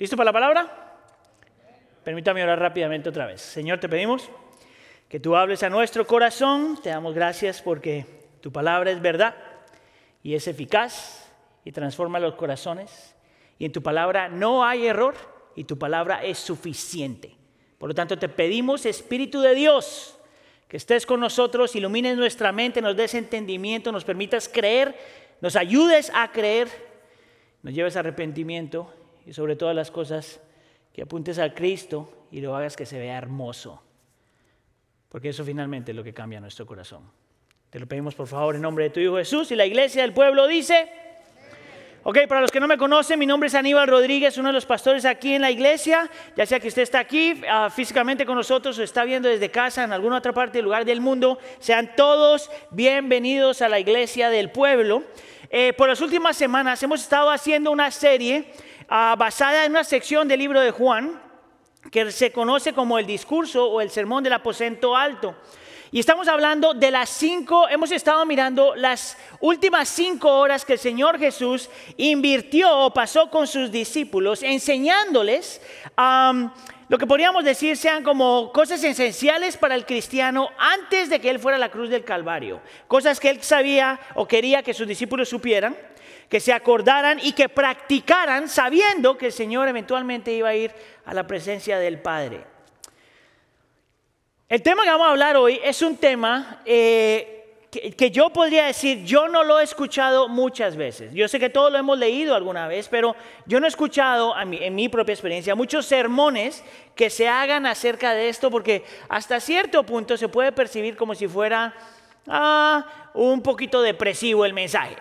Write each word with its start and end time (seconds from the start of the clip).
¿Listo 0.00 0.16
para 0.16 0.26
la 0.26 0.32
palabra? 0.32 1.00
Permítame 2.04 2.44
orar 2.44 2.60
rápidamente 2.60 3.08
otra 3.08 3.26
vez. 3.26 3.40
Señor, 3.40 3.80
te 3.80 3.88
pedimos 3.88 4.30
que 5.08 5.18
tú 5.18 5.34
hables 5.34 5.64
a 5.64 5.70
nuestro 5.70 6.06
corazón. 6.06 6.78
Te 6.80 6.90
damos 6.90 7.16
gracias 7.16 7.60
porque 7.60 8.06
tu 8.40 8.52
palabra 8.52 8.92
es 8.92 9.02
verdad 9.02 9.34
y 10.22 10.36
es 10.36 10.46
eficaz 10.46 11.28
y 11.64 11.72
transforma 11.72 12.20
los 12.20 12.36
corazones. 12.36 13.16
Y 13.58 13.64
en 13.64 13.72
tu 13.72 13.82
palabra 13.82 14.28
no 14.28 14.64
hay 14.64 14.86
error 14.86 15.16
y 15.56 15.64
tu 15.64 15.76
palabra 15.76 16.22
es 16.22 16.38
suficiente. 16.38 17.34
Por 17.76 17.88
lo 17.88 17.94
tanto, 17.96 18.16
te 18.16 18.28
pedimos, 18.28 18.86
Espíritu 18.86 19.40
de 19.40 19.56
Dios, 19.56 20.16
que 20.68 20.76
estés 20.76 21.06
con 21.06 21.18
nosotros, 21.18 21.74
ilumines 21.74 22.16
nuestra 22.16 22.52
mente, 22.52 22.80
nos 22.80 22.94
des 22.94 23.14
entendimiento, 23.14 23.90
nos 23.90 24.04
permitas 24.04 24.48
creer, 24.48 24.96
nos 25.40 25.56
ayudes 25.56 26.12
a 26.14 26.30
creer, 26.30 26.68
nos 27.64 27.74
lleves 27.74 27.96
a 27.96 28.00
arrepentimiento 28.00 28.94
y 29.28 29.34
sobre 29.34 29.56
todas 29.56 29.76
las 29.76 29.90
cosas 29.90 30.40
que 30.90 31.02
apuntes 31.02 31.38
al 31.38 31.52
Cristo 31.52 32.26
y 32.30 32.40
lo 32.40 32.56
hagas 32.56 32.76
que 32.76 32.86
se 32.86 32.98
vea 32.98 33.18
hermoso. 33.18 33.82
Porque 35.10 35.28
eso 35.28 35.44
finalmente 35.44 35.92
es 35.92 35.96
lo 35.96 36.02
que 36.02 36.14
cambia 36.14 36.40
nuestro 36.40 36.64
corazón. 36.64 37.02
Te 37.68 37.78
lo 37.78 37.86
pedimos 37.86 38.14
por 38.14 38.26
favor 38.26 38.56
en 38.56 38.62
nombre 38.62 38.84
de 38.84 38.90
tu 38.90 39.00
Hijo 39.00 39.16
Jesús 39.18 39.50
y 39.50 39.54
la 39.54 39.66
iglesia 39.66 40.00
del 40.00 40.14
pueblo 40.14 40.46
dice... 40.46 40.88
Ok, 42.04 42.20
para 42.26 42.40
los 42.40 42.50
que 42.50 42.60
no 42.60 42.66
me 42.66 42.78
conocen, 42.78 43.18
mi 43.18 43.26
nombre 43.26 43.48
es 43.48 43.54
Aníbal 43.54 43.86
Rodríguez, 43.86 44.38
uno 44.38 44.48
de 44.48 44.54
los 44.54 44.64
pastores 44.64 45.04
aquí 45.04 45.34
en 45.34 45.42
la 45.42 45.50
iglesia. 45.50 46.10
Ya 46.34 46.46
sea 46.46 46.58
que 46.58 46.68
usted 46.68 46.82
está 46.82 47.00
aquí 47.00 47.38
ah, 47.50 47.68
físicamente 47.68 48.24
con 48.24 48.34
nosotros 48.34 48.78
o 48.78 48.82
está 48.82 49.04
viendo 49.04 49.28
desde 49.28 49.50
casa 49.50 49.84
en 49.84 49.92
alguna 49.92 50.16
otra 50.16 50.32
parte 50.32 50.56
del 50.56 50.64
lugar 50.64 50.86
del 50.86 51.02
mundo, 51.02 51.38
sean 51.58 51.94
todos 51.96 52.50
bienvenidos 52.70 53.60
a 53.60 53.68
la 53.68 53.78
iglesia 53.78 54.30
del 54.30 54.50
pueblo. 54.50 55.02
Eh, 55.50 55.74
por 55.74 55.88
las 55.88 56.00
últimas 56.00 56.34
semanas 56.34 56.82
hemos 56.82 57.02
estado 57.02 57.30
haciendo 57.30 57.70
una 57.70 57.90
serie 57.90 58.52
ah, 58.88 59.14
basada 59.18 59.64
en 59.64 59.72
una 59.72 59.84
sección 59.84 60.28
del 60.28 60.40
libro 60.40 60.60
de 60.60 60.70
Juan 60.70 61.20
que 61.90 62.10
se 62.10 62.32
conoce 62.32 62.72
como 62.72 62.98
el 62.98 63.06
discurso 63.06 63.66
o 63.66 63.80
el 63.80 63.90
sermón 63.90 64.24
del 64.24 64.32
aposento 64.32 64.96
alto. 64.96 65.34
Y 65.90 66.00
estamos 66.00 66.28
hablando 66.28 66.74
de 66.74 66.90
las 66.90 67.08
cinco, 67.08 67.66
hemos 67.68 67.90
estado 67.92 68.26
mirando 68.26 68.74
las 68.74 69.16
últimas 69.40 69.88
cinco 69.88 70.38
horas 70.38 70.66
que 70.66 70.74
el 70.74 70.78
Señor 70.78 71.18
Jesús 71.18 71.70
invirtió 71.96 72.76
o 72.78 72.92
pasó 72.92 73.30
con 73.30 73.46
sus 73.46 73.70
discípulos, 73.72 74.42
enseñándoles 74.42 75.62
lo 76.90 76.98
que 76.98 77.06
podríamos 77.06 77.42
decir 77.42 77.74
sean 77.78 78.02
como 78.02 78.52
cosas 78.52 78.84
esenciales 78.84 79.56
para 79.56 79.74
el 79.74 79.86
cristiano 79.86 80.50
antes 80.58 81.08
de 81.08 81.20
que 81.20 81.30
Él 81.30 81.38
fuera 81.38 81.56
a 81.56 81.60
la 81.60 81.70
cruz 81.70 81.88
del 81.88 82.04
Calvario. 82.04 82.60
Cosas 82.86 83.18
que 83.18 83.30
Él 83.30 83.42
sabía 83.42 83.98
o 84.14 84.28
quería 84.28 84.62
que 84.62 84.74
sus 84.74 84.86
discípulos 84.86 85.30
supieran, 85.30 85.74
que 86.28 86.40
se 86.40 86.52
acordaran 86.52 87.18
y 87.22 87.32
que 87.32 87.48
practicaran 87.48 88.48
sabiendo 88.48 89.16
que 89.16 89.26
el 89.26 89.32
Señor 89.32 89.68
eventualmente 89.68 90.32
iba 90.32 90.48
a 90.48 90.54
ir 90.54 90.72
a 91.04 91.14
la 91.14 91.26
presencia 91.26 91.78
del 91.78 92.00
Padre. 92.00 92.44
El 94.48 94.62
tema 94.62 94.82
que 94.84 94.90
vamos 94.90 95.06
a 95.06 95.10
hablar 95.10 95.36
hoy 95.36 95.60
es 95.62 95.82
un 95.82 95.96
tema 95.96 96.62
eh, 96.64 97.38
que, 97.70 98.10
yo 98.10 98.30
podría 98.30 98.64
decir, 98.64 99.04
yo 99.04 99.28
no 99.28 99.44
lo 99.44 99.60
he 99.60 99.62
escuchado 99.62 100.28
muchas 100.28 100.76
veces. 100.76 101.12
Yo 101.12 101.28
sé 101.28 101.38
que 101.38 101.50
todos 101.50 101.70
lo 101.70 101.78
hemos 101.78 101.98
leído 101.98 102.34
alguna 102.34 102.66
vez, 102.66 102.88
pero 102.88 103.14
yo 103.44 103.60
no 103.60 103.66
he 103.66 103.68
escuchado 103.68 104.34
en 104.38 104.74
mi 104.74 104.88
propia 104.88 105.12
experiencia 105.12 105.54
muchos 105.54 105.84
sermones 105.84 106.64
que 106.94 107.10
se 107.10 107.28
hagan 107.28 107.66
acerca 107.66 108.14
de 108.14 108.30
esto, 108.30 108.50
porque 108.50 108.84
hasta 109.10 109.38
cierto 109.38 109.84
punto 109.84 110.16
se 110.16 110.28
puede 110.28 110.50
percibir 110.52 110.96
como 110.96 111.14
si 111.14 111.28
fuera 111.28 111.74
ah, 112.26 113.10
un 113.12 113.42
poquito 113.42 113.82
depresivo 113.82 114.46
el 114.46 114.54
mensaje, 114.54 114.96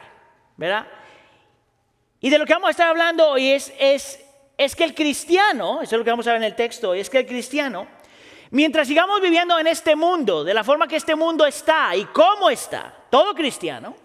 ¿verdad? 0.58 0.88
Y 2.20 2.30
de 2.30 2.38
lo 2.38 2.46
que 2.46 2.54
vamos 2.54 2.70
a 2.70 2.72
estar 2.72 2.90
hablando 2.90 3.28
hoy 3.30 3.52
es, 3.52 3.74
es, 3.80 4.20
es 4.58 4.76
que 4.76 4.84
el 4.84 4.96
cristiano, 4.96 5.82
eso 5.82 5.96
es 5.96 6.00
lo 6.00 6.04
que 6.04 6.10
vamos 6.10 6.28
a 6.28 6.32
ver 6.32 6.42
en 6.42 6.46
el 6.46 6.56
texto, 6.56 6.94
es 6.94 7.10
que 7.10 7.20
el 7.20 7.26
cristiano 7.26 7.88
Mientras 8.52 8.88
sigamos 8.88 9.20
viviendo 9.20 9.60
en 9.60 9.68
este 9.68 9.96
mundo, 9.96 10.44
de 10.44 10.54
la 10.54 10.64
forma 10.64 10.88
que 10.88 10.96
este 10.96 11.16
mundo 11.16 11.46
está 11.46 11.96
y 11.96 12.06
cómo 12.06 12.50
está, 12.50 12.94
todo 13.10 13.34
cristiano 13.34 13.96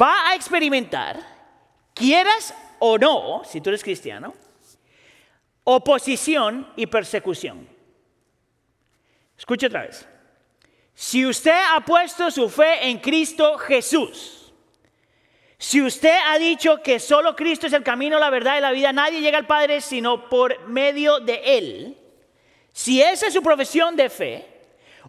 va 0.00 0.28
a 0.28 0.34
experimentar, 0.34 1.18
quieras 1.94 2.54
o 2.78 2.98
no, 2.98 3.42
si 3.44 3.60
tú 3.60 3.70
eres 3.70 3.82
cristiano, 3.82 4.34
oposición 5.64 6.72
y 6.76 6.86
persecución. 6.86 7.68
Escuche 9.36 9.66
otra 9.66 9.82
vez. 9.82 10.06
Si 10.94 11.24
usted 11.24 11.58
ha 11.70 11.80
puesto 11.80 12.30
su 12.30 12.48
fe 12.48 12.88
en 12.88 12.98
Cristo 12.98 13.56
Jesús, 13.58 14.41
si 15.62 15.80
usted 15.80 16.18
ha 16.26 16.40
dicho 16.40 16.82
que 16.82 16.98
solo 16.98 17.36
Cristo 17.36 17.68
es 17.68 17.72
el 17.72 17.84
camino, 17.84 18.18
la 18.18 18.30
verdad 18.30 18.58
y 18.58 18.60
la 18.60 18.72
vida, 18.72 18.92
nadie 18.92 19.20
llega 19.20 19.38
al 19.38 19.46
Padre 19.46 19.80
sino 19.80 20.28
por 20.28 20.66
medio 20.66 21.20
de 21.20 21.40
Él, 21.56 21.96
si 22.72 23.00
esa 23.00 23.28
es 23.28 23.32
su 23.32 23.44
profesión 23.44 23.94
de 23.94 24.10
fe, 24.10 24.44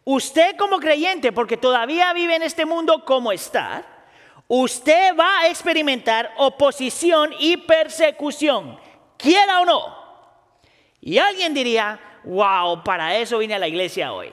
usted 0.04 0.56
como 0.56 0.78
creyente, 0.78 1.32
porque 1.32 1.58
todavía 1.58 2.14
vive 2.14 2.36
en 2.36 2.44
este 2.44 2.66
mundo 2.66 3.04
como 3.04 3.32
está, 3.32 3.84
usted 4.48 5.18
va 5.20 5.40
a 5.40 5.48
experimentar 5.48 6.32
oposición 6.38 7.34
y 7.40 7.58
persecución, 7.58 8.80
quiera 9.18 9.60
o 9.60 9.66
no. 9.66 10.04
Y 11.02 11.18
alguien 11.18 11.56
diría, 11.56 12.00
wow, 12.26 12.84
para 12.84 13.18
eso 13.18 13.40
vine 13.40 13.56
a 13.56 13.60
la 13.60 13.68
iglesia 13.68 14.14
hoy. 14.14 14.32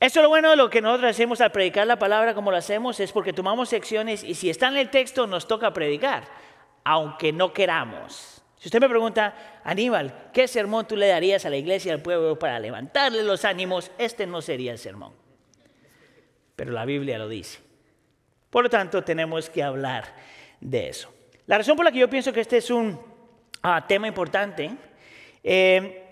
Eso 0.00 0.20
es 0.20 0.22
lo 0.22 0.28
bueno 0.28 0.50
de 0.50 0.56
lo 0.56 0.70
que 0.70 0.80
nosotros 0.80 1.10
hacemos 1.10 1.40
al 1.40 1.50
predicar 1.50 1.86
la 1.86 1.98
palabra 1.98 2.32
como 2.32 2.52
lo 2.52 2.56
hacemos, 2.56 3.00
es 3.00 3.10
porque 3.10 3.32
tomamos 3.32 3.68
secciones 3.68 4.22
y 4.22 4.34
si 4.34 4.48
está 4.48 4.68
en 4.68 4.76
el 4.76 4.90
texto 4.90 5.26
nos 5.26 5.48
toca 5.48 5.72
predicar, 5.72 6.24
aunque 6.84 7.32
no 7.32 7.52
queramos. 7.52 8.42
Si 8.58 8.68
usted 8.68 8.80
me 8.80 8.88
pregunta, 8.88 9.60
Aníbal, 9.64 10.30
¿qué 10.32 10.46
sermón 10.46 10.86
tú 10.86 10.96
le 10.96 11.08
darías 11.08 11.44
a 11.46 11.50
la 11.50 11.56
iglesia 11.56 11.90
y 11.90 11.92
al 11.94 12.02
pueblo 12.02 12.38
para 12.38 12.60
levantarle 12.60 13.24
los 13.24 13.44
ánimos? 13.44 13.90
Este 13.98 14.26
no 14.26 14.40
sería 14.40 14.72
el 14.72 14.78
sermón. 14.78 15.12
Pero 16.54 16.72
la 16.72 16.84
Biblia 16.84 17.18
lo 17.18 17.28
dice. 17.28 17.60
Por 18.50 18.64
lo 18.64 18.70
tanto, 18.70 19.02
tenemos 19.04 19.50
que 19.50 19.62
hablar 19.62 20.14
de 20.60 20.88
eso. 20.88 21.12
La 21.46 21.58
razón 21.58 21.76
por 21.76 21.84
la 21.84 21.92
que 21.92 21.98
yo 21.98 22.10
pienso 22.10 22.32
que 22.32 22.40
este 22.40 22.56
es 22.56 22.70
un 22.70 23.00
ah, 23.62 23.84
tema 23.86 24.08
importante 24.08 24.70
eh, 25.42 26.04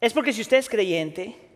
es 0.00 0.12
porque 0.12 0.32
si 0.32 0.40
usted 0.40 0.56
es 0.58 0.68
creyente, 0.68 1.49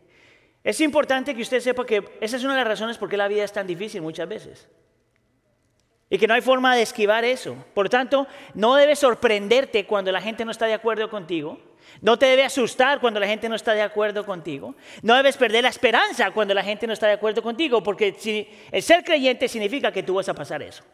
es 0.65 0.81
importante 0.81 1.35
que 1.35 1.43
usted 1.43 1.61
sepa 1.61 1.87
que 1.87 2.03
esa 2.21 2.37
es 2.37 2.43
una 2.43 2.55
de 2.55 2.61
las 2.61 2.69
razones 2.69 2.99
por 2.99 3.09
qué 3.09 3.17
la 3.17 3.29
vida 3.29 3.45
es 3.45 3.53
tan 3.53 3.67
difícil 3.67 4.03
muchas 4.03 4.29
veces 4.29 4.69
y 6.15 6.19
que 6.19 6.29
no 6.29 6.35
hay 6.35 6.43
forma 6.43 6.77
de 6.77 6.83
esquivar 6.83 7.25
eso. 7.25 7.57
Por 7.75 7.89
tanto, 7.89 8.27
no 8.55 8.77
debe 8.77 8.95
sorprenderte 8.95 9.85
cuando 9.85 10.13
la 10.13 10.21
gente 10.21 10.45
no 10.45 10.53
está 10.53 10.67
de 10.67 10.75
acuerdo 10.75 11.11
contigo. 11.11 11.59
No 12.01 12.19
te 12.19 12.27
debe 12.27 12.45
asustar 12.45 13.01
cuando 13.01 13.21
la 13.21 13.27
gente 13.27 13.49
no 13.49 13.57
está 13.57 13.73
de 13.73 13.83
acuerdo 13.83 14.25
contigo. 14.25 14.75
No 15.03 15.17
debes 15.17 15.37
perder 15.37 15.65
la 15.65 15.71
esperanza 15.71 16.31
cuando 16.31 16.55
la 16.55 16.63
gente 16.63 16.87
no 16.87 16.93
está 16.93 17.07
de 17.07 17.15
acuerdo 17.15 17.43
contigo, 17.43 17.83
porque 17.83 18.15
el 18.71 18.83
ser 18.83 19.03
creyente 19.03 19.49
significa 19.49 19.91
que 19.91 20.03
tú 20.03 20.15
vas 20.15 20.29
a 20.29 20.35
pasar 20.35 20.63
eso. 20.63 20.85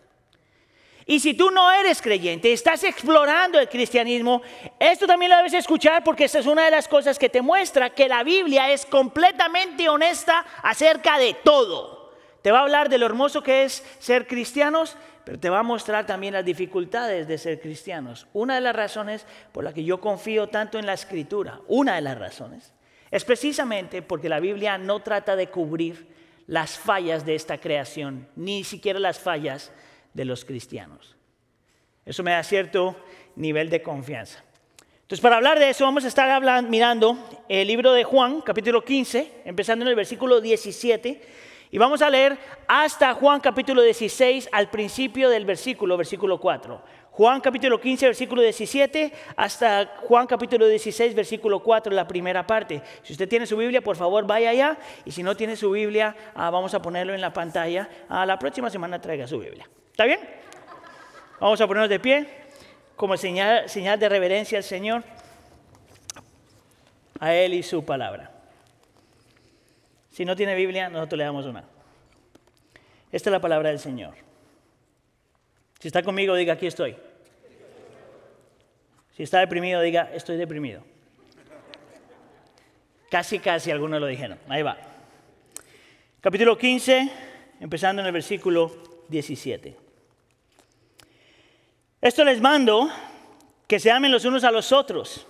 Y 1.07 1.21
si 1.21 1.35
tú 1.35 1.51
no 1.51 1.71
eres 1.73 2.01
creyente, 2.01 2.53
estás 2.53 2.85
explorando 2.85 3.59
el 3.59 3.69
cristianismo, 3.69 4.43
esto 4.79 5.07
también 5.07 5.31
lo 5.31 5.37
debes 5.39 5.55
escuchar 5.55 6.05
porque 6.05 6.25
esta 6.25 6.39
es 6.39 6.47
una 6.47 6.65
de 6.65 6.71
las 6.71 6.89
cosas 6.89 7.19
que 7.19 7.29
te 7.29 7.43
muestra 7.43 7.91
que 7.91 8.09
la 8.09 8.23
Biblia 8.23 8.71
es 8.71 8.87
completamente 8.87 9.89
honesta 9.89 10.45
acerca 10.63 11.19
de 11.19 11.35
todo. 11.43 12.13
Te 12.43 12.53
va 12.53 12.61
a 12.61 12.63
hablar 12.63 12.89
de 12.89 12.99
lo 12.99 13.07
hermoso 13.07 13.43
que 13.43 13.65
es 13.65 13.85
ser 13.99 14.27
cristianos 14.27 14.97
pero 15.25 15.39
te 15.39 15.51
va 15.51 15.61
a 15.61 15.63
mostrar 15.63 16.07
también 16.07 16.35
las 16.35 16.45
dificultades 16.45 17.29
de 17.29 17.39
ser 17.39 17.61
cristianos. 17.61 18.27
Una 18.33 18.57
de 18.57 18.61
las 18.61 18.75
razones 18.75 19.27
por 19.53 19.65
la 19.65 19.73
que 19.73 19.85
yo 19.85 20.01
confío 20.01 20.49
tanto 20.49 20.79
en 20.79 20.87
la 20.87 20.95
escritura, 20.95 21.61
una 21.69 21.95
de 21.95 22.01
las 22.01 22.19
razones, 22.19 22.73
es 23.11 23.25
precisamente 23.25 24.03
porque 24.03 24.29
la 24.29 24.41
Biblia 24.41 24.79
no 24.79 25.01
trata 25.01 25.37
de 25.37 25.49
cubrir 25.49 26.09
las 26.47 26.79
fallas 26.79 27.25
de 27.25 27.35
esta 27.35 27.59
creación, 27.59 28.27
ni 28.35 28.65
siquiera 28.65 28.99
las 28.99 29.21
fallas 29.21 29.71
de 30.15 30.25
los 30.25 30.45
cristianos. 30.45 31.17
Eso 32.05 32.23
me 32.23 32.33
da 32.33 32.43
cierto 32.43 32.97
nivel 33.37 33.71
de 33.71 33.83
confianza. 33.83 34.43
Entonces, 35.03 35.21
para 35.21 35.37
hablar 35.37 35.59
de 35.59 35.71
eso, 35.71 35.85
vamos 35.85 36.05
a 36.05 36.09
estar 36.09 36.63
mirando 36.65 37.19
el 37.49 37.67
libro 37.67 37.93
de 37.93 38.05
Juan, 38.05 38.41
capítulo 38.43 38.85
15, 38.85 39.43
empezando 39.45 39.85
en 39.85 39.89
el 39.89 39.97
versículo 39.97 40.41
17 40.41 41.21
y 41.73 41.79
vamos 41.79 42.03
a 42.03 42.11
leer 42.11 42.37
hasta 42.67 43.15
Juan 43.15 43.41
capítulo 43.41 43.83
16 43.83 44.49
al 44.51 44.71
principio 44.71 45.31
del 45.31 45.45
versículo, 45.45 45.97
versículo 45.97 46.41
4. 46.41 46.83
Juan 47.13 47.41
capítulo 47.41 47.81
15, 47.81 48.07
versículo 48.07 48.43
17, 48.43 49.13
hasta 49.37 49.95
Juan 50.03 50.27
capítulo 50.27 50.67
16, 50.67 51.15
versículo 51.15 51.63
4, 51.63 51.93
la 51.93 52.09
primera 52.09 52.45
parte. 52.45 52.83
Si 53.03 53.13
usted 53.13 53.29
tiene 53.29 53.47
su 53.47 53.57
Biblia, 53.57 53.83
por 53.83 53.97
favor 53.97 54.27
vaya 54.27 54.51
allá. 54.51 54.79
Y 55.05 55.13
si 55.13 55.23
no 55.23 55.37
tiene 55.37 55.55
su 55.55 55.71
Biblia, 55.71 56.17
ah, 56.35 56.51
vamos 56.51 56.75
a 56.75 56.83
ponerlo 56.83 57.15
en 57.15 57.21
la 57.21 57.33
pantalla. 57.33 57.89
A 58.09 58.27
la 58.27 58.37
próxima 58.39 58.69
semana 58.69 59.01
traiga 59.01 59.29
su 59.29 59.39
Biblia. 59.39 59.69
¿Está 60.01 60.07
bien? 60.07 60.21
Vamos 61.41 61.61
a 61.61 61.67
ponernos 61.67 61.91
de 61.91 62.01
pie 62.01 62.27
como 62.97 63.19
señal, 63.19 63.69
señal 63.69 64.01
de 64.01 64.09
reverencia 64.09 64.57
al 64.57 64.65
Señor, 64.65 65.05
a 67.19 67.35
Él 67.35 67.53
y 67.53 67.63
su 67.63 67.85
palabra. 67.85 68.31
Si 70.11 70.25
no 70.25 70.35
tiene 70.35 70.55
Biblia, 70.55 70.89
nosotros 70.89 71.19
le 71.19 71.25
damos 71.25 71.45
una. 71.45 71.65
Esta 73.13 73.29
es 73.29 73.33
la 73.33 73.43
palabra 73.43 73.69
del 73.69 73.79
Señor. 73.79 74.15
Si 75.79 75.89
está 75.89 76.03
conmigo, 76.03 76.35
diga, 76.35 76.55
aquí 76.55 76.67
estoy. 76.67 76.97
Si 79.15 79.23
está 79.23 79.41
deprimido, 79.41 79.83
diga, 79.83 80.11
estoy 80.15 80.39
deprimido. 80.39 80.83
Casi, 83.11 83.39
casi 83.39 83.71
algunos 83.71 84.01
lo 84.01 84.07
dijeron. 84.07 84.39
Ahí 84.49 84.63
va. 84.63 84.79
Capítulo 86.23 86.57
15, 86.57 87.11
empezando 87.61 88.01
en 88.01 88.07
el 88.07 88.13
versículo 88.15 89.05
17. 89.11 89.80
Esto 92.01 92.25
les 92.25 92.41
mando, 92.41 92.91
que 93.67 93.79
se 93.79 93.91
amen 93.91 94.11
los 94.11 94.25
unos 94.25 94.43
a 94.45 94.51
los 94.51 94.73
otros. 94.73 95.27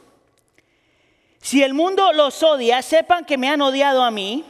Si 1.40 1.62
el 1.62 1.74
mundo 1.74 2.12
los 2.12 2.42
odia, 2.42 2.80
sepan 2.82 3.24
que 3.24 3.36
me 3.36 3.48
han 3.48 3.60
odiado 3.60 4.04
a 4.04 4.10
mí 4.10 4.44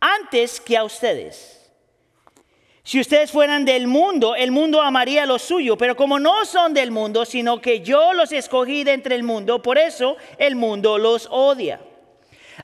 antes 0.00 0.60
que 0.60 0.76
a 0.76 0.84
ustedes. 0.84 1.70
Si 2.84 3.00
ustedes 3.00 3.32
fueran 3.32 3.64
del 3.64 3.86
mundo, 3.88 4.36
el 4.36 4.52
mundo 4.52 4.80
amaría 4.80 5.26
lo 5.26 5.38
suyo, 5.38 5.76
pero 5.76 5.96
como 5.96 6.20
no 6.20 6.44
son 6.44 6.72
del 6.72 6.92
mundo, 6.92 7.24
sino 7.24 7.60
que 7.60 7.80
yo 7.80 8.12
los 8.12 8.30
escogí 8.32 8.84
de 8.84 8.92
entre 8.92 9.16
el 9.16 9.24
mundo, 9.24 9.60
por 9.60 9.76
eso 9.76 10.16
el 10.38 10.54
mundo 10.54 10.96
los 10.96 11.26
odia. 11.30 11.80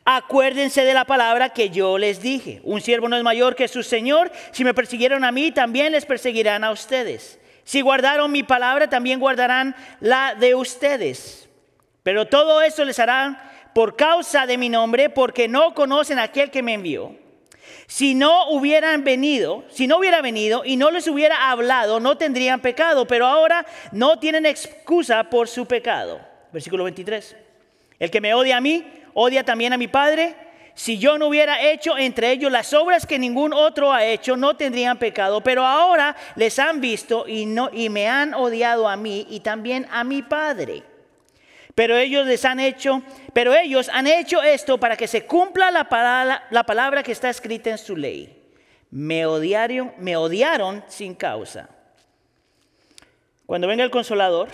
Acuérdense 0.04 0.84
de 0.84 0.94
la 0.94 1.04
palabra 1.04 1.50
que 1.50 1.70
yo 1.70 1.98
les 1.98 2.22
dije. 2.22 2.60
Un 2.64 2.80
siervo 2.80 3.08
no 3.08 3.16
es 3.16 3.22
mayor 3.22 3.54
que 3.54 3.68
su 3.68 3.82
Señor. 3.82 4.32
Si 4.52 4.64
me 4.64 4.74
persiguieron 4.74 5.24
a 5.24 5.32
mí, 5.32 5.50
también 5.50 5.92
les 5.92 6.06
perseguirán 6.06 6.64
a 6.64 6.70
ustedes. 6.70 7.38
Si 7.72 7.80
guardaron 7.80 8.30
mi 8.30 8.42
palabra, 8.42 8.90
también 8.90 9.18
guardarán 9.18 9.74
la 10.00 10.34
de 10.34 10.54
ustedes. 10.54 11.48
Pero 12.02 12.26
todo 12.26 12.60
eso 12.60 12.84
les 12.84 12.98
harán 12.98 13.40
por 13.74 13.96
causa 13.96 14.44
de 14.44 14.58
mi 14.58 14.68
nombre, 14.68 15.08
porque 15.08 15.48
no 15.48 15.72
conocen 15.72 16.18
a 16.18 16.24
aquel 16.24 16.50
que 16.50 16.62
me 16.62 16.74
envió. 16.74 17.16
Si 17.86 18.14
no 18.14 18.50
hubieran 18.50 19.04
venido, 19.04 19.64
si 19.70 19.86
no 19.86 19.96
hubiera 19.96 20.20
venido 20.20 20.66
y 20.66 20.76
no 20.76 20.90
les 20.90 21.08
hubiera 21.08 21.50
hablado, 21.50 21.98
no 21.98 22.18
tendrían 22.18 22.60
pecado, 22.60 23.06
pero 23.06 23.26
ahora 23.26 23.64
no 23.90 24.18
tienen 24.18 24.44
excusa 24.44 25.24
por 25.30 25.48
su 25.48 25.64
pecado. 25.64 26.20
Versículo 26.52 26.84
23. 26.84 27.36
El 27.98 28.10
que 28.10 28.20
me 28.20 28.34
odia 28.34 28.58
a 28.58 28.60
mí, 28.60 28.84
odia 29.14 29.44
también 29.44 29.72
a 29.72 29.78
mi 29.78 29.88
Padre. 29.88 30.36
Si 30.74 30.98
yo 30.98 31.18
no 31.18 31.28
hubiera 31.28 31.70
hecho 31.70 31.98
entre 31.98 32.32
ellos 32.32 32.50
las 32.50 32.72
obras 32.72 33.06
que 33.06 33.18
ningún 33.18 33.52
otro 33.52 33.92
ha 33.92 34.04
hecho, 34.04 34.36
no 34.36 34.56
tendrían 34.56 34.98
pecado, 34.98 35.42
pero 35.42 35.66
ahora 35.66 36.16
les 36.34 36.58
han 36.58 36.80
visto 36.80 37.28
y, 37.28 37.44
no, 37.44 37.68
y 37.72 37.88
me 37.90 38.08
han 38.08 38.32
odiado 38.34 38.88
a 38.88 38.96
mí 38.96 39.26
y 39.28 39.40
también 39.40 39.86
a 39.90 40.02
mi 40.02 40.22
Padre. 40.22 40.82
Pero 41.74 41.96
ellos 41.96 42.26
les 42.26 42.44
han 42.44 42.60
hecho, 42.60 43.02
pero 43.32 43.54
ellos 43.54 43.90
han 43.92 44.06
hecho 44.06 44.42
esto 44.42 44.78
para 44.78 44.96
que 44.96 45.08
se 45.08 45.26
cumpla 45.26 45.70
la 45.70 45.88
palabra, 45.88 46.46
la 46.50 46.64
palabra 46.64 47.02
que 47.02 47.12
está 47.12 47.30
escrita 47.30 47.70
en 47.70 47.78
su 47.78 47.96
ley. 47.96 48.38
Me 48.90 49.24
odiaron, 49.24 49.92
me 49.98 50.16
odiaron 50.16 50.84
sin 50.88 51.14
causa. 51.14 51.68
Cuando 53.46 53.66
venga 53.66 53.84
el 53.84 53.90
consolador, 53.90 54.48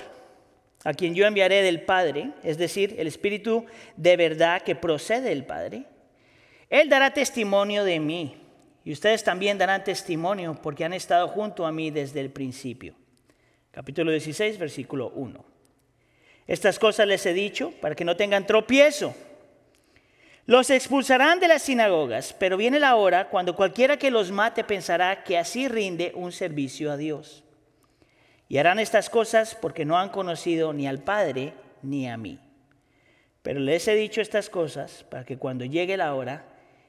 a 0.84 0.94
quien 0.94 1.14
yo 1.14 1.26
enviaré 1.26 1.62
del 1.62 1.82
Padre, 1.82 2.30
es 2.42 2.56
decir, 2.56 2.94
el 2.98 3.06
Espíritu 3.06 3.66
de 3.96 4.16
verdad 4.16 4.62
que 4.62 4.76
procede 4.76 5.28
del 5.30 5.44
Padre, 5.44 5.84
Él 6.70 6.88
dará 6.88 7.12
testimonio 7.12 7.84
de 7.84 8.00
mí. 8.00 8.36
Y 8.84 8.92
ustedes 8.92 9.22
también 9.22 9.58
darán 9.58 9.84
testimonio 9.84 10.58
porque 10.62 10.84
han 10.84 10.92
estado 10.92 11.28
junto 11.28 11.66
a 11.66 11.72
mí 11.72 11.90
desde 11.90 12.20
el 12.20 12.30
principio. 12.30 12.94
Capítulo 13.70 14.10
16, 14.10 14.58
versículo 14.58 15.10
1. 15.10 15.44
Estas 16.46 16.78
cosas 16.78 17.06
les 17.06 17.24
he 17.26 17.34
dicho 17.34 17.72
para 17.82 17.94
que 17.94 18.04
no 18.04 18.16
tengan 18.16 18.46
tropiezo. 18.46 19.14
Los 20.46 20.70
expulsarán 20.70 21.40
de 21.40 21.48
las 21.48 21.62
sinagogas, 21.62 22.32
pero 22.32 22.56
viene 22.56 22.80
la 22.80 22.96
hora 22.96 23.28
cuando 23.28 23.54
cualquiera 23.54 23.98
que 23.98 24.10
los 24.10 24.30
mate 24.30 24.64
pensará 24.64 25.22
que 25.22 25.36
así 25.36 25.68
rinde 25.68 26.12
un 26.14 26.32
servicio 26.32 26.90
a 26.90 26.96
Dios. 26.96 27.44
Y 28.48 28.56
harán 28.56 28.78
estas 28.78 29.10
cosas 29.10 29.54
porque 29.54 29.84
no 29.84 29.98
han 29.98 30.08
conocido 30.08 30.72
ni 30.72 30.88
al 30.88 31.00
Padre 31.00 31.52
ni 31.82 32.08
a 32.08 32.16
mí. 32.16 32.38
Pero 33.42 33.60
les 33.60 33.86
he 33.88 33.94
dicho 33.94 34.22
estas 34.22 34.48
cosas 34.48 35.04
para 35.10 35.24
que 35.24 35.36
cuando 35.36 35.66
llegue 35.66 35.98
la 35.98 36.14
hora 36.14 36.46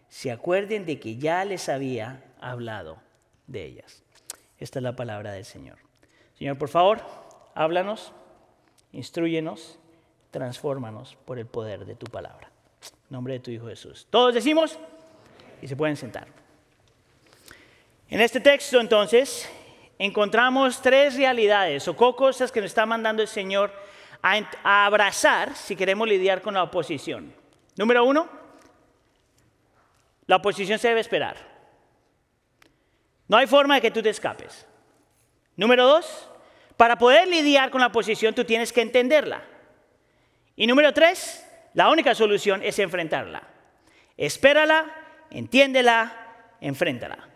se 0.10 0.32
acuerden 0.32 0.86
de 0.86 1.00
que 1.00 1.18
ya 1.18 1.46
les 1.46 1.70
había 1.70 2.24
hablado 2.42 2.98
de 3.48 3.66
ellas. 3.66 4.04
Esta 4.58 4.80
es 4.80 4.84
la 4.84 4.96
palabra 4.96 5.32
del 5.32 5.46
Señor. 5.46 5.78
Señor, 6.38 6.58
por 6.58 6.70
favor, 6.70 7.02
háblanos 7.56 8.14
instruyenos, 8.92 9.78
transfórmanos 10.32 11.18
por 11.26 11.40
el 11.40 11.46
poder 11.46 11.86
de 11.86 11.96
tu 11.96 12.08
palabra. 12.08 12.52
Nombre 13.10 13.34
de 13.34 13.40
tu 13.40 13.52
Hijo 13.52 13.68
Jesús. 13.68 14.08
Todos 14.10 14.34
decimos 14.34 14.78
y 15.62 15.68
se 15.68 15.76
pueden 15.76 15.96
sentar. 15.96 16.28
En 18.10 18.22
este 18.22 18.40
texto 18.40 18.80
entonces 18.80 19.48
encontramos 20.00 20.82
tres 20.82 21.16
realidades 21.16 21.88
o 21.88 21.96
cosas 21.96 22.52
que 22.52 22.62
nos 22.62 22.72
está 22.72 22.86
mandando 22.86 23.22
el 23.22 23.28
Señor 23.28 23.72
a 24.22 24.86
abrazar 24.86 25.56
si 25.56 25.76
queremos 25.76 26.08
lidiar 26.08 26.42
con 26.42 26.54
la 26.54 26.64
oposición. 26.64 27.34
Número 27.78 28.04
uno, 28.04 28.39
la 30.30 30.36
oposición 30.36 30.78
se 30.78 30.90
debe 30.90 31.00
esperar. 31.00 31.38
No 33.28 33.38
hay 33.38 33.48
forma 33.48 33.74
de 33.74 33.82
que 33.82 33.90
tú 33.90 34.04
te 34.04 34.12
escapes. 34.12 34.68
Número 35.56 35.88
dos, 35.88 36.30
para 36.78 37.00
poder 37.00 37.28
lidiar 37.28 37.72
con 37.72 37.82
la 37.82 37.92
posición 37.92 38.36
tú 38.36 38.46
tienes 38.46 38.72
que 38.72 38.82
entenderla. 38.82 39.42
Y 40.56 40.68
número 40.68 40.94
tres, 40.94 41.44
la 41.74 41.90
única 41.90 42.14
solución 42.14 42.62
es 42.62 42.78
enfrentarla. 42.78 43.42
Espérala, 44.18 44.94
entiéndela, 45.32 46.14
enfréntala. 46.62 47.29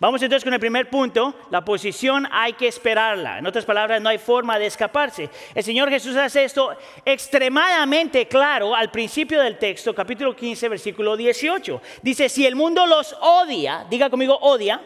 Vamos 0.00 0.22
entonces 0.22 0.44
con 0.44 0.54
el 0.54 0.60
primer 0.60 0.88
punto, 0.88 1.34
la 1.50 1.62
posición 1.62 2.26
hay 2.32 2.54
que 2.54 2.66
esperarla. 2.66 3.38
En 3.38 3.46
otras 3.46 3.66
palabras, 3.66 4.00
no 4.00 4.08
hay 4.08 4.16
forma 4.16 4.58
de 4.58 4.64
escaparse. 4.64 5.28
El 5.54 5.62
Señor 5.62 5.90
Jesús 5.90 6.16
hace 6.16 6.42
esto 6.42 6.74
extremadamente 7.04 8.26
claro 8.26 8.74
al 8.74 8.90
principio 8.90 9.42
del 9.42 9.58
texto, 9.58 9.94
capítulo 9.94 10.34
15, 10.34 10.70
versículo 10.70 11.18
18. 11.18 11.82
Dice, 12.00 12.30
si 12.30 12.46
el 12.46 12.56
mundo 12.56 12.86
los 12.86 13.14
odia, 13.20 13.84
diga 13.90 14.08
conmigo 14.08 14.38
odia, 14.40 14.80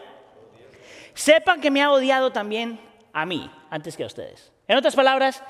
sepan 1.13 1.61
que 1.61 1.71
me 1.71 1.81
ha 1.81 1.93
odiado 1.93 2.33
también 2.33 2.77
a 3.13 3.25
mí 3.25 3.49
antes 3.69 3.95
que 3.95 4.03
a 4.03 4.07
ustedes. 4.07 4.51
En 4.67 4.75
otras 4.75 4.97
palabras, 4.97 5.41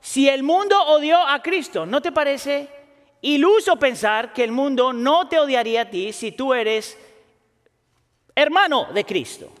si 0.00 0.28
el 0.28 0.42
mundo 0.42 0.76
odió 0.86 1.24
a 1.24 1.40
Cristo, 1.42 1.86
¿no 1.86 2.02
te 2.02 2.10
parece 2.10 2.68
iluso 3.20 3.76
pensar 3.76 4.32
que 4.32 4.42
el 4.42 4.50
mundo 4.50 4.92
no 4.92 5.28
te 5.28 5.38
odiaría 5.38 5.82
a 5.82 5.90
ti 5.90 6.12
si 6.12 6.32
tú 6.32 6.54
eres 6.54 6.98
hermano 8.34 8.88
de 8.92 9.04
Cristo? 9.04 9.52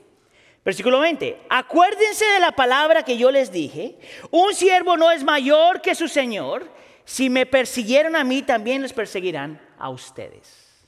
Versículo 0.64 1.00
20, 1.00 1.40
acuérdense 1.48 2.24
de 2.24 2.38
la 2.38 2.52
palabra 2.52 3.02
que 3.02 3.16
yo 3.16 3.30
les 3.32 3.50
dije, 3.50 3.98
un 4.30 4.54
siervo 4.54 4.96
no 4.96 5.10
es 5.10 5.24
mayor 5.24 5.80
que 5.80 5.94
su 5.94 6.06
Señor, 6.06 6.70
si 7.04 7.28
me 7.28 7.46
persiguieron 7.46 8.14
a 8.14 8.22
mí, 8.22 8.42
también 8.42 8.80
les 8.80 8.92
perseguirán 8.92 9.60
a 9.76 9.90
ustedes. 9.90 10.84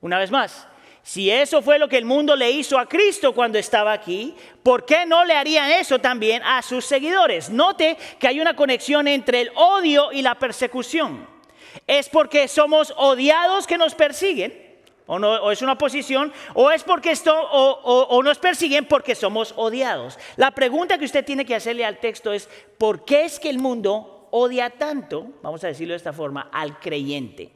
Una 0.00 0.18
vez 0.18 0.30
más, 0.30 0.68
si 1.02 1.30
eso 1.30 1.60
fue 1.60 1.78
lo 1.78 1.88
que 1.88 1.98
el 1.98 2.06
mundo 2.06 2.34
le 2.34 2.50
hizo 2.50 2.78
a 2.78 2.88
Cristo 2.88 3.34
cuando 3.34 3.58
estaba 3.58 3.92
aquí, 3.92 4.34
¿por 4.62 4.86
qué 4.86 5.04
no 5.04 5.24
le 5.24 5.34
harían 5.34 5.70
eso 5.70 5.98
también 5.98 6.42
a 6.42 6.62
sus 6.62 6.86
seguidores? 6.86 7.50
Note 7.50 7.98
que 8.18 8.28
hay 8.28 8.40
una 8.40 8.56
conexión 8.56 9.06
entre 9.06 9.42
el 9.42 9.50
odio 9.54 10.12
y 10.12 10.22
la 10.22 10.36
persecución. 10.36 11.28
¿Es 11.86 12.08
porque 12.08 12.48
somos 12.48 12.94
odiados 12.96 13.66
que 13.66 13.76
nos 13.76 13.94
persiguen? 13.94 14.63
O, 15.06 15.50
es 15.50 15.60
una 15.60 15.76
posición, 15.76 16.32
o 16.54 16.70
es 16.70 16.82
porque 16.82 17.10
esto, 17.10 17.34
o, 17.34 18.06
o 18.08 18.22
nos 18.22 18.38
persiguen 18.38 18.86
porque 18.86 19.14
somos 19.14 19.52
odiados. 19.56 20.18
La 20.36 20.52
pregunta 20.52 20.96
que 20.96 21.04
usted 21.04 21.24
tiene 21.24 21.44
que 21.44 21.54
hacerle 21.54 21.84
al 21.84 21.98
texto 21.98 22.32
es, 22.32 22.48
¿por 22.78 23.04
qué 23.04 23.24
es 23.24 23.38
que 23.38 23.50
el 23.50 23.58
mundo 23.58 24.28
odia 24.30 24.70
tanto, 24.70 25.26
vamos 25.42 25.62
a 25.62 25.68
decirlo 25.68 25.92
de 25.92 25.98
esta 25.98 26.12
forma, 26.12 26.48
al 26.52 26.78
creyente? 26.78 27.52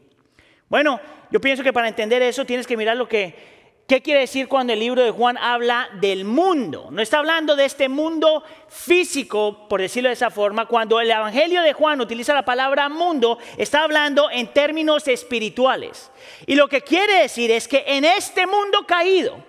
Bueno, 0.69 1.01
yo 1.31 1.41
pienso 1.41 1.63
que 1.63 1.73
para 1.73 1.89
entender 1.89 2.21
eso 2.21 2.45
tienes 2.45 2.67
que 2.67 2.77
mirar 2.77 2.97
lo 2.97 3.09
que, 3.09 3.58
¿qué 3.89 4.03
quiere 4.03 4.21
decir 4.21 4.49
cuando 4.49 4.75
el 4.75 4.79
libro 4.79 5.03
de 5.03 5.11
Juan 5.11 5.39
habla 5.39 5.89
del 5.95 6.27
mundo? 6.27 6.89
No 6.91 7.01
está 7.01 7.19
hablando 7.19 7.57
de 7.57 7.65
este 7.65 7.89
mundo 7.89 8.45
físico, 8.69 9.67
por 9.67 9.81
decirlo 9.81 10.11
de 10.11 10.13
esa 10.13 10.31
forma. 10.31 10.67
Cuando 10.67 11.01
el 11.01 11.11
Evangelio 11.11 11.63
de 11.63 11.73
Juan 11.73 12.01
utiliza 12.01 12.35
la 12.35 12.45
palabra 12.45 12.91
mundo, 12.91 13.39
está 13.57 13.83
hablando 13.83 14.31
en 14.31 14.53
términos 14.53 15.09
espirituales. 15.09 16.11
Y 16.47 16.55
lo 16.55 16.69
que 16.69 16.83
quiere 16.83 17.23
decir 17.23 17.51
es 17.51 17.67
que 17.67 17.83
en 17.87 18.05
este 18.05 18.47
mundo 18.47 18.85
caído, 18.87 19.43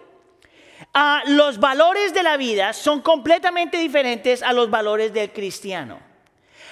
ah, 0.93 1.21
los 1.27 1.59
valores 1.59 2.13
de 2.13 2.23
la 2.23 2.37
vida 2.37 2.71
son 2.71 3.01
completamente 3.01 3.77
diferentes 3.77 4.41
a 4.41 4.53
los 4.53 4.69
valores 4.69 5.13
del 5.13 5.31
cristiano. 5.31 6.08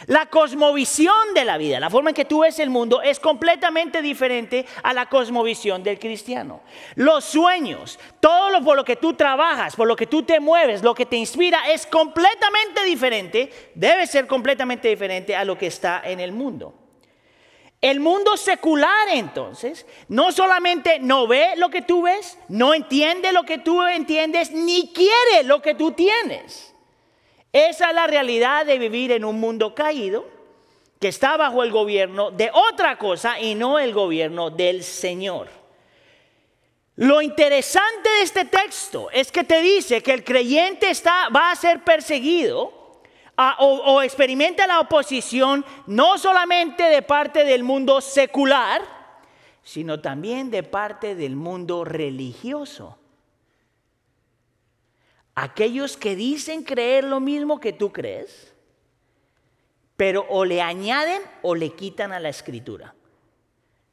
La 0.05 0.27
cosmovisión 0.27 1.33
de 1.33 1.43
la 1.43 1.57
vida, 1.57 1.79
la 1.79 1.89
forma 1.89 2.11
en 2.11 2.15
que 2.15 2.25
tú 2.25 2.41
ves 2.41 2.59
el 2.59 2.69
mundo 2.69 3.01
es 3.01 3.19
completamente 3.19 4.01
diferente 4.01 4.65
a 4.83 4.93
la 4.93 5.07
cosmovisión 5.07 5.83
del 5.83 5.97
cristiano. 5.97 6.61
Los 6.95 7.25
sueños, 7.25 7.99
todo 8.19 8.51
lo 8.51 8.61
por 8.61 8.77
lo 8.77 8.85
que 8.85 8.95
tú 8.95 9.13
trabajas, 9.13 9.75
por 9.75 9.87
lo 9.87 9.95
que 9.95 10.07
tú 10.07 10.23
te 10.23 10.39
mueves, 10.39 10.83
lo 10.83 10.93
que 10.93 11.07
te 11.07 11.15
inspira 11.15 11.69
es 11.69 11.87
completamente 11.87 12.83
diferente, 12.85 13.71
debe 13.73 14.05
ser 14.05 14.27
completamente 14.27 14.87
diferente 14.87 15.35
a 15.35 15.43
lo 15.43 15.57
que 15.57 15.67
está 15.67 16.01
en 16.05 16.19
el 16.19 16.31
mundo. 16.31 16.75
El 17.81 17.99
mundo 17.99 18.37
secular 18.37 19.07
entonces 19.13 19.85
no 20.07 20.31
solamente 20.31 20.99
no 20.99 21.27
ve 21.27 21.53
lo 21.57 21.69
que 21.69 21.83
tú 21.83 22.03
ves, 22.03 22.37
no 22.49 22.73
entiende 22.73 23.31
lo 23.31 23.43
que 23.43 23.59
tú 23.59 23.83
entiendes, 23.83 24.51
ni 24.51 24.91
quiere 24.93 25.43
lo 25.43 25.61
que 25.61 25.75
tú 25.75 25.91
tienes. 25.91 26.73
Esa 27.57 27.89
es 27.89 27.95
la 27.95 28.05
realidad 28.05 28.67
de 28.67 28.77
vivir 28.77 29.11
en 29.11 29.25
un 29.25 29.39
mundo 29.39 29.73
caído 29.73 30.27
que 30.99 31.07
está 31.07 31.37
bajo 31.37 31.63
el 31.63 31.71
gobierno 31.71 32.29
de 32.29 32.51
otra 32.53 32.99
cosa 32.99 33.39
y 33.39 33.55
no 33.55 33.79
el 33.79 33.93
gobierno 33.93 34.51
del 34.51 34.83
Señor. 34.83 35.47
Lo 36.97 37.19
interesante 37.19 38.09
de 38.09 38.21
este 38.21 38.45
texto 38.45 39.09
es 39.09 39.31
que 39.31 39.43
te 39.43 39.63
dice 39.63 40.03
que 40.03 40.13
el 40.13 40.23
creyente 40.23 40.91
está, 40.91 41.29
va 41.29 41.49
a 41.49 41.55
ser 41.55 41.83
perseguido 41.83 43.01
o, 43.57 44.03
experimenta 44.03 44.67
la 44.67 44.79
oposición 44.79 45.65
no 45.87 46.19
solamente 46.19 46.83
de 46.83 47.01
parte 47.01 47.43
del 47.43 47.63
mundo 47.63 48.01
secular, 48.01 48.83
sino 49.63 49.99
también 49.99 50.51
de 50.51 50.61
parte 50.61 51.15
del 51.15 51.35
mundo 51.35 51.83
religioso. 51.83 52.99
Aquellos 55.39 55.97
que 55.97 56.15
dicen 56.15 56.63
creer 56.63 57.03
lo 57.03 57.19
mismo 57.19 57.59
que 57.59 57.71
tú 57.71 57.93
crees, 57.93 58.55
pero 59.95 60.25
o 60.29 60.43
le 60.43 60.63
añaden 60.63 61.21
o 61.43 61.53
le 61.53 61.69
quitan 61.73 62.11
a 62.11 62.19
la 62.19 62.29
escritura. 62.29 62.95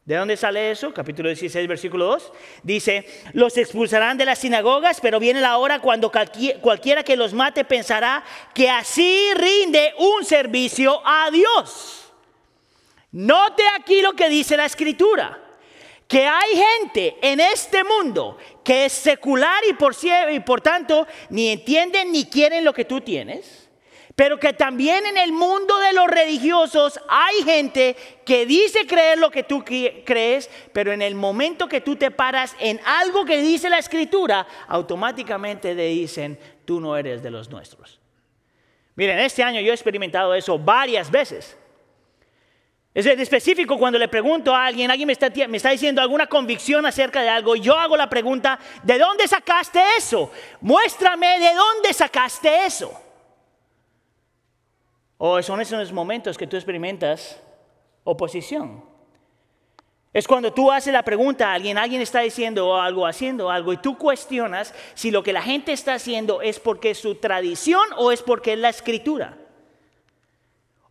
¿De 0.06 0.16
dónde 0.16 0.38
sale 0.38 0.70
eso? 0.70 0.94
Capítulo 0.94 1.28
16, 1.28 1.68
versículo 1.68 2.06
2. 2.06 2.32
Dice, 2.62 3.06
los 3.34 3.58
expulsarán 3.58 4.16
de 4.16 4.24
las 4.24 4.38
sinagogas, 4.38 5.02
pero 5.02 5.20
viene 5.20 5.42
la 5.42 5.58
hora 5.58 5.80
cuando 5.80 6.10
cualquiera 6.62 7.02
que 7.02 7.14
los 7.14 7.34
mate 7.34 7.66
pensará 7.66 8.24
que 8.54 8.70
así 8.70 9.28
rinde 9.34 9.92
un 9.98 10.24
servicio 10.24 11.02
a 11.04 11.30
Dios. 11.30 12.10
Note 13.12 13.64
aquí 13.78 14.00
lo 14.00 14.14
que 14.14 14.30
dice 14.30 14.56
la 14.56 14.64
escritura, 14.64 15.43
que 16.06 16.26
hay 16.26 16.50
gente 16.56 17.16
en 17.22 17.40
este 17.40 17.82
mundo 17.84 18.36
que 18.62 18.86
es 18.86 18.92
secular 18.92 19.62
y 19.68 19.72
por, 19.72 19.94
y 20.32 20.40
por 20.40 20.60
tanto 20.60 21.06
ni 21.30 21.48
entienden 21.48 22.12
ni 22.12 22.26
quieren 22.26 22.64
lo 22.64 22.72
que 22.72 22.84
tú 22.84 23.00
tienes 23.00 23.64
pero 24.16 24.38
que 24.38 24.52
también 24.52 25.06
en 25.06 25.18
el 25.18 25.32
mundo 25.32 25.78
de 25.80 25.92
los 25.92 26.06
religiosos 26.06 27.00
hay 27.08 27.42
gente 27.42 27.96
que 28.24 28.46
dice 28.46 28.86
creer 28.86 29.18
lo 29.18 29.30
que 29.30 29.42
tú 29.42 29.64
crees, 29.64 30.48
pero 30.72 30.92
en 30.92 31.02
el 31.02 31.16
momento 31.16 31.68
que 31.68 31.80
tú 31.80 31.96
te 31.96 32.12
paras 32.12 32.54
en 32.60 32.80
algo 32.84 33.24
que 33.24 33.42
dice 33.42 33.68
la 33.68 33.78
escritura, 33.78 34.46
automáticamente 34.68 35.74
te 35.74 35.86
dicen, 35.86 36.38
tú 36.64 36.80
no 36.80 36.96
eres 36.96 37.24
de 37.24 37.30
los 37.32 37.50
nuestros. 37.50 38.00
Miren, 38.94 39.18
este 39.18 39.42
año 39.42 39.60
yo 39.60 39.72
he 39.72 39.74
experimentado 39.74 40.32
eso 40.34 40.60
varias 40.60 41.10
veces. 41.10 41.56
Es 42.94 43.06
en 43.06 43.18
específico 43.18 43.76
cuando 43.76 43.98
le 43.98 44.06
pregunto 44.06 44.54
a 44.54 44.66
alguien, 44.66 44.88
alguien 44.88 45.08
me 45.08 45.12
está, 45.12 45.28
diciendo 45.70 46.00
alguna 46.00 46.28
convicción 46.28 46.86
acerca 46.86 47.22
de 47.22 47.28
algo, 47.28 47.56
yo 47.56 47.76
hago 47.76 47.96
la 47.96 48.08
pregunta, 48.08 48.56
¿de 48.84 48.98
dónde 48.98 49.26
sacaste 49.26 49.80
eso? 49.98 50.30
Muéstrame 50.60 51.40
de 51.40 51.54
dónde 51.54 51.92
sacaste 51.92 52.66
eso. 52.66 52.92
O 55.18 55.42
son 55.42 55.60
esos 55.60 55.92
momentos 55.92 56.38
que 56.38 56.46
tú 56.46 56.54
experimentas 56.56 57.40
oposición. 58.04 58.84
Es 60.12 60.28
cuando 60.28 60.52
tú 60.52 60.70
haces 60.70 60.92
la 60.92 61.02
pregunta 61.02 61.50
a 61.50 61.54
alguien, 61.54 61.76
alguien 61.76 62.00
está 62.00 62.20
diciendo 62.20 62.80
algo, 62.80 63.08
haciendo 63.08 63.50
algo, 63.50 63.72
y 63.72 63.78
tú 63.78 63.98
cuestionas 63.98 64.72
si 64.94 65.10
lo 65.10 65.24
que 65.24 65.32
la 65.32 65.42
gente 65.42 65.72
está 65.72 65.94
haciendo 65.94 66.40
es 66.42 66.60
porque 66.60 66.90
es 66.90 66.98
su 66.98 67.16
tradición 67.16 67.82
o 67.96 68.12
es 68.12 68.22
porque 68.22 68.52
es 68.52 68.58
la 68.60 68.68
escritura. 68.68 69.36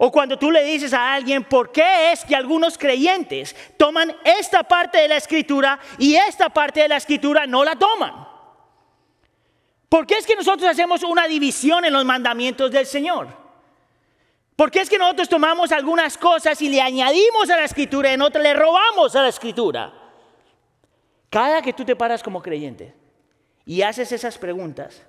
O 0.06 0.12
cuando 0.12 0.38
tú 0.38 0.52
le 0.52 0.66
dices 0.66 0.92
a 0.92 1.14
alguien, 1.14 1.46
¿por 1.46 1.72
qué 1.72 2.12
es 2.12 2.26
que 2.26 2.36
algunos 2.36 2.78
creyentes 2.78 3.56
toman 3.78 4.14
esta 4.26 4.62
parte 4.62 4.98
de 4.98 5.08
la 5.08 5.16
escritura 5.16 5.80
y 5.98 6.16
esta 6.16 6.50
parte 6.50 6.82
de 6.82 6.90
la 6.90 6.98
escritura 6.98 7.48
no 7.48 7.64
la 7.64 7.78
toman? 7.78 8.28
¿Por 9.88 10.06
qué 10.06 10.18
es 10.18 10.26
que 10.26 10.36
nosotros 10.36 10.70
hacemos 10.70 11.04
una 11.04 11.26
división 11.26 11.86
en 11.86 11.94
los 11.94 12.04
mandamientos 12.04 12.70
del 12.70 12.86
Señor? 12.86 13.30
Porque 14.58 14.82
es 14.82 14.90
que 14.90 14.98
nosotros 14.98 15.30
tomamos 15.30 15.72
algunas 15.72 16.18
cosas 16.18 16.62
y 16.62 16.68
le 16.68 16.82
añadimos 16.82 17.50
a 17.50 17.56
la 17.56 17.64
escritura 17.64 18.10
y 18.12 18.16
en 18.16 18.24
otras 18.24 18.44
le 18.44 18.54
robamos 18.54 19.16
a 19.16 19.22
la 19.22 19.30
escritura. 19.30 19.94
Cada 21.30 21.62
que 21.62 21.72
tú 21.72 21.86
te 21.86 21.96
paras 21.96 22.22
como 22.22 22.42
creyente 22.42 22.94
y 23.66 23.84
haces 23.84 24.12
esas 24.12 24.38
preguntas, 24.38 25.02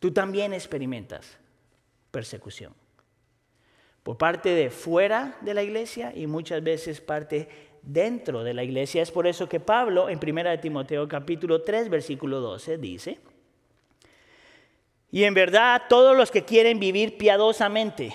tú 0.00 0.12
también 0.12 0.52
experimentas 0.52 1.38
persecución. 2.10 2.74
Por 4.06 4.16
parte 4.16 4.50
de 4.50 4.70
fuera 4.70 5.36
de 5.40 5.52
la 5.52 5.64
iglesia 5.64 6.12
y 6.14 6.28
muchas 6.28 6.62
veces 6.62 7.00
parte 7.00 7.48
dentro 7.82 8.44
de 8.44 8.54
la 8.54 8.62
iglesia. 8.62 9.02
Es 9.02 9.10
por 9.10 9.26
eso 9.26 9.48
que 9.48 9.58
Pablo 9.58 10.08
en 10.08 10.20
1 10.24 10.60
Timoteo 10.60 11.08
capítulo 11.08 11.62
3 11.62 11.88
versículo 11.88 12.38
12 12.38 12.78
dice, 12.78 13.18
y 15.10 15.24
en 15.24 15.34
verdad 15.34 15.82
todos 15.88 16.16
los 16.16 16.30
que 16.30 16.44
quieren 16.44 16.78
vivir 16.78 17.18
piadosamente, 17.18 18.14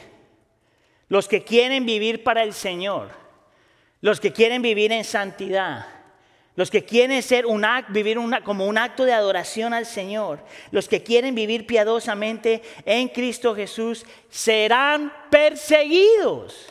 los 1.09 1.27
que 1.27 1.43
quieren 1.43 1.85
vivir 1.85 2.23
para 2.23 2.43
el 2.43 2.53
Señor, 2.53 3.09
los 3.99 4.21
que 4.21 4.31
quieren 4.31 4.61
vivir 4.61 4.93
en 4.93 5.03
santidad, 5.03 6.00
los 6.55 6.69
que 6.69 6.83
quieren 6.83 7.23
ser 7.23 7.45
un 7.45 7.65
vivir 7.89 8.17
como 8.43 8.65
un 8.65 8.77
acto 8.77 9.05
de 9.05 9.13
adoración 9.13 9.73
al 9.73 9.85
Señor, 9.85 10.43
los 10.71 10.87
que 10.87 11.03
quieren 11.03 11.33
vivir 11.33 11.65
piadosamente 11.65 12.61
en 12.85 13.07
Cristo 13.07 13.55
Jesús, 13.55 14.05
serán 14.29 15.13
perseguidos. 15.29 16.67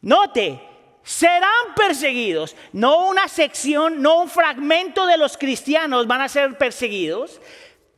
Note, 0.00 0.60
serán 1.02 1.74
perseguidos. 1.76 2.56
No 2.72 3.06
una 3.06 3.28
sección, 3.28 4.02
no 4.02 4.22
un 4.22 4.28
fragmento 4.28 5.06
de 5.06 5.16
los 5.16 5.36
cristianos 5.36 6.06
van 6.06 6.20
a 6.20 6.28
ser 6.28 6.58
perseguidos. 6.58 7.40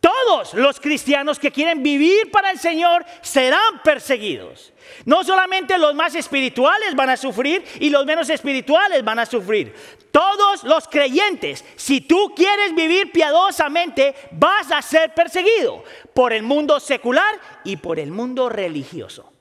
Todos 0.01 0.55
los 0.55 0.79
cristianos 0.79 1.39
que 1.39 1.51
quieren 1.51 1.83
vivir 1.83 2.31
para 2.31 2.51
el 2.51 2.59
Señor 2.59 3.05
serán 3.21 3.83
perseguidos. 3.83 4.73
No 5.05 5.25
solamente 5.25 5.77
los 5.77 5.95
más 5.95 6.15
espirituales 6.15 6.95
van 6.95 7.11
a 7.11 7.17
sufrir 7.17 7.65
y 7.81 7.91
los 7.91 8.07
menos 8.07 8.31
espirituales 8.31 9.05
van 9.05 9.19
a 9.19 9.27
sufrir. 9.27 9.75
Todos 10.13 10.63
los 10.63 10.87
creyentes, 10.87 11.65
si 11.77 12.01
tú 12.01 12.33
quieres 12.35 12.75
vivir 12.75 13.11
piadosamente, 13.11 14.15
vas 14.31 14.71
a 14.71 14.83
ser 14.83 15.13
perseguido 15.15 15.83
por 16.15 16.33
el 16.33 16.45
mundo 16.45 16.79
secular 16.79 17.35
y 17.65 17.77
por 17.77 17.99
el 17.99 18.13
mundo 18.13 18.49
religioso. 18.49 19.33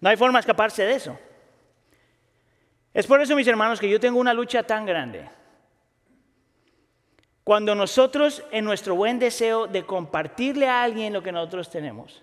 No 0.00 0.10
hay 0.10 0.16
forma 0.16 0.38
de 0.38 0.40
escaparse 0.40 0.84
de 0.84 0.94
eso. 0.94 1.18
Es 2.92 3.06
por 3.06 3.20
eso, 3.22 3.34
mis 3.34 3.46
hermanos, 3.46 3.80
que 3.80 3.88
yo 3.88 3.98
tengo 3.98 4.20
una 4.20 4.34
lucha 4.34 4.62
tan 4.62 4.84
grande 4.84 5.37
cuando 7.48 7.74
nosotros 7.74 8.44
en 8.50 8.66
nuestro 8.66 8.94
buen 8.94 9.18
deseo 9.18 9.66
de 9.66 9.86
compartirle 9.86 10.68
a 10.68 10.82
alguien 10.82 11.14
lo 11.14 11.22
que 11.22 11.32
nosotros 11.32 11.70
tenemos, 11.70 12.20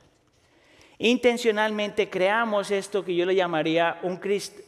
intencionalmente 0.99 2.11
creamos 2.11 2.69
esto 2.69 3.03
que 3.03 3.15
yo 3.15 3.25
le 3.25 3.33
llamaría 3.33 3.99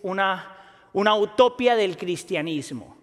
una, 0.01 0.57
una 0.93 1.15
utopia 1.15 1.75
del 1.75 1.95
cristianismo. 1.95 2.97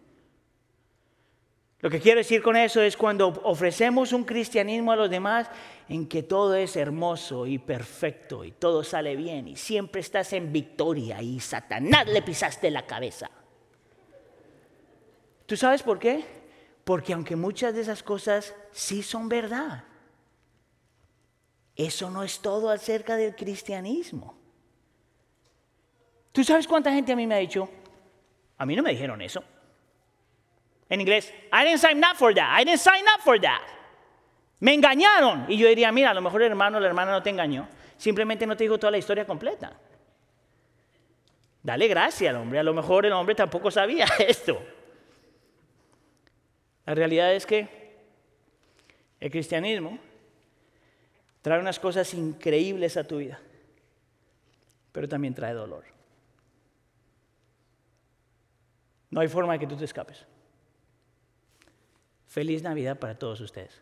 Lo 1.79 1.89
que 1.89 2.01
quiero 2.01 2.19
decir 2.19 2.43
con 2.43 2.57
eso 2.57 2.83
es 2.83 2.97
cuando 2.97 3.29
ofrecemos 3.45 4.13
un 4.13 4.25
cristianismo 4.25 4.91
a 4.91 4.97
los 4.97 5.09
demás 5.09 5.49
en 5.89 6.09
que 6.09 6.25
todo 6.25 6.57
es 6.57 6.75
hermoso 6.75 7.47
y 7.47 7.59
perfecto 7.59 8.43
y 8.43 8.51
todo 8.51 8.83
sale 8.83 9.15
bien 9.15 9.47
y 9.47 9.55
siempre 9.55 10.01
estás 10.01 10.33
en 10.33 10.53
victoria 10.53 11.23
y 11.23 11.39
Satanás 11.39 12.09
le 12.09 12.21
pisaste 12.21 12.69
la 12.73 12.85
cabeza. 12.85 13.31
¿Tú 15.47 15.57
sabes 15.57 15.85
por 15.85 16.01
qué? 16.01 16.43
Porque 16.85 17.15
aunque 17.15 17.35
muchas 17.35 17.75
de 17.75 17.81
esas 17.81 18.03
cosas 18.03 18.55
sí 18.71 19.03
son 19.03 19.29
verdad, 19.29 19.85
eso 21.77 22.11
no 22.11 22.23
es 22.23 22.41
todo 22.41 22.71
acerca 22.71 23.17
del 23.17 23.35
cristianismo. 23.35 24.37
¿Tú 26.31 26.45
sabes 26.45 26.67
cuánta 26.67 26.93
gente 26.93 27.13
a 27.13 27.17
mí 27.17 27.27
me 27.27 27.35
ha 27.37 27.39
dicho? 27.39 27.69
A 28.59 28.67
mí 28.67 28.77
no 28.77 28.83
me 28.83 28.91
dijeron 28.91 29.23
eso. 29.23 29.43
En 30.89 31.01
inglés, 31.01 31.33
I 31.53 31.65
didn't 31.65 31.79
sign 31.79 31.99
up 31.99 32.17
for 32.17 32.35
that. 32.35 32.61
I 32.61 32.65
didn't 32.65 32.81
sign 32.81 33.05
up 33.05 33.23
for 33.23 33.41
that. 33.41 33.63
Me 34.61 34.75
engañaron. 34.75 35.47
Y 35.49 35.57
yo 35.57 35.69
diría, 35.69 35.91
mira, 35.91 36.11
a 36.11 36.15
lo 36.15 36.21
mejor 36.21 36.43
el 36.43 36.51
hermano 36.51 36.77
o 36.77 36.81
la 36.81 36.87
hermana 36.87 37.13
no 37.13 37.23
te 37.23 37.31
engañó. 37.31 37.67
Simplemente 37.97 38.47
no 38.47 38.57
te 38.57 38.65
dijo 38.65 38.79
toda 38.79 38.91
la 38.91 38.99
historia 38.99 39.27
completa. 39.27 39.73
Dale 41.63 41.89
gracias 41.89 42.31
al 42.31 42.41
hombre. 42.41 42.59
A 42.59 42.63
lo 42.63 42.75
mejor 42.75 43.07
el 43.07 43.13
hombre 43.13 43.35
tampoco 43.35 43.71
sabía 43.71 44.07
esto. 44.19 44.63
La 46.87 46.95
realidad 46.95 47.35
es 47.35 47.47
que 47.47 47.69
el 49.21 49.31
cristianismo 49.31 49.99
trae 51.41 51.59
unas 51.59 51.79
cosas 51.79 52.13
increíbles 52.15 52.97
a 52.97 53.05
tu 53.05 53.19
vida, 53.19 53.41
pero 54.93 55.09
también 55.09 55.35
trae 55.35 55.55
dolor. 55.55 55.85
No 59.11 59.21
hay 59.21 59.29
forma 59.29 59.53
de 59.55 59.61
que 59.61 59.67
tú 59.67 59.77
te 59.77 59.85
escapes. 59.85 60.27
Feliz 62.27 62.63
Navidad 62.63 62.99
para 62.99 63.17
todos 63.17 63.41
ustedes. 63.41 63.81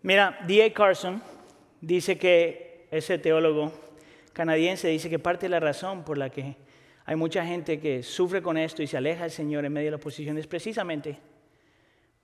Mira, 0.00 0.38
D.A. 0.46 0.72
Carson 0.72 1.22
dice 1.80 2.18
que 2.18 2.88
ese 2.90 3.18
teólogo 3.18 3.72
canadiense 4.32 4.88
dice 4.88 5.10
que 5.10 5.18
parte 5.18 5.46
de 5.46 5.50
la 5.50 5.60
razón 5.60 6.02
por 6.02 6.18
la 6.18 6.30
que 6.30 6.56
hay 7.04 7.16
mucha 7.16 7.44
gente 7.44 7.80
que 7.80 8.02
sufre 8.02 8.42
con 8.42 8.56
esto 8.56 8.82
y 8.82 8.86
se 8.86 8.96
aleja 8.96 9.22
del 9.22 9.30
Señor 9.30 9.64
en 9.64 9.72
medio 9.72 9.86
de 9.86 9.90
la 9.92 9.96
oposición. 9.96 10.38
Es 10.38 10.46
precisamente 10.46 11.18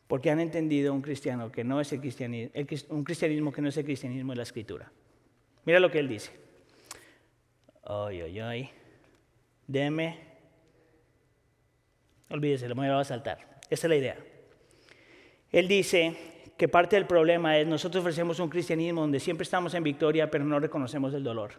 porque 0.06 0.30
han 0.30 0.40
entendido 0.40 0.94
un 0.94 1.02
cristiano 1.02 1.50
que 1.50 1.64
no 1.64 1.80
es 1.80 1.92
el 1.92 2.00
cristianismo, 2.00 2.52
un 2.90 3.04
cristianismo 3.04 3.52
que 3.52 3.60
no 3.60 3.68
es 3.68 3.76
el 3.76 3.84
cristianismo 3.84 4.32
de 4.32 4.36
la 4.36 4.42
escritura. 4.44 4.90
Mira 5.64 5.80
lo 5.80 5.90
que 5.90 5.98
él 5.98 6.08
dice. 6.08 6.30
Ay, 7.84 8.20
ay, 8.20 8.40
ay. 8.40 8.70
Deme. 9.66 10.18
Olvídese, 12.30 12.68
lo 12.68 12.74
me 12.74 12.88
va 12.88 13.00
a 13.00 13.04
saltar. 13.04 13.60
Esa 13.68 13.86
es 13.86 13.90
la 13.90 13.96
idea. 13.96 14.16
Él 15.50 15.66
dice 15.66 16.16
que 16.56 16.68
parte 16.68 16.96
del 16.96 17.06
problema 17.06 17.58
es 17.58 17.66
nosotros 17.66 18.02
ofrecemos 18.02 18.38
un 18.38 18.48
cristianismo 18.48 19.00
donde 19.00 19.20
siempre 19.20 19.44
estamos 19.44 19.74
en 19.74 19.82
victoria, 19.82 20.30
pero 20.30 20.44
no 20.44 20.58
reconocemos 20.60 21.12
el 21.14 21.24
dolor. 21.24 21.52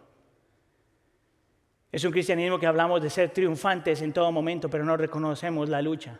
Es 1.92 2.04
un 2.04 2.12
cristianismo 2.12 2.58
que 2.58 2.66
hablamos 2.66 3.02
de 3.02 3.10
ser 3.10 3.30
triunfantes 3.30 4.00
en 4.02 4.12
todo 4.12 4.30
momento, 4.30 4.70
pero 4.70 4.84
no 4.84 4.96
reconocemos 4.96 5.68
la 5.68 5.82
lucha. 5.82 6.18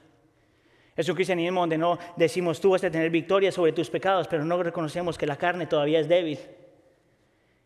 Es 0.96 1.08
un 1.08 1.14
cristianismo 1.14 1.60
donde 1.60 1.78
no 1.78 1.98
decimos 2.16 2.60
tú 2.60 2.70
vas 2.70 2.82
a 2.82 2.90
tener 2.90 3.08
victoria 3.10 3.52
sobre 3.52 3.72
tus 3.72 3.88
pecados, 3.88 4.26
pero 4.26 4.44
no 4.44 4.60
reconocemos 4.62 5.16
que 5.16 5.26
la 5.26 5.36
carne 5.36 5.66
todavía 5.66 6.00
es 6.00 6.08
débil. 6.08 6.38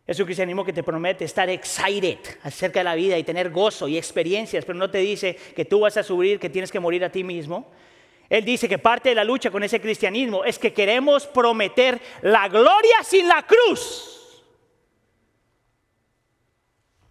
Es 0.05 0.19
un 0.19 0.25
cristianismo 0.25 0.63
que 0.63 0.71
te 0.71 0.83
promete 0.83 1.25
estar 1.25 1.49
excited 1.49 2.19
acerca 2.43 2.79
de 2.79 2.83
la 2.83 2.93
vida 2.93 3.17
y 3.17 3.23
tener 3.23 3.49
gozo 3.49 3.87
y 3.87 3.97
experiencias, 3.97 4.63
pero 4.63 4.77
no 4.77 4.91
te 4.91 4.99
dice 4.99 5.35
que 5.55 5.65
tú 5.65 5.79
vas 5.79 5.97
a 5.97 6.03
subir, 6.03 6.39
que 6.39 6.51
tienes 6.51 6.71
que 6.71 6.79
morir 6.79 7.03
a 7.03 7.11
ti 7.11 7.23
mismo. 7.23 7.71
Él 8.29 8.45
dice 8.45 8.69
que 8.69 8.77
parte 8.77 9.09
de 9.09 9.15
la 9.15 9.23
lucha 9.23 9.49
con 9.49 9.63
ese 9.63 9.81
cristianismo 9.81 10.43
es 10.43 10.59
que 10.59 10.73
queremos 10.73 11.25
prometer 11.25 11.99
la 12.21 12.47
gloria 12.49 13.03
sin 13.03 13.27
la 13.27 13.43
cruz. 13.47 14.14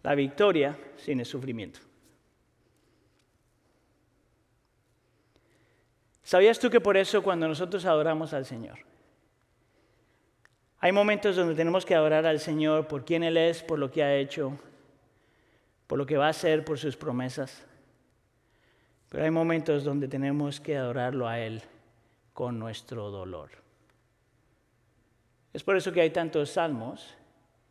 La 0.05 0.15
victoria 0.15 0.79
sin 0.97 1.19
el 1.19 1.27
sufrimiento. 1.27 1.81
¿Sabías 6.23 6.59
tú 6.59 6.71
que 6.71 6.81
por 6.81 6.97
eso 6.97 7.23
cuando 7.23 7.49
nosotros 7.49 7.85
adoramos 7.85 8.33
al 8.33 8.47
Señor, 8.47 8.79
hay 10.79 10.93
momentos 10.93 11.37
donde 11.37 11.55
tenemos 11.55 11.87
que 11.87 11.95
adorar 11.95 12.27
al 12.27 12.39
Señor 12.39 12.87
por 12.87 13.05
quién 13.07 13.23
Él 13.23 13.39
es, 13.39 13.63
por 13.63 13.79
lo 13.79 13.91
que 13.91 14.03
ha 14.03 14.15
hecho, 14.15 14.59
por 15.87 15.99
lo 15.99 16.05
que 16.05 16.19
va 16.19 16.27
a 16.27 16.31
hacer, 16.31 16.65
por 16.65 16.79
sus 16.79 16.97
promesas. 16.97 17.67
Pero 19.09 19.25
hay 19.25 19.31
momentos 19.31 19.85
donde 19.85 20.09
tenemos 20.09 20.61
que 20.61 20.77
adorarlo 20.77 21.27
a 21.27 21.39
Él 21.39 21.63
con 22.35 22.59
nuestro 22.59 23.11
dolor. 23.11 23.51
Es 25.55 25.63
por 25.63 25.77
eso 25.77 25.93
que 25.93 26.03
hay 26.03 26.11
tantos 26.11 26.51
salmos 26.51 27.15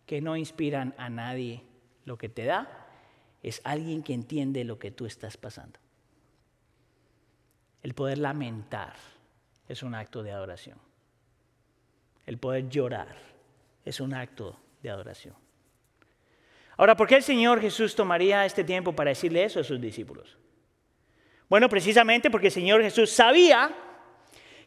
que 0.08 0.22
no 0.22 0.36
inspiran 0.36 0.96
a 0.98 1.10
nadie. 1.10 1.64
Lo 2.06 2.18
que 2.18 2.30
te 2.30 2.46
da 2.46 2.88
es 3.42 3.62
alguien 3.64 4.04
que 4.04 4.14
entiende 4.14 4.64
lo 4.64 4.80
que 4.80 4.92
tú 4.92 5.06
estás 5.06 5.38
pasando. 5.38 5.80
El 7.82 7.94
poder 7.94 8.18
lamentar 8.18 8.96
es 9.68 9.84
un 9.84 9.96
acto 9.96 10.24
de 10.24 10.32
adoración. 10.32 10.78
El 12.26 12.38
poder 12.38 12.70
llorar 12.70 13.16
es 13.84 14.00
un 14.00 14.14
acto 14.14 14.58
de 14.82 14.90
adoración. 14.90 15.36
Ahora, 16.78 16.96
¿por 16.96 17.08
qué 17.08 17.16
el 17.16 17.24
Señor 17.24 17.62
Jesús 17.62 17.96
tomaría 17.96 18.46
este 18.46 18.64
tiempo 18.64 18.94
para 18.94 19.10
decirle 19.10 19.44
eso 19.44 19.60
a 19.60 19.64
sus 19.64 19.80
discípulos? 19.80 20.38
Bueno, 21.50 21.70
precisamente 21.70 22.32
porque 22.32 22.48
el 22.48 22.54
Señor 22.54 22.82
Jesús 22.82 23.12
sabía 23.12 23.76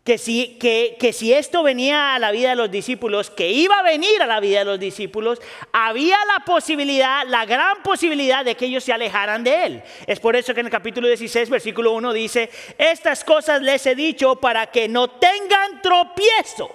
que 0.07 0.19
si, 0.19 0.57
que, 0.61 1.13
si 1.13 1.35
esto 1.35 1.65
venía 1.65 2.15
a 2.15 2.21
la 2.21 2.31
vida 2.31 2.51
de 2.51 2.57
los 2.57 2.71
discípulos, 2.71 3.29
que 3.29 3.51
iba 3.51 3.75
a 3.75 3.83
venir 3.83 4.23
a 4.23 4.27
la 4.27 4.39
vida 4.39 4.61
de 4.61 4.65
los 4.65 4.79
discípulos, 4.79 5.43
había 5.73 6.17
la 6.27 6.45
posibilidad, 6.45 7.27
la 7.27 7.45
gran 7.45 7.83
posibilidad 7.83 8.45
de 8.45 8.55
que 8.55 8.67
ellos 8.67 8.85
se 8.85 8.93
alejaran 8.93 9.43
de 9.43 9.67
él. 9.67 9.83
Es 10.07 10.21
por 10.21 10.37
eso 10.37 10.55
que 10.55 10.61
en 10.61 10.67
el 10.67 10.73
capítulo 10.73 11.09
16, 11.09 11.51
versículo 11.51 11.91
1 11.91 12.13
dice, 12.13 12.49
estas 12.79 13.25
cosas 13.25 13.61
les 13.63 13.85
he 13.85 13.97
dicho 13.97 14.37
para 14.37 14.69
que 14.69 14.87
no 14.87 15.09
tengan 15.09 15.83
tropiezo. 15.83 16.71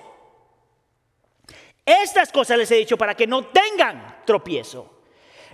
Estas 1.85 2.33
cosas 2.33 2.57
les 2.57 2.69
he 2.71 2.75
dicho 2.75 2.97
para 2.97 3.15
que 3.15 3.27
no 3.27 3.45
tengan 3.45 4.23
tropiezo. 4.25 5.03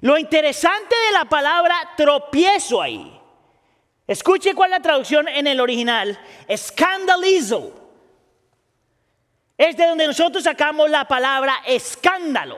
Lo 0.02 0.18
interesante 0.18 0.96
de 0.96 1.12
la 1.14 1.26
palabra 1.26 1.76
tropiezo 1.96 2.82
ahí 2.82 3.17
Escuche 4.08 4.56
cuál 4.56 4.72
es 4.72 4.78
la 4.78 4.82
traducción 4.82 5.28
en 5.28 5.48
el 5.48 5.60
original. 5.60 6.18
Escandalizo. 6.48 7.74
Es 9.58 9.76
de 9.76 9.86
donde 9.86 10.08
nosotros 10.08 10.44
sacamos 10.44 10.90
la 10.90 11.08
palabra 11.08 11.58
escándalo. 11.66 12.58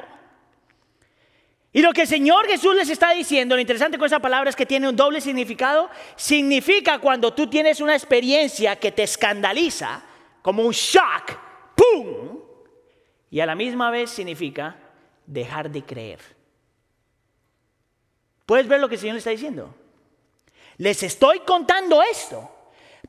Y 1.71 1.81
lo 1.81 1.93
que 1.93 2.01
el 2.01 2.07
Señor 2.07 2.47
Jesús 2.47 2.75
les 2.75 2.89
está 2.89 3.11
diciendo, 3.11 3.55
lo 3.55 3.61
interesante 3.61 3.97
con 3.97 4.07
esa 4.07 4.19
palabra 4.19 4.49
es 4.49 4.55
que 4.55 4.65
tiene 4.65 4.89
un 4.89 4.95
doble 4.95 5.21
significado. 5.21 5.89
Significa 6.15 6.99
cuando 6.99 7.33
tú 7.33 7.47
tienes 7.47 7.79
una 7.79 7.95
experiencia 7.95 8.75
que 8.75 8.91
te 8.91 9.03
escandaliza, 9.03 10.03
como 10.41 10.63
un 10.63 10.71
shock, 10.71 11.37
¡pum! 11.75 12.39
Y 13.29 13.39
a 13.39 13.45
la 13.45 13.55
misma 13.55 13.91
vez 13.91 14.09
significa 14.09 14.75
dejar 15.25 15.69
de 15.69 15.83
creer. 15.83 16.19
¿Puedes 18.45 18.67
ver 18.67 18.79
lo 18.79 18.89
que 18.89 18.95
el 18.95 19.01
Señor 19.01 19.13
le 19.13 19.19
está 19.19 19.29
diciendo? 19.29 19.75
Les 20.79 21.03
estoy 21.03 21.41
contando 21.41 22.01
esto 22.01 22.49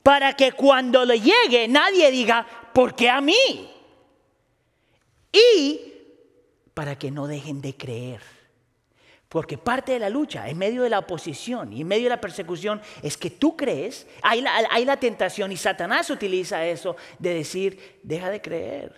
para 0.02 0.34
que 0.34 0.52
cuando 0.52 1.04
le 1.04 1.20
llegue 1.20 1.68
nadie 1.68 2.10
diga, 2.10 2.46
¿por 2.74 2.96
qué 2.96 3.08
a 3.08 3.20
mí? 3.20 3.70
Y 5.32 5.80
para 6.74 6.98
que 6.98 7.12
no 7.12 7.28
dejen 7.28 7.60
de 7.60 7.76
creer. 7.76 8.20
Porque 9.28 9.56
parte 9.56 9.92
de 9.92 10.00
la 10.00 10.10
lucha, 10.10 10.48
en 10.48 10.58
medio 10.58 10.82
de 10.82 10.90
la 10.90 10.98
oposición 10.98 11.72
y 11.72 11.82
en 11.82 11.86
medio 11.86 12.04
de 12.04 12.10
la 12.10 12.20
persecución, 12.20 12.82
es 13.04 13.16
que 13.16 13.30
tú 13.30 13.56
crees, 13.56 14.08
hay 14.22 14.40
la, 14.40 14.52
hay 14.68 14.84
la 14.84 14.96
tentación 14.98 15.52
y 15.52 15.56
Satanás 15.56 16.10
utiliza 16.10 16.66
eso 16.66 16.96
de 17.20 17.34
decir, 17.34 18.00
deja 18.02 18.30
de 18.30 18.42
creer. 18.42 18.92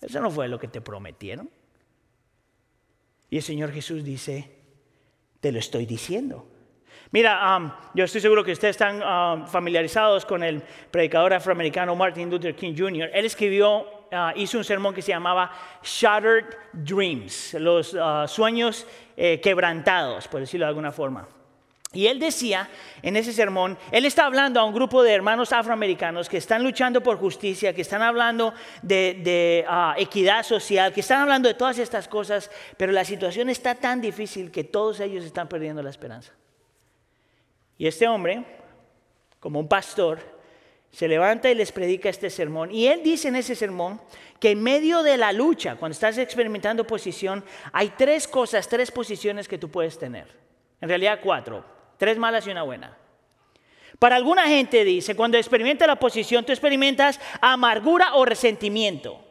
Eso 0.00 0.20
no 0.20 0.28
fue 0.28 0.48
lo 0.48 0.58
que 0.58 0.66
te 0.66 0.80
prometieron. 0.80 1.48
Y 3.30 3.36
el 3.36 3.42
Señor 3.44 3.70
Jesús 3.70 4.02
dice, 4.02 4.56
te 5.38 5.52
lo 5.52 5.60
estoy 5.60 5.86
diciendo. 5.86 6.57
Mira, 7.10 7.90
yo 7.94 8.04
estoy 8.04 8.20
seguro 8.20 8.44
que 8.44 8.52
ustedes 8.52 8.76
están 8.76 9.46
familiarizados 9.46 10.26
con 10.26 10.42
el 10.42 10.62
predicador 10.90 11.32
afroamericano 11.32 11.96
Martin 11.96 12.28
Luther 12.28 12.54
King 12.54 12.74
Jr. 12.76 13.10
Él 13.14 13.24
escribió, 13.24 13.86
ah, 14.12 14.34
hizo 14.36 14.58
un 14.58 14.64
sermón 14.64 14.94
que 14.94 15.00
se 15.00 15.12
llamaba 15.12 15.50
Shattered 15.82 16.44
Dreams, 16.74 17.54
los 17.54 17.96
ah, 17.98 18.26
sueños 18.28 18.86
eh, 19.16 19.40
quebrantados, 19.40 20.28
por 20.28 20.40
decirlo 20.40 20.66
de 20.66 20.68
alguna 20.68 20.92
forma. 20.92 21.26
Y 21.94 22.06
él 22.08 22.20
decía 22.20 22.68
en 23.00 23.16
ese 23.16 23.32
sermón, 23.32 23.78
él 23.90 24.04
está 24.04 24.26
hablando 24.26 24.60
a 24.60 24.64
un 24.64 24.74
grupo 24.74 25.02
de 25.02 25.14
hermanos 25.14 25.54
afroamericanos 25.54 26.28
que 26.28 26.36
están 26.36 26.62
luchando 26.62 27.02
por 27.02 27.16
justicia, 27.16 27.72
que 27.72 27.80
están 27.80 28.02
hablando 28.02 28.52
de, 28.82 29.64
ah, 29.66 29.94
equidad 29.96 30.42
social, 30.42 30.92
que 30.92 31.00
están 31.00 31.22
hablando 31.22 31.48
de 31.48 31.54
todas 31.54 31.78
estas 31.78 32.06
cosas, 32.06 32.50
pero 32.76 32.92
la 32.92 33.06
situación 33.06 33.48
está 33.48 33.74
tan 33.74 34.02
difícil 34.02 34.50
que 34.50 34.64
todos 34.64 35.00
ellos 35.00 35.24
están 35.24 35.48
perdiendo 35.48 35.82
la 35.82 35.88
esperanza. 35.88 36.37
Y 37.78 37.86
este 37.86 38.08
hombre, 38.08 38.44
como 39.40 39.60
un 39.60 39.68
pastor, 39.68 40.18
se 40.90 41.06
levanta 41.06 41.50
y 41.50 41.54
les 41.54 41.70
predica 41.70 42.08
este 42.08 42.28
sermón. 42.28 42.70
Y 42.72 42.88
él 42.88 43.02
dice 43.02 43.28
en 43.28 43.36
ese 43.36 43.54
sermón 43.54 44.00
que 44.40 44.50
en 44.50 44.62
medio 44.62 45.02
de 45.02 45.16
la 45.16 45.32
lucha, 45.32 45.76
cuando 45.76 45.92
estás 45.92 46.18
experimentando 46.18 46.86
posición, 46.86 47.44
hay 47.72 47.90
tres 47.90 48.26
cosas, 48.26 48.68
tres 48.68 48.90
posiciones 48.90 49.46
que 49.46 49.58
tú 49.58 49.70
puedes 49.70 49.98
tener. 49.98 50.26
En 50.80 50.88
realidad 50.88 51.20
cuatro, 51.22 51.64
tres 51.96 52.18
malas 52.18 52.46
y 52.46 52.50
una 52.50 52.62
buena. 52.62 52.96
Para 53.98 54.16
alguna 54.16 54.46
gente 54.46 54.84
dice, 54.84 55.16
cuando 55.16 55.38
experimenta 55.38 55.86
la 55.86 55.96
posición, 55.96 56.44
tú 56.44 56.52
experimentas 56.52 57.20
amargura 57.40 58.14
o 58.14 58.24
resentimiento. 58.24 59.24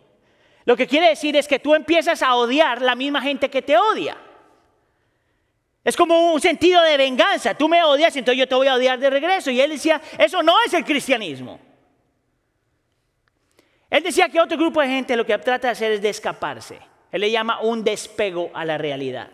Lo 0.65 0.75
que 0.75 0.87
quiere 0.87 1.09
decir 1.09 1.35
es 1.37 1.47
que 1.47 1.59
tú 1.59 1.73
empiezas 1.73 2.21
a 2.21 2.35
odiar 2.35 2.81
la 2.81 2.95
misma 2.95 3.21
gente 3.21 3.49
que 3.49 3.61
te 3.61 3.77
odia. 3.77 4.17
Es 5.87 5.95
como 5.95 6.33
un 6.33 6.41
sentido 6.41 6.81
de 6.81 6.97
venganza. 6.97 7.53
Tú 7.53 7.69
me 7.69 7.81
odias, 7.81 8.13
entonces 8.17 8.37
yo 8.37 8.45
te 8.45 8.55
voy 8.55 8.67
a 8.67 8.73
odiar 8.73 8.99
de 8.99 9.09
regreso. 9.09 9.49
Y 9.51 9.61
él 9.61 9.69
decía, 9.69 10.01
eso 10.17 10.43
no 10.43 10.53
es 10.65 10.73
el 10.73 10.83
cristianismo. 10.83 11.61
Él 13.89 14.03
decía 14.03 14.27
que 14.27 14.41
otro 14.41 14.57
grupo 14.57 14.81
de 14.81 14.89
gente 14.89 15.15
lo 15.15 15.25
que 15.25 15.37
trata 15.37 15.69
de 15.69 15.71
hacer 15.71 15.93
es 15.93 16.01
de 16.01 16.09
escaparse. 16.09 16.77
Él 17.09 17.21
le 17.21 17.31
llama 17.31 17.61
un 17.61 17.85
despego 17.85 18.51
a 18.53 18.65
la 18.65 18.77
realidad. 18.77 19.29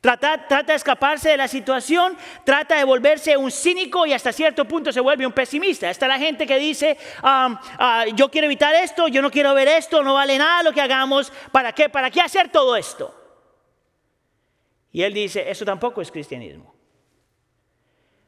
Trata, 0.00 0.46
trata, 0.48 0.72
de 0.72 0.76
escaparse 0.76 1.28
de 1.28 1.36
la 1.36 1.46
situación, 1.46 2.16
trata 2.46 2.76
de 2.76 2.84
volverse 2.84 3.36
un 3.36 3.50
cínico 3.50 4.06
y 4.06 4.14
hasta 4.14 4.32
cierto 4.32 4.64
punto 4.64 4.90
se 4.90 5.00
vuelve 5.00 5.26
un 5.26 5.32
pesimista. 5.34 5.90
Está 5.90 6.08
la 6.08 6.18
gente 6.18 6.46
que 6.46 6.58
dice, 6.58 6.96
ah, 7.22 8.06
yo 8.14 8.30
quiero 8.30 8.46
evitar 8.46 8.74
esto, 8.76 9.08
yo 9.08 9.20
no 9.20 9.30
quiero 9.30 9.52
ver 9.52 9.68
esto, 9.68 10.02
no 10.02 10.14
vale 10.14 10.38
nada 10.38 10.62
lo 10.62 10.72
que 10.72 10.80
hagamos, 10.80 11.30
¿para 11.52 11.74
qué? 11.74 11.90
¿Para 11.90 12.10
qué 12.10 12.22
hacer 12.22 12.48
todo 12.48 12.76
esto? 12.76 13.19
Y 14.92 15.02
él 15.02 15.14
dice, 15.14 15.50
eso 15.50 15.64
tampoco 15.64 16.00
es 16.00 16.10
cristianismo. 16.10 16.74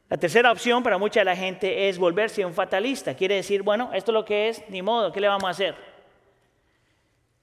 La 0.09 0.17
tercera 0.17 0.51
opción 0.51 0.83
para 0.83 0.97
mucha 0.97 1.21
de 1.21 1.25
la 1.25 1.35
gente 1.35 1.89
es 1.89 1.97
volverse 1.97 2.45
un 2.45 2.53
fatalista. 2.53 3.15
Quiere 3.15 3.35
decir, 3.35 3.63
bueno, 3.63 3.89
esto 3.93 4.11
es 4.11 4.13
lo 4.13 4.25
que 4.25 4.49
es, 4.49 4.63
ni 4.69 4.81
modo, 4.81 5.11
¿qué 5.11 5.19
le 5.19 5.27
vamos 5.27 5.45
a 5.45 5.49
hacer? 5.49 5.75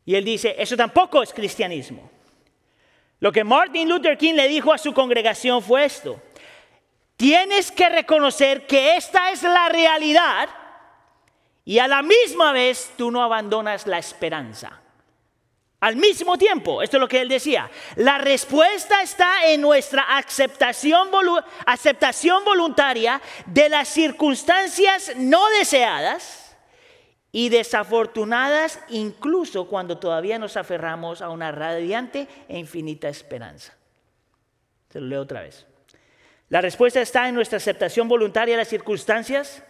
Y 0.05 0.15
él 0.15 0.25
dice, 0.25 0.55
eso 0.59 0.77
tampoco 0.77 1.23
es 1.23 1.33
cristianismo. 1.33 2.11
Lo 3.19 3.33
que 3.33 3.45
Martin 3.45 3.89
Luther 3.89 4.17
King 4.17 4.35
le 4.35 4.49
dijo 4.49 4.73
a 4.73 4.79
su 4.79 4.95
congregación 4.95 5.63
fue 5.63 5.85
esto. 5.85 6.21
Tienes 7.17 7.71
que 7.71 7.89
reconocer 7.89 8.67
que 8.67 8.97
esta 8.97 9.31
es 9.31 9.43
la 9.43 9.69
realidad 9.69 10.49
y 11.65 11.79
a 11.79 11.87
la 11.87 12.03
misma 12.03 12.53
vez 12.53 12.93
tú 12.97 13.11
no 13.11 13.23
abandonas 13.23 13.87
la 13.87 13.99
esperanza. 13.99 14.81
Al 15.81 15.97
mismo 15.97 16.37
tiempo, 16.37 16.83
esto 16.83 16.99
es 16.99 17.01
lo 17.01 17.09
que 17.09 17.23
él 17.23 17.29
decía, 17.29 17.71
la 17.97 18.19
respuesta 18.19 19.01
está 19.01 19.47
en 19.47 19.63
nuestra 19.63 20.03
aceptación, 20.15 21.11
voluntaria 22.45 23.21
de 23.47 23.71
las 23.71 23.89
circunstancias 23.89 25.13
no 25.17 25.49
deseadas 25.59 26.55
y 27.33 27.49
desafortunadas 27.49 28.79
incluso 28.91 29.69
cuando 29.69 29.97
todavía 29.97 30.39
nos 30.39 30.59
aferramos 30.59 31.23
a 31.23 31.31
una 31.31 31.51
radiante 31.51 32.29
e 32.47 32.59
infinita 32.59 33.09
esperanza. 33.09 33.73
Se 34.91 35.01
lo 35.01 35.07
leo 35.07 35.23
otra 35.23 35.41
vez. 35.41 35.65
La 36.51 36.61
respuesta 36.61 37.01
está 37.01 37.27
en 37.27 37.35
nuestra 37.35 37.57
aceptación 37.57 38.07
voluntaria 38.07 38.55
de 38.55 38.59
las 38.59 38.69
circunstancias 38.69 39.63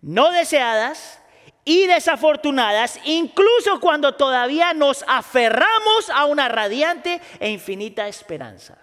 no 0.00 0.30
deseadas 0.32 1.20
y 1.68 1.86
desafortunadas, 1.86 2.98
incluso 3.04 3.78
cuando 3.78 4.14
todavía 4.14 4.72
nos 4.72 5.04
aferramos 5.06 6.08
a 6.14 6.24
una 6.24 6.48
radiante 6.48 7.20
e 7.38 7.50
infinita 7.50 8.08
esperanza. 8.08 8.78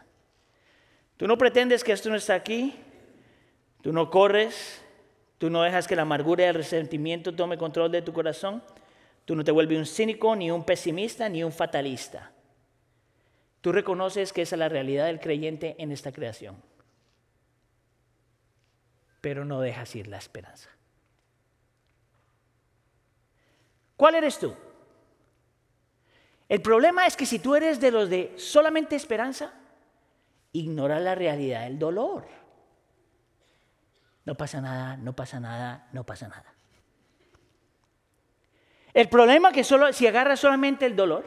Tú 1.18 1.28
no 1.28 1.36
pretendes 1.36 1.84
que 1.84 1.94
esto 1.94 2.12
no 2.12 2.16
está 2.16 2.36
aquí, 2.36 2.76
tú 3.82 3.92
no 3.92 4.12
corres, 4.12 4.84
tú 5.40 5.50
no 5.50 5.64
dejas 5.64 5.88
que 5.88 5.96
la 5.96 6.04
amargura 6.04 6.44
y 6.44 6.48
el 6.48 6.54
resentimiento 6.54 7.34
tome 7.34 7.58
control 7.58 7.92
de 7.92 8.04
tu 8.04 8.14
corazón, 8.14 8.62
tú 9.26 9.36
no 9.36 9.44
te 9.44 9.52
vuelves 9.52 9.80
un 9.80 9.88
cínico, 9.88 10.36
ni 10.36 10.52
un 10.52 10.64
pesimista, 10.64 11.28
ni 11.28 11.44
un 11.44 11.52
fatalista. 11.52 12.34
Tú 13.62 13.72
reconoces 13.72 14.32
que 14.32 14.44
esa 14.44 14.58
es 14.58 14.60
la 14.60 14.70
realidad 14.70 15.08
del 15.08 15.20
creyente 15.20 15.76
en 15.80 15.92
esta 15.92 16.12
creación, 16.12 16.62
pero 19.22 19.44
no 19.44 19.60
dejas 19.60 19.96
ir 19.96 20.06
la 20.06 20.20
esperanza. 20.20 20.75
¿Cuál 23.96 24.16
eres 24.16 24.40
tú? 24.40 24.54
El 26.48 26.62
problema 26.62 27.08
es 27.08 27.16
que 27.16 27.26
si 27.26 27.40
tú 27.40 27.56
eres 27.56 27.80
de 27.80 27.92
los 27.92 28.10
de 28.10 28.34
solamente 28.38 28.96
esperanza, 28.96 29.54
ignora 30.52 31.00
la 31.00 31.16
realidad 31.16 31.64
del 31.64 31.80
dolor. 31.80 32.28
No 34.26 34.36
pasa 34.36 34.62
nada, 34.62 34.98
no 34.98 35.16
pasa 35.16 35.40
nada, 35.40 35.88
no 35.92 36.06
pasa 36.06 36.28
nada. 36.28 36.54
El 38.94 39.10
problema 39.10 39.50
es 39.50 39.56
que 39.56 39.64
solo, 39.64 39.92
si 39.92 40.08
agarras 40.08 40.40
solamente 40.40 40.86
el 40.86 40.96
dolor, 40.96 41.26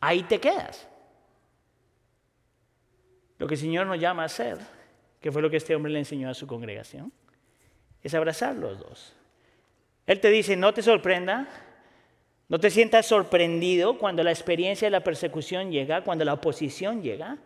ahí 0.00 0.22
te 0.24 0.40
quedas. 0.40 0.88
Lo 3.38 3.46
que 3.46 3.54
el 3.54 3.60
Señor 3.60 3.86
nos 3.86 3.98
llama 3.98 4.22
a 4.22 4.26
hacer, 4.26 4.58
que 5.20 5.30
fue 5.30 5.40
lo 5.40 5.50
que 5.50 5.56
este 5.56 5.74
hombre 5.74 5.92
le 5.92 5.98
enseñó 6.00 6.28
a 6.28 6.34
su 6.34 6.46
congregación, 6.46 7.12
es 8.02 8.14
abrazar 8.14 8.56
los 8.56 8.78
dos. 8.78 9.14
Él 10.06 10.20
te 10.20 10.28
dice, 10.30 10.56
no 10.56 10.74
te 10.74 10.82
sorprenda, 10.82 11.48
no 12.48 12.58
te 12.58 12.70
sientas 12.70 13.06
sorprendido 13.06 13.98
cuando 13.98 14.22
la 14.22 14.30
experiencia 14.30 14.86
de 14.86 14.90
la 14.90 15.02
persecución 15.02 15.70
llega, 15.70 16.02
cuando 16.02 16.24
la 16.24 16.34
oposición 16.34 17.02
llega. 17.02 17.38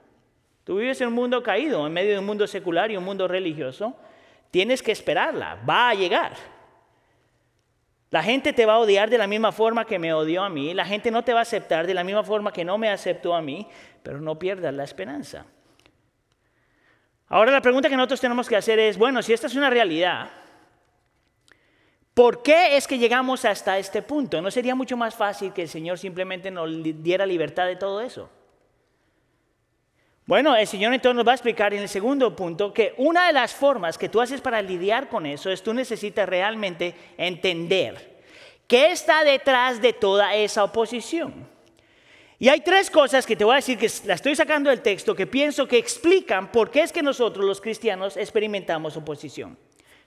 Tú 0.65 0.77
vives 0.77 1.01
en 1.01 1.09
un 1.09 1.15
mundo 1.15 1.43
caído, 1.43 1.87
en 1.87 1.93
medio 1.93 2.13
de 2.13 2.19
un 2.19 2.27
mundo 2.27 2.47
secular 2.47 2.91
y 2.91 2.97
un 2.97 3.05
mundo 3.05 3.29
religioso. 3.29 3.97
Tienes 4.51 4.83
que 4.83 4.93
esperarla, 4.93 5.59
va 5.69 5.91
a 5.91 5.95
llegar. 5.95 6.33
La 8.11 8.23
gente 8.23 8.53
te 8.53 8.65
va 8.65 8.75
a 8.75 8.79
odiar 8.79 9.11
de 9.11 9.19
la 9.19 9.27
misma 9.27 9.53
forma 9.53 9.85
que 9.85 9.99
me 9.99 10.15
odió 10.15 10.43
a 10.43 10.49
mí, 10.49 10.73
la 10.73 10.87
gente 10.87 11.11
no 11.11 11.23
te 11.23 11.33
va 11.33 11.41
a 11.41 11.43
aceptar 11.43 11.87
de 11.87 11.95
la 11.95 12.05
misma 12.05 12.25
forma 12.25 12.53
que 12.53 12.65
no 12.65 12.79
me 12.79 12.89
aceptó 12.89 13.35
a 13.35 13.43
mí, 13.43 13.69
pero 14.03 14.21
no 14.21 14.39
pierdas 14.39 14.73
la 14.73 14.85
esperanza. 14.85 15.45
Ahora 17.29 17.53
la 17.53 17.61
pregunta 17.61 17.91
que 17.91 17.97
nosotros 17.97 18.21
tenemos 18.21 18.49
que 18.49 18.57
hacer 18.57 18.79
es, 18.79 18.97
bueno, 18.97 19.23
si 19.23 19.35
esta 19.35 19.47
es 19.47 19.55
una 19.55 19.69
realidad, 19.69 20.31
¿Por 22.19 22.43
qué 22.43 22.77
es 22.77 22.89
que 22.89 22.99
llegamos 22.99 23.45
hasta 23.45 23.79
este 23.79 24.03
punto? 24.03 24.43
¿No 24.43 24.51
sería 24.51 24.75
mucho 24.75 24.97
más 24.97 25.15
fácil 25.15 25.53
que 25.53 25.63
el 25.63 25.69
Señor 25.69 26.01
simplemente 26.01 26.51
nos 26.51 26.69
diera 27.01 27.25
libertad 27.25 27.67
de 27.67 27.77
todo 27.77 28.01
eso? 28.01 28.29
Bueno, 30.27 30.57
el 30.57 30.67
Señor 30.67 30.93
entonces 30.93 31.15
nos 31.15 31.25
va 31.25 31.31
a 31.31 31.35
explicar 31.37 31.73
en 31.75 31.83
el 31.83 31.89
segundo 31.89 32.35
punto 32.35 32.75
que 32.75 32.93
una 32.97 33.29
de 33.29 33.33
las 33.33 33.55
formas 33.55 33.97
que 33.97 34.09
tú 34.09 34.21
haces 34.21 34.41
para 34.41 34.61
lidiar 34.61 35.09
con 35.09 35.27
eso 35.27 35.49
es 35.49 35.63
tú 35.63 35.73
necesitas 35.73 36.29
realmente 36.29 36.93
entender 37.17 38.19
qué 38.67 38.91
está 38.91 39.23
detrás 39.23 39.81
de 39.81 39.93
toda 39.93 40.35
esa 40.35 40.65
oposición. 40.65 41.49
Y 42.41 42.49
hay 42.49 42.63
tres 42.63 42.91
cosas 42.91 43.27
que 43.27 43.37
te 43.37 43.45
voy 43.45 43.53
a 43.53 43.63
decir 43.63 43.79
que 43.79 43.89
la 44.07 44.15
estoy 44.15 44.35
sacando 44.35 44.71
del 44.71 44.83
texto 44.83 45.15
que 45.15 45.29
pienso 45.29 45.69
que 45.69 45.79
explican 45.79 46.51
por 46.51 46.73
qué 46.73 46.83
es 46.83 46.91
que 46.91 47.01
nosotros 47.01 47.45
los 47.45 47.61
cristianos 47.61 48.17
experimentamos 48.17 48.97
oposición. 48.97 49.57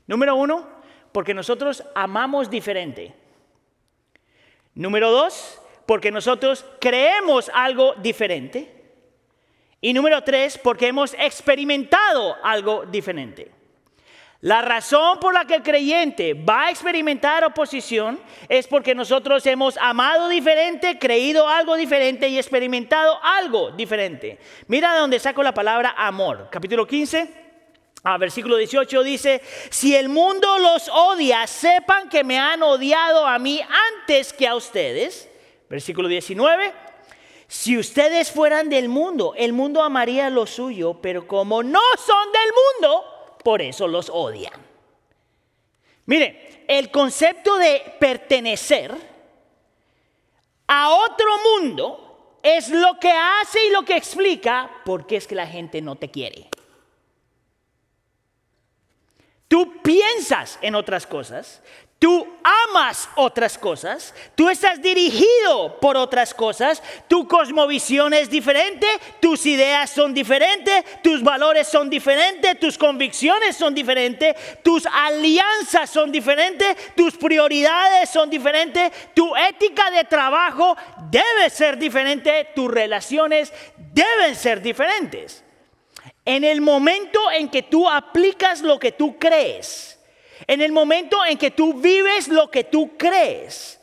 Número 0.08 0.36
uno, 0.36 0.81
porque 1.12 1.34
nosotros 1.34 1.84
amamos 1.96 2.50
diferente. 2.50 3.14
Número 4.74 5.12
dos, 5.12 5.60
porque 5.86 6.12
nosotros 6.12 6.66
creemos 6.80 7.52
algo 7.54 7.94
diferente. 7.96 8.82
Y 9.82 9.94
número 9.94 10.24
tres, 10.24 10.58
porque 10.58 10.88
hemos 10.88 11.14
experimentado 11.16 12.38
algo 12.44 12.86
diferente. 12.86 13.52
La 14.42 14.64
razón 14.64 15.20
por 15.20 15.36
la 15.36 15.46
que 15.46 15.56
el 15.56 15.62
creyente 15.62 16.34
va 16.34 16.66
a 16.66 16.70
experimentar 16.72 17.44
oposición 17.44 18.20
es 18.50 18.68
porque 18.68 18.96
nosotros 18.96 19.46
hemos 19.46 19.78
amado 19.78 20.30
diferente, 20.30 20.98
creído 20.98 21.48
algo 21.48 21.76
diferente 21.76 22.28
y 22.28 22.38
experimentado 22.38 23.20
algo 23.24 23.70
diferente. 23.72 24.40
Mira 24.68 24.94
de 24.94 25.00
dónde 25.00 25.20
saco 25.20 25.44
la 25.44 25.54
palabra 25.54 25.94
amor. 25.96 26.48
Capítulo 26.50 26.88
15, 26.88 27.41
Ah, 28.04 28.18
versículo 28.18 28.58
18 28.58 29.04
dice, 29.04 29.42
si 29.70 29.96
el 29.96 30.10
mundo 30.10 30.58
los 30.58 30.90
odia, 30.90 31.46
sepan 31.46 32.10
que 32.10 32.24
me 32.24 32.40
han 32.40 32.64
odiado 32.64 33.28
a 33.28 33.38
mí 33.38 33.62
antes 34.00 34.34
que 34.34 34.48
a 34.48 34.56
ustedes. 34.56 35.30
Versículo 35.70 36.08
19, 36.08 36.74
si 37.48 37.78
ustedes 37.78 38.32
fueran 38.32 38.70
del 38.70 38.90
mundo, 38.90 39.34
el 39.38 39.54
mundo 39.54 39.84
amaría 39.84 40.30
lo 40.30 40.48
suyo, 40.48 41.00
pero 41.02 41.28
como 41.28 41.62
no 41.62 41.82
son 41.98 42.32
del 42.32 42.52
mundo, 42.82 43.04
por 43.44 43.62
eso 43.62 43.88
los 43.88 44.10
odian. 44.10 44.54
Mire, 46.06 46.66
el 46.68 46.90
concepto 46.90 47.58
de 47.58 47.84
pertenecer 48.00 48.96
a 50.68 50.90
otro 50.90 51.28
mundo 51.60 52.38
es 52.42 52.70
lo 52.70 53.00
que 53.00 53.12
hace 53.12 53.68
y 53.68 53.72
lo 53.72 53.84
que 53.84 53.96
explica 53.96 54.72
por 54.84 55.06
qué 55.06 55.18
es 55.18 55.28
que 55.28 55.36
la 55.36 55.46
gente 55.46 55.82
no 55.82 55.96
te 55.98 56.10
quiere. 56.10 56.50
Tú 59.52 59.82
piensas 59.84 60.58
en 60.62 60.76
otras 60.76 61.06
cosas, 61.06 61.62
tú 62.00 62.26
amas 62.70 63.10
otras 63.18 63.58
cosas, 63.58 64.16
tú 64.34 64.48
estás 64.48 64.82
dirigido 64.82 65.78
por 65.82 65.98
otras 65.98 66.34
cosas, 66.34 66.82
tu 67.10 67.28
cosmovisión 67.28 68.14
es 68.14 68.30
diferente, 68.30 68.88
tus 69.20 69.46
ideas 69.46 69.90
son 69.90 70.14
diferentes, 70.14 70.86
tus 71.04 71.22
valores 71.22 71.68
son 71.68 71.90
diferentes, 71.90 72.62
tus 72.62 72.78
convicciones 72.78 73.58
son 73.58 73.76
diferentes, 73.76 74.38
tus 74.64 74.86
alianzas 74.86 75.90
son 75.90 76.14
diferentes, 76.14 76.96
tus 76.96 77.18
prioridades 77.18 78.10
son 78.10 78.30
diferentes, 78.30 78.90
tu 79.14 79.36
ética 79.36 79.92
de 79.92 80.06
trabajo 80.06 80.78
debe 81.10 81.50
ser 81.50 81.78
diferente, 81.78 82.48
tus 82.56 82.72
relaciones 82.72 83.52
deben 83.94 84.34
ser 84.34 84.62
diferentes. 84.62 85.44
En 86.26 86.44
el 86.44 86.62
momento 86.62 87.20
en 87.32 87.50
que 87.50 87.64
tú 87.64 87.90
aplicas 87.90 88.62
lo 88.62 88.80
que 88.80 88.92
tú 88.92 89.18
crees, 89.18 90.00
en 90.48 90.62
el 90.62 90.72
momento 90.72 91.18
en 91.26 91.38
que 91.38 91.52
tú 91.52 91.74
vives 91.74 92.28
lo 92.28 92.50
que 92.50 92.64
tú 92.64 92.96
crees, 92.98 93.80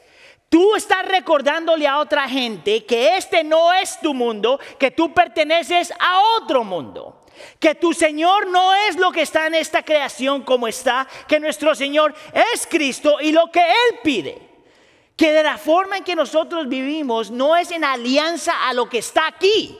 tú 0.48 0.76
estás 0.76 1.04
recordándole 1.06 1.86
a 1.86 1.98
otra 1.98 2.28
gente 2.28 2.84
que 2.84 3.16
este 3.16 3.42
no 3.42 3.72
es 3.72 3.98
tu 4.00 4.14
mundo, 4.14 4.60
que 4.78 4.90
tú 4.90 5.12
perteneces 5.12 5.92
a 5.98 6.20
otro 6.40 6.64
mundo. 6.64 7.24
Que 7.60 7.76
tu 7.76 7.92
Señor 7.92 8.48
no 8.48 8.74
es 8.74 8.96
lo 8.96 9.12
que 9.12 9.22
está 9.22 9.46
en 9.46 9.54
esta 9.54 9.82
creación 9.84 10.42
como 10.42 10.66
está, 10.66 11.06
que 11.28 11.38
nuestro 11.38 11.74
Señor 11.74 12.12
es 12.52 12.66
Cristo 12.66 13.18
y 13.20 13.30
lo 13.30 13.50
que 13.52 13.60
Él 13.60 14.00
pide. 14.02 14.42
Que 15.16 15.32
de 15.32 15.44
la 15.44 15.56
forma 15.56 15.98
en 15.98 16.04
que 16.04 16.16
nosotros 16.16 16.68
vivimos 16.68 17.30
no 17.30 17.56
es 17.56 17.70
en 17.70 17.84
alianza 17.84 18.68
a 18.68 18.72
lo 18.72 18.88
que 18.88 18.98
está 18.98 19.28
aquí, 19.28 19.78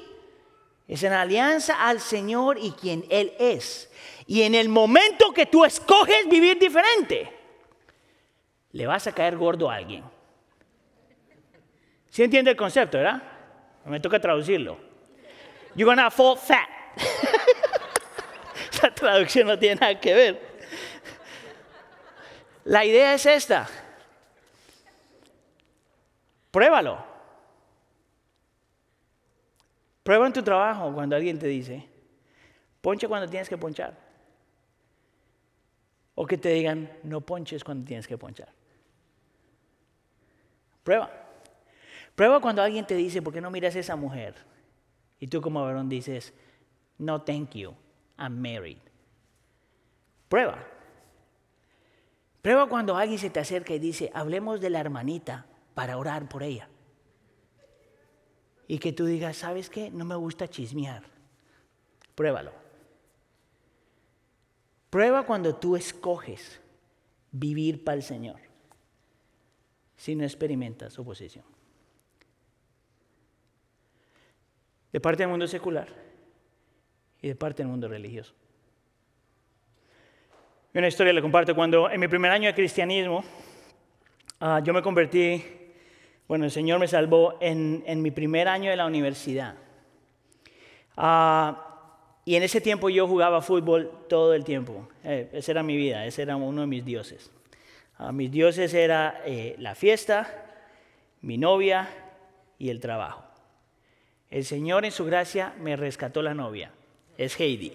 es 0.88 1.02
en 1.02 1.12
alianza 1.12 1.86
al 1.86 2.00
Señor 2.00 2.56
y 2.58 2.72
quien 2.72 3.04
Él 3.10 3.34
es. 3.38 3.92
Y 4.26 4.42
en 4.42 4.54
el 4.54 4.70
momento 4.70 5.32
que 5.34 5.44
tú 5.44 5.66
escoges 5.66 6.26
vivir 6.28 6.58
diferente, 6.58 7.30
le 8.72 8.86
vas 8.86 9.06
a 9.06 9.12
caer 9.12 9.36
gordo 9.36 9.70
a 9.70 9.74
alguien. 9.74 10.02
¿Sí 12.08 12.22
entiende 12.22 12.52
el 12.52 12.56
concepto, 12.56 12.96
verdad? 12.96 13.22
Me 13.84 14.00
toca 14.00 14.18
traducirlo. 14.18 14.78
You're 15.74 15.84
gonna 15.84 16.10
fall 16.10 16.38
fat. 16.38 16.68
Esa 18.72 18.92
traducción 18.94 19.46
no 19.46 19.58
tiene 19.58 19.76
nada 19.76 20.00
que 20.00 20.14
ver. 20.14 20.48
La 22.64 22.84
idea 22.84 23.14
es 23.14 23.26
esta. 23.26 23.68
Pruébalo. 26.50 27.17
Prueba 30.08 30.26
en 30.26 30.32
tu 30.32 30.42
trabajo 30.42 30.90
cuando 30.94 31.16
alguien 31.16 31.38
te 31.38 31.46
dice, 31.46 31.86
poncha 32.80 33.06
cuando 33.08 33.28
tienes 33.28 33.46
que 33.46 33.58
ponchar. 33.58 33.94
O 36.14 36.26
que 36.26 36.38
te 36.38 36.48
digan, 36.48 36.90
no 37.02 37.20
ponches 37.20 37.62
cuando 37.62 37.86
tienes 37.86 38.08
que 38.08 38.16
ponchar. 38.16 38.48
Prueba. 40.82 41.10
Prueba 42.14 42.40
cuando 42.40 42.62
alguien 42.62 42.86
te 42.86 42.94
dice, 42.94 43.20
¿por 43.20 43.34
qué 43.34 43.42
no 43.42 43.50
miras 43.50 43.76
a 43.76 43.80
esa 43.80 43.96
mujer? 43.96 44.34
Y 45.20 45.26
tú 45.26 45.42
como 45.42 45.62
varón 45.62 45.90
dices, 45.90 46.32
no, 46.96 47.20
thank 47.20 47.50
you, 47.50 47.74
I'm 48.18 48.40
married. 48.40 48.78
Prueba. 50.30 50.56
Prueba 52.40 52.66
cuando 52.66 52.96
alguien 52.96 53.18
se 53.18 53.28
te 53.28 53.40
acerca 53.40 53.74
y 53.74 53.78
dice, 53.78 54.10
hablemos 54.14 54.58
de 54.62 54.70
la 54.70 54.80
hermanita 54.80 55.44
para 55.74 55.98
orar 55.98 56.30
por 56.30 56.42
ella. 56.42 56.70
Y 58.68 58.78
que 58.78 58.92
tú 58.92 59.06
digas, 59.06 59.38
¿sabes 59.38 59.70
qué? 59.70 59.90
No 59.90 60.04
me 60.04 60.14
gusta 60.14 60.46
chismear. 60.46 61.02
Pruébalo. 62.14 62.52
Prueba 64.90 65.24
cuando 65.24 65.56
tú 65.56 65.74
escoges 65.74 66.60
vivir 67.32 67.82
para 67.82 67.96
el 67.96 68.02
Señor 68.02 68.36
si 69.96 70.14
no 70.14 70.24
experimentas 70.24 70.98
oposición. 70.98 71.44
De 74.92 75.00
parte 75.00 75.24
del 75.24 75.30
mundo 75.30 75.46
secular 75.46 75.88
y 77.20 77.28
de 77.28 77.34
parte 77.34 77.62
del 77.62 77.70
mundo 77.70 77.88
religioso. 77.88 78.32
Una 80.72 80.86
historia 80.86 81.12
le 81.12 81.20
comparto 81.20 81.54
cuando 81.54 81.90
en 81.90 81.98
mi 81.98 82.06
primer 82.06 82.30
año 82.30 82.46
de 82.46 82.54
cristianismo 82.54 83.24
ah, 84.38 84.60
yo 84.62 84.72
me 84.72 84.80
convertí, 84.80 85.44
bueno, 86.28 86.44
el 86.44 86.50
Señor 86.50 86.78
me 86.78 86.86
salvó 86.86 87.38
en, 87.40 88.02
mi 88.02 88.10
primer 88.10 88.48
año 88.48 88.70
de 88.70 88.76
la 88.76 88.84
universidad. 88.84 89.54
Ah, 90.94 91.64
y 92.26 92.36
en 92.36 92.42
ese 92.42 92.60
tiempo 92.60 92.90
yo 92.90 93.08
jugaba 93.08 93.40
fútbol 93.40 93.90
todo 94.06 94.34
el 94.34 94.44
tiempo. 94.44 94.86
Eh, 95.02 95.30
esa 95.32 95.52
era 95.52 95.62
mi 95.62 95.74
vida, 95.78 96.04
ese 96.04 96.20
era 96.20 96.36
uno 96.36 96.60
de 96.60 96.66
mis 96.66 96.84
dioses. 96.84 97.30
Uh, 97.98 98.12
mis 98.12 98.30
dioses 98.30 98.74
era 98.74 99.22
eh, 99.24 99.56
la 99.58 99.74
fiesta, 99.74 100.44
mi 101.22 101.38
novia 101.38 101.88
y 102.58 102.68
el 102.68 102.80
trabajo. 102.80 103.24
El 104.30 104.44
Señor 104.44 104.84
en 104.84 104.92
su 104.92 105.06
gracia 105.06 105.54
me 105.58 105.74
rescató 105.76 106.20
la 106.20 106.34
novia, 106.34 106.70
es 107.16 107.40
Heidi. 107.40 107.72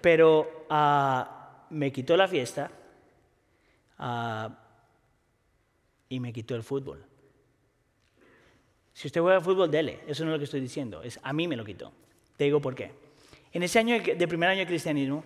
Pero 0.00 0.64
ah, 0.70 1.66
me 1.68 1.92
quitó 1.92 2.16
la 2.16 2.26
fiesta 2.26 2.70
ah, 3.98 4.56
y 6.08 6.18
me 6.18 6.32
quitó 6.32 6.54
el 6.54 6.62
fútbol. 6.62 7.07
Si 8.98 9.06
usted 9.06 9.20
juega 9.20 9.40
fútbol, 9.40 9.70
dele. 9.70 10.00
Eso 10.08 10.24
no 10.24 10.32
es 10.32 10.32
lo 10.32 10.38
que 10.38 10.44
estoy 10.46 10.58
diciendo. 10.58 11.04
Es, 11.04 11.20
a 11.22 11.32
mí 11.32 11.46
me 11.46 11.54
lo 11.54 11.64
quitó. 11.64 11.92
Te 12.36 12.42
digo 12.42 12.60
por 12.60 12.74
qué. 12.74 12.90
En 13.52 13.62
ese 13.62 13.78
año 13.78 13.94
de 14.02 14.26
primer 14.26 14.48
año 14.48 14.58
de 14.58 14.66
cristianismo, 14.66 15.22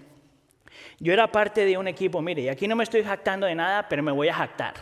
yo 1.01 1.11
era 1.11 1.33
parte 1.33 1.65
de 1.65 1.79
un 1.79 1.89
equipo, 1.89 2.21
mire, 2.21 2.43
y 2.43 2.49
aquí 2.51 2.69
no 2.69 2.77
me 2.77 2.85
estoy 2.85 3.03
jactando 3.03 3.47
de 3.47 3.55
nada, 3.55 3.89
pero 3.89 4.03
me 4.03 4.13
voy 4.13 4.29
a 4.29 4.35
jactar. 4.35 4.75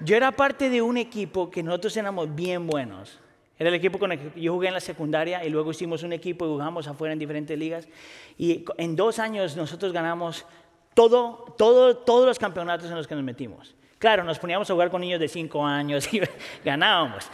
Yo 0.00 0.14
era 0.14 0.30
parte 0.30 0.68
de 0.68 0.82
un 0.82 0.98
equipo 0.98 1.50
que 1.50 1.62
nosotros 1.62 1.96
éramos 1.96 2.34
bien 2.34 2.66
buenos. 2.66 3.18
Era 3.58 3.70
el 3.70 3.76
equipo 3.76 3.98
con 3.98 4.12
el 4.12 4.18
que 4.18 4.42
yo 4.42 4.52
jugué 4.52 4.68
en 4.68 4.74
la 4.74 4.80
secundaria 4.80 5.42
y 5.42 5.48
luego 5.48 5.70
hicimos 5.70 6.02
un 6.02 6.12
equipo 6.12 6.44
y 6.44 6.48
jugamos 6.48 6.86
afuera 6.86 7.14
en 7.14 7.18
diferentes 7.18 7.58
ligas. 7.58 7.88
Y 8.36 8.66
en 8.76 8.94
dos 8.94 9.18
años 9.18 9.56
nosotros 9.56 9.94
ganamos 9.94 10.44
todo, 10.92 11.54
todo, 11.56 11.96
todos 11.96 12.26
los 12.26 12.38
campeonatos 12.38 12.90
en 12.90 12.96
los 12.96 13.06
que 13.06 13.14
nos 13.14 13.24
metimos. 13.24 13.74
Claro, 13.98 14.22
nos 14.24 14.38
poníamos 14.38 14.70
a 14.70 14.72
jugar 14.72 14.90
con 14.90 15.00
niños 15.00 15.20
de 15.20 15.28
cinco 15.28 15.64
años 15.64 16.12
y 16.12 16.20
ganábamos. 16.64 17.28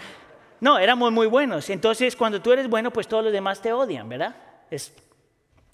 No, 0.61 0.79
éramos 0.79 1.13
muy 1.13 1.27
buenos. 1.27 1.69
Entonces, 1.69 2.17
cuando 2.17 2.41
tú 2.41 2.53
eres 2.53 2.69
bueno, 2.69 2.91
pues 2.91 3.07
todos 3.07 3.25
los 3.25 3.33
demás 3.33 3.61
te 3.61 3.73
odian, 3.73 4.09
¿verdad? 4.09 4.35
Es, 4.71 4.95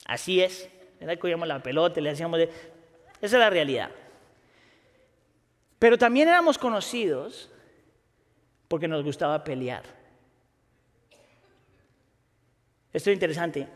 así 0.04 0.40
es. 0.40 0.68
Le 1.00 1.18
cogíamos 1.18 1.46
la 1.46 1.62
pelota, 1.62 2.00
le 2.00 2.10
hacíamos 2.10 2.38
de... 2.38 2.44
Esa 3.20 3.36
es 3.36 3.40
la 3.40 3.50
realidad. 3.50 3.90
Pero 5.78 5.96
también 5.96 6.28
éramos 6.28 6.58
conocidos 6.58 7.50
porque 8.68 8.88
nos 8.88 9.02
gustaba 9.02 9.42
pelear. 9.42 9.82
Esto 12.92 13.10
es 13.10 13.14
interesante, 13.14 13.68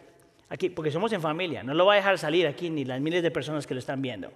aquí, 0.48 0.68
porque 0.68 0.90
somos 0.90 1.12
en 1.12 1.20
familia, 1.20 1.62
no 1.62 1.72
lo 1.72 1.86
va 1.86 1.94
a 1.94 1.96
dejar 1.96 2.18
salir 2.18 2.46
aquí 2.46 2.68
ni 2.68 2.84
las 2.84 3.00
miles 3.00 3.22
de 3.22 3.30
personas 3.30 3.66
que 3.66 3.74
lo 3.74 3.80
están 3.80 4.02
viendo. 4.02 4.32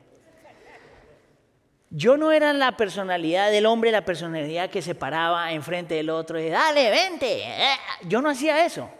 Yo 1.90 2.16
no 2.16 2.32
era 2.32 2.52
la 2.52 2.76
personalidad 2.76 3.50
del 3.50 3.66
hombre, 3.66 3.90
la 3.90 4.04
personalidad 4.04 4.68
que 4.68 4.82
se 4.82 4.94
paraba 4.94 5.52
enfrente 5.52 5.94
del 5.94 6.10
otro 6.10 6.38
y 6.38 6.48
dale, 6.48 6.90
vente. 6.90 7.42
Yo 8.02 8.20
no 8.20 8.28
hacía 8.28 8.64
eso. 8.64 8.90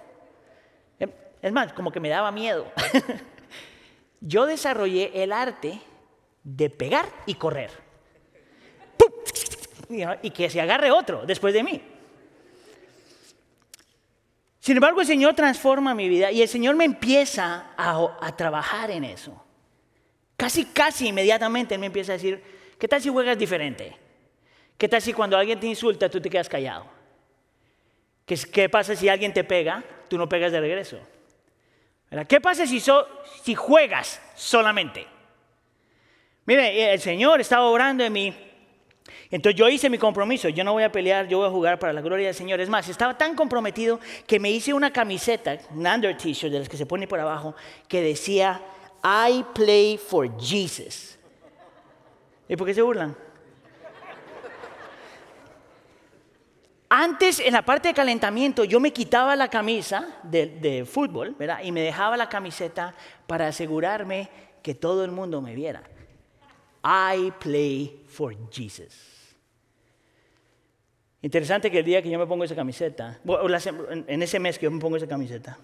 Es 1.41 1.53
más, 1.53 1.73
como 1.73 1.93
que 1.93 2.01
me 2.01 2.09
daba 2.09 2.33
miedo. 2.33 2.67
yo 4.21 4.47
desarrollé 4.47 5.23
el 5.23 5.33
arte 5.33 5.81
de 6.43 6.71
pegar 6.71 7.07
y 7.27 7.35
correr. 7.35 7.71
Y 10.23 10.31
que 10.31 10.51
se 10.51 10.61
agarre 10.61 10.91
otro 10.91 11.25
después 11.27 11.55
de 11.55 11.63
mí. 11.63 11.83
Sin 14.61 14.77
embargo, 14.77 15.01
el 15.01 15.07
Señor 15.07 15.35
transforma 15.35 15.95
mi 15.95 16.09
vida 16.09 16.31
y 16.31 16.43
el 16.43 16.49
Señor 16.49 16.75
me 16.77 16.85
empieza 16.85 17.71
a, 17.77 18.37
trabajar 18.37 18.91
en 18.91 19.05
eso. 19.05 19.43
Casi, 20.37 20.67
casi 20.67 21.09
inmediatamente 21.09 21.75
Él 21.75 21.81
me 21.81 21.87
empieza 21.87 22.13
a 22.13 22.17
decir, 22.17 22.43
¿qué 22.79 22.89
tal 22.89 23.03
si 23.03 23.09
juegas 23.09 23.39
diferente? 23.39 23.97
¿Qué 24.77 24.89
tal 24.89 25.03
si 25.03 25.13
cuando 25.13 25.37
alguien 25.37 25.59
te 25.59 25.67
insulta 25.67 26.09
tú 26.09 26.21
te 26.21 26.31
quedas 26.31 26.49
callado? 26.49 26.87
¿Qué, 28.25 28.37
qué 28.53 28.69
pasa 28.69 28.95
si 28.95 29.09
alguien 29.09 29.33
te 29.33 29.45
pega? 29.45 29.83
Tú 30.09 30.17
no 30.17 30.29
pegas 30.29 30.53
de 30.53 30.61
regreso. 30.61 30.99
¿Qué 32.27 32.41
pasa 32.41 32.67
si, 32.67 32.83
si 33.43 33.55
juegas 33.55 34.21
solamente? 34.35 35.07
Mire, 36.47 36.95
el 36.95 37.01
Señor 37.01 37.41
estaba 37.41 37.67
obrando 37.67 38.05
en 38.05 38.13
mí. 38.13 38.35
Entonces 39.31 39.59
yo 39.59 39.69
hice 39.69 39.91
mi 39.91 39.99
compromiso, 39.99 40.49
yo 40.49 40.65
no 40.65 40.73
voy 40.73 40.83
a 40.83 40.93
pelear, 40.93 41.29
yo 41.29 41.39
voy 41.39 41.47
a 41.47 41.51
jugar 41.51 41.79
para 41.79 41.93
la 41.93 42.01
gloria 42.01 42.27
del 42.27 42.35
Señor. 42.35 42.61
Es 42.61 42.69
más, 42.71 42.89
estaba 42.89 43.19
tan 43.19 43.35
comprometido 43.35 44.01
que 44.27 44.41
me 44.41 44.51
hice 44.51 44.73
una 44.73 44.91
camiseta, 44.91 45.59
un 45.71 45.87
under 45.87 46.17
t-shirt 46.17 46.51
de 46.51 46.61
las 46.61 46.69
que 46.69 46.79
se 46.79 46.87
pone 46.87 47.07
por 47.07 47.21
abajo, 47.21 47.55
que 47.87 48.01
decía, 48.01 48.63
I 49.05 49.45
play 49.55 49.99
for 49.99 50.31
Jesus. 50.39 51.18
¿Y 52.49 52.57
por 52.57 52.67
qué 52.67 52.75
se 52.75 52.83
burlan? 52.83 53.15
Antes, 56.91 57.41
en 57.41 57.53
la 57.53 57.63
parte 57.63 57.89
de 57.89 57.95
calentamiento, 57.95 58.65
yo 58.65 58.81
me 58.81 58.95
quitaba 58.95 59.37
la 59.37 59.49
camisa 59.49 60.21
de, 60.23 60.87
fútbol, 60.91 61.35
¿verdad? 61.39 61.61
Y 61.63 61.71
me 61.71 61.83
dejaba 61.83 62.17
la 62.17 62.31
camiseta 62.31 62.95
para 63.27 63.49
asegurarme 63.49 64.31
que 64.63 64.75
todo 64.75 65.05
el 65.05 65.11
mundo 65.11 65.43
me 65.43 65.55
viera. 65.55 65.83
I 66.83 67.31
play 67.39 68.05
for 68.09 68.35
Jesus. 68.51 69.37
Interesante 71.21 71.71
que 71.71 71.81
el 71.81 71.85
día 71.85 72.01
que 72.01 72.09
yo 72.09 72.19
me 72.19 72.27
pongo 72.27 72.45
esa 72.45 72.55
camiseta, 72.55 73.21
en 73.27 74.23
ese 74.23 74.39
mes 74.39 74.59
que 74.59 74.65
yo 74.65 74.71
me 74.71 74.81
pongo 74.81 74.97
esa 74.97 75.09
camiseta, 75.09 75.59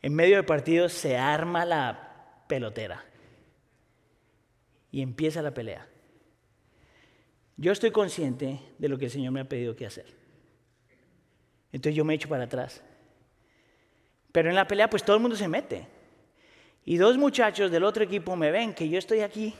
en 0.00 0.14
medio 0.14 0.36
del 0.36 0.46
partido 0.46 0.88
se 0.88 1.18
arma 1.18 1.66
la 1.66 2.44
pelotera 2.46 3.04
y 4.90 5.02
empieza 5.02 5.42
la 5.42 5.54
pelea. 5.54 5.86
Yo 7.56 7.72
estoy 7.72 7.90
consciente 7.90 8.60
de 8.78 8.88
lo 8.88 8.98
que 8.98 9.06
el 9.06 9.10
Señor 9.10 9.32
me 9.32 9.40
ha 9.40 9.48
pedido 9.48 9.74
que 9.74 9.86
hacer. 9.86 10.06
Entonces 11.72 11.96
yo 11.96 12.04
me 12.04 12.14
echo 12.14 12.28
para 12.28 12.44
atrás. 12.44 12.82
Pero 14.32 14.50
en 14.50 14.54
la 14.54 14.66
pelea 14.66 14.90
pues 14.90 15.04
todo 15.04 15.16
el 15.16 15.22
mundo 15.22 15.36
se 15.36 15.48
mete. 15.48 15.86
Y 16.84 16.96
dos 16.98 17.18
muchachos 17.18 17.70
del 17.70 17.84
otro 17.84 18.04
equipo 18.04 18.36
me 18.36 18.50
ven 18.50 18.74
que 18.74 18.88
yo 18.88 18.98
estoy 18.98 19.20
aquí 19.20 19.54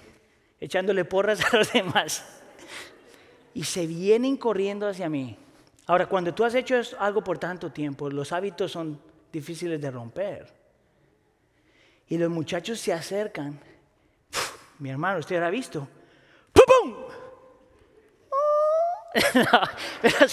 echándole 0.60 1.04
porras 1.04 1.40
a 1.52 1.56
los 1.56 1.72
demás. 1.72 2.24
Y 3.54 3.64
se 3.64 3.86
vienen 3.86 4.36
corriendo 4.36 4.86
hacia 4.86 5.08
mí. 5.08 5.36
Ahora, 5.86 6.06
cuando 6.06 6.34
tú 6.34 6.44
has 6.44 6.54
hecho 6.54 6.80
algo 6.98 7.22
por 7.22 7.38
tanto 7.38 7.70
tiempo, 7.70 8.10
los 8.10 8.32
hábitos 8.32 8.72
son 8.72 9.00
difíciles 9.32 9.80
de 9.80 9.90
romper. 9.90 10.52
Y 12.08 12.18
los 12.18 12.30
muchachos 12.30 12.80
se 12.80 12.92
acercan. 12.92 13.60
Mi 14.78 14.90
hermano, 14.90 15.20
usted 15.20 15.42
ha 15.42 15.50
visto. 15.50 15.88
¡Pum, 16.52 16.64
pum! 16.66 16.94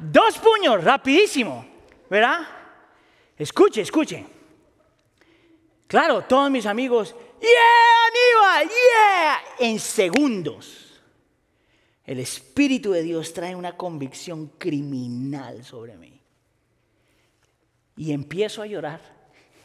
Dos 0.00 0.38
puños, 0.38 0.82
rapidísimo, 0.82 1.66
¿verdad? 2.10 2.40
Escuche, 3.36 3.82
escuche. 3.82 4.26
Claro, 5.86 6.22
todos 6.22 6.50
mis 6.50 6.66
amigos, 6.66 7.14
¡Yeah, 7.40 7.50
Aníbal! 8.08 8.68
¡Yeah! 8.68 9.66
En 9.66 9.78
segundos, 9.78 11.00
el 12.04 12.18
Espíritu 12.20 12.92
de 12.92 13.02
Dios 13.02 13.32
trae 13.32 13.54
una 13.54 13.76
convicción 13.76 14.48
criminal 14.58 15.64
sobre 15.64 15.96
mí. 15.96 16.20
Y 17.96 18.12
empiezo 18.12 18.62
a 18.62 18.66
llorar 18.66 19.00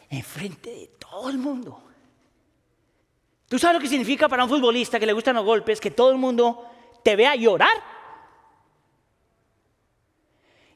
en 0.08 0.22
frente 0.22 0.70
de 0.70 0.86
todo 0.98 1.30
el 1.30 1.38
mundo. 1.38 1.89
¿Tú 3.50 3.58
sabes 3.58 3.78
lo 3.78 3.82
que 3.82 3.88
significa 3.88 4.28
para 4.28 4.44
un 4.44 4.48
futbolista 4.48 5.00
que 5.00 5.06
le 5.06 5.12
gustan 5.12 5.34
los 5.34 5.44
golpes, 5.44 5.80
que 5.80 5.90
todo 5.90 6.12
el 6.12 6.18
mundo 6.18 6.70
te 7.02 7.16
vea 7.16 7.34
llorar? 7.34 7.76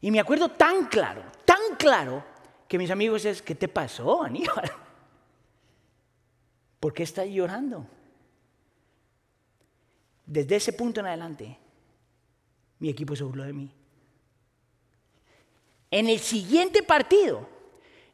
Y 0.00 0.10
me 0.10 0.18
acuerdo 0.18 0.48
tan 0.48 0.86
claro, 0.86 1.22
tan 1.44 1.76
claro, 1.78 2.24
que 2.66 2.76
mis 2.76 2.90
amigos 2.90 3.24
es, 3.26 3.42
¿qué 3.42 3.54
te 3.54 3.68
pasó, 3.68 4.24
Aníbal? 4.24 4.72
¿Por 6.80 6.92
qué 6.92 7.04
estás 7.04 7.28
llorando? 7.28 7.86
Desde 10.26 10.56
ese 10.56 10.72
punto 10.72 10.98
en 10.98 11.06
adelante, 11.06 11.56
mi 12.80 12.88
equipo 12.88 13.14
se 13.14 13.22
burló 13.22 13.44
de 13.44 13.52
mí. 13.52 13.72
En 15.92 16.08
el 16.08 16.18
siguiente 16.18 16.82
partido, 16.82 17.48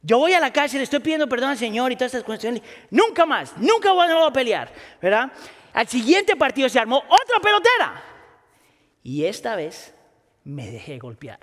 yo 0.03 0.19
voy 0.19 0.33
a 0.33 0.41
la 0.41 0.51
le 0.51 0.83
estoy 0.83 1.01
pidiendo 1.01 1.29
perdón 1.29 1.51
al 1.51 1.59
Señor 1.59 1.93
y 1.93 1.97
todas 1.97 2.15
estas 2.15 2.25
cuestiones. 2.25 2.63
Nunca 2.91 3.27
más, 3.27 3.57
nunca 3.59 3.93
voy 3.93 4.07
a 4.09 4.33
pelear, 4.33 4.73
¿verdad? 5.01 5.31
Al 5.73 5.87
siguiente 5.89 6.37
partido 6.37 6.69
se 6.69 6.79
armó 6.79 6.99
otra 6.99 7.39
pelotera. 7.43 8.03
Y 9.03 9.25
esta 9.25 9.57
vez 9.57 9.95
me 10.45 10.71
dejé 10.71 10.99
golpear. 10.99 11.41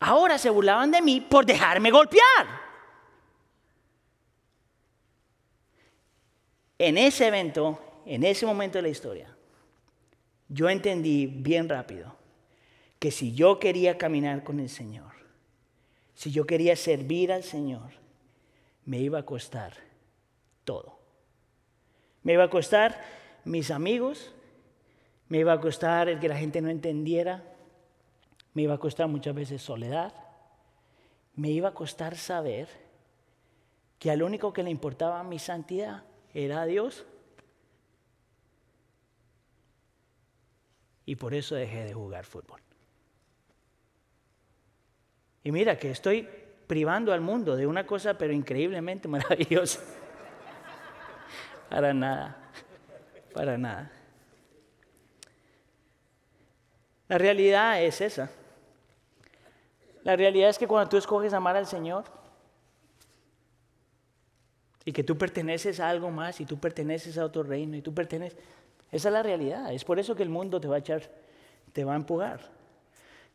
Ahora 0.00 0.38
se 0.38 0.50
burlaban 0.50 0.90
de 0.90 1.02
mí 1.02 1.20
por 1.20 1.44
dejarme 1.44 1.90
golpear. 1.90 2.70
En 6.78 6.96
ese 6.96 7.26
evento, 7.26 8.02
en 8.06 8.24
ese 8.24 8.46
momento 8.46 8.78
de 8.78 8.82
la 8.82 8.88
historia, 8.88 9.36
yo 10.48 10.68
entendí 10.68 11.26
bien 11.26 11.68
rápido 11.68 12.16
que 12.98 13.10
si 13.10 13.34
yo 13.34 13.58
quería 13.58 13.98
caminar 13.98 14.42
con 14.42 14.60
el 14.60 14.70
Señor, 14.70 15.09
si 16.20 16.30
yo 16.30 16.46
quería 16.46 16.76
servir 16.76 17.32
al 17.32 17.42
Señor, 17.42 17.92
me 18.84 18.98
iba 18.98 19.20
a 19.20 19.24
costar 19.24 19.72
todo. 20.64 20.98
Me 22.22 22.34
iba 22.34 22.44
a 22.44 22.50
costar 22.50 23.00
mis 23.46 23.70
amigos, 23.70 24.30
me 25.30 25.38
iba 25.38 25.54
a 25.54 25.60
costar 25.62 26.10
el 26.10 26.20
que 26.20 26.28
la 26.28 26.36
gente 26.36 26.60
no 26.60 26.68
entendiera, 26.68 27.42
me 28.52 28.60
iba 28.60 28.74
a 28.74 28.78
costar 28.78 29.08
muchas 29.08 29.34
veces 29.34 29.62
soledad, 29.62 30.12
me 31.36 31.48
iba 31.48 31.70
a 31.70 31.74
costar 31.74 32.18
saber 32.18 32.68
que 33.98 34.10
al 34.10 34.22
único 34.22 34.52
que 34.52 34.62
le 34.62 34.68
importaba 34.68 35.24
mi 35.24 35.38
santidad 35.38 36.04
era 36.34 36.66
Dios. 36.66 37.06
Y 41.06 41.16
por 41.16 41.32
eso 41.32 41.54
dejé 41.54 41.86
de 41.86 41.94
jugar 41.94 42.26
fútbol. 42.26 42.60
Y 45.42 45.52
mira 45.52 45.78
que 45.78 45.90
estoy 45.90 46.28
privando 46.66 47.12
al 47.12 47.20
mundo 47.20 47.56
de 47.56 47.66
una 47.66 47.86
cosa 47.86 48.14
pero 48.14 48.32
increíblemente 48.32 49.08
maravillosa. 49.08 49.80
Para 51.68 51.94
nada, 51.94 52.36
para 53.32 53.56
nada. 53.56 53.90
La 57.08 57.18
realidad 57.18 57.82
es 57.82 58.00
esa. 58.00 58.30
La 60.02 60.16
realidad 60.16 60.48
es 60.48 60.58
que 60.58 60.66
cuando 60.66 60.88
tú 60.88 60.96
escoges 60.96 61.32
amar 61.32 61.56
al 61.56 61.66
Señor 61.66 62.04
y 64.84 64.92
que 64.92 65.04
tú 65.04 65.18
perteneces 65.18 65.80
a 65.80 65.88
algo 65.88 66.10
más 66.10 66.40
y 66.40 66.46
tú 66.46 66.58
perteneces 66.58 67.18
a 67.18 67.24
otro 67.24 67.42
reino 67.42 67.76
y 67.76 67.82
tú 67.82 67.92
perteneces, 67.92 68.38
esa 68.90 69.08
es 69.08 69.12
la 69.12 69.22
realidad. 69.22 69.72
Es 69.72 69.84
por 69.84 69.98
eso 69.98 70.14
que 70.16 70.22
el 70.22 70.28
mundo 70.28 70.60
te 70.60 70.68
va 70.68 70.76
a 70.76 70.78
echar, 70.78 71.02
te 71.72 71.84
va 71.84 71.92
a 71.92 71.96
empujar. 71.96 72.40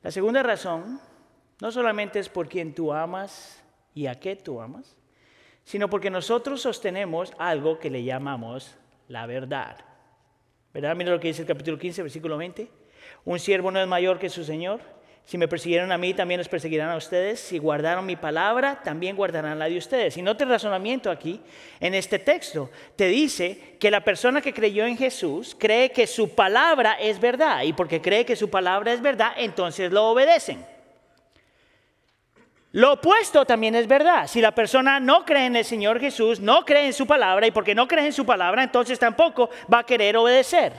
La 0.02 0.12
segunda 0.12 0.41
razón 0.41 1.00
no 1.62 1.72
solamente 1.72 2.20
es 2.20 2.30
por 2.30 2.48
quien 2.48 2.74
tú 2.74 2.94
amas 2.94 3.63
y 3.94 4.08
a 4.08 4.20
qué 4.20 4.36
tú 4.36 4.62
amas, 4.62 4.96
sino 5.63 5.89
porque 5.89 6.10
nosotros 6.10 6.62
sostenemos 6.62 7.34
algo 7.38 7.80
que 7.80 7.89
le 7.89 8.04
llamamos 8.04 8.78
la 9.08 9.26
verdad. 9.26 9.78
¿Verdad? 10.74 10.96
Mira 10.96 11.12
lo 11.12 11.20
que 11.20 11.30
dice 11.30 11.41
el 11.41 11.48
capítulo 11.48 11.78
15, 11.78 12.04
versículo 12.04 12.38
20. 12.38 12.70
Un 13.24 13.39
siervo 13.39 13.72
no 13.72 13.80
es 13.80 13.88
mayor 13.88 14.20
que 14.20 14.30
su 14.30 14.44
Señor. 14.44 14.82
Si 15.24 15.39
me 15.39 15.48
persiguieron 15.48 15.91
a 15.91 15.98
mí, 15.98 16.13
también 16.13 16.38
los 16.38 16.50
perseguirán 16.50 16.91
a 16.91 16.98
ustedes. 16.98 17.39
Si 17.39 17.58
guardaron 17.58 18.06
mi 18.06 18.15
palabra, 18.15 18.82
también 18.84 19.15
guardarán 19.15 19.58
la 19.58 19.68
de 19.68 19.78
ustedes. 19.78 20.18
Y 20.18 20.22
no 20.22 20.38
te 20.38 20.46
razonamiento 20.46 21.10
aquí, 21.10 21.41
en 21.80 21.96
este 21.96 22.20
texto, 22.20 22.70
te 22.96 23.08
dice 23.08 23.78
que 23.80 23.89
la 23.89 24.04
persona 24.04 24.41
que 24.41 24.54
creyó 24.54 24.86
en 24.86 24.98
Jesús 24.98 25.56
cree 25.58 25.91
que 25.91 26.06
su 26.06 26.36
palabra 26.36 26.94
es 27.00 27.20
verdad. 27.20 27.63
Y 27.63 27.74
porque 27.74 28.02
cree 28.02 28.26
que 28.26 28.36
su 28.36 28.52
palabra 28.52 28.94
es 28.94 29.02
verdad, 29.02 29.32
entonces 29.38 29.91
lo 29.91 30.10
obedecen. 30.10 30.74
Lo 32.75 32.91
opuesto 32.91 33.45
también 33.45 33.73
es 33.75 33.88
verdad. 33.88 34.27
Si 34.27 34.41
la 34.41 34.53
persona 34.53 34.99
no 34.99 35.23
cree 35.23 35.45
en 35.45 35.55
el 35.55 35.63
Señor 35.63 35.97
Jesús, 35.97 36.41
no 36.41 36.65
cree 36.65 36.88
en 36.88 36.93
su 36.93 37.07
palabra, 37.07 37.47
y 37.47 37.51
porque 37.51 37.73
no 37.73 37.88
cree 37.88 38.07
en 38.07 38.11
su 38.11 38.25
palabra, 38.25 38.63
entonces 38.63 38.99
tampoco 38.99 39.49
va 39.73 39.79
a 39.79 39.85
querer 39.85 40.17
obedecer. 40.17 40.73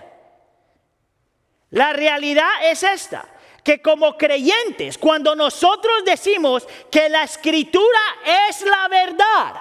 La 1.70 1.94
realidad 1.94 2.50
es 2.64 2.82
esta, 2.82 3.24
que 3.64 3.80
como 3.80 4.14
creyentes, 4.18 4.98
cuando 4.98 5.34
nosotros 5.34 6.04
decimos 6.04 6.68
que 6.90 7.08
la 7.08 7.22
escritura 7.22 8.00
es 8.46 8.60
la 8.60 8.88
verdad, 8.88 9.54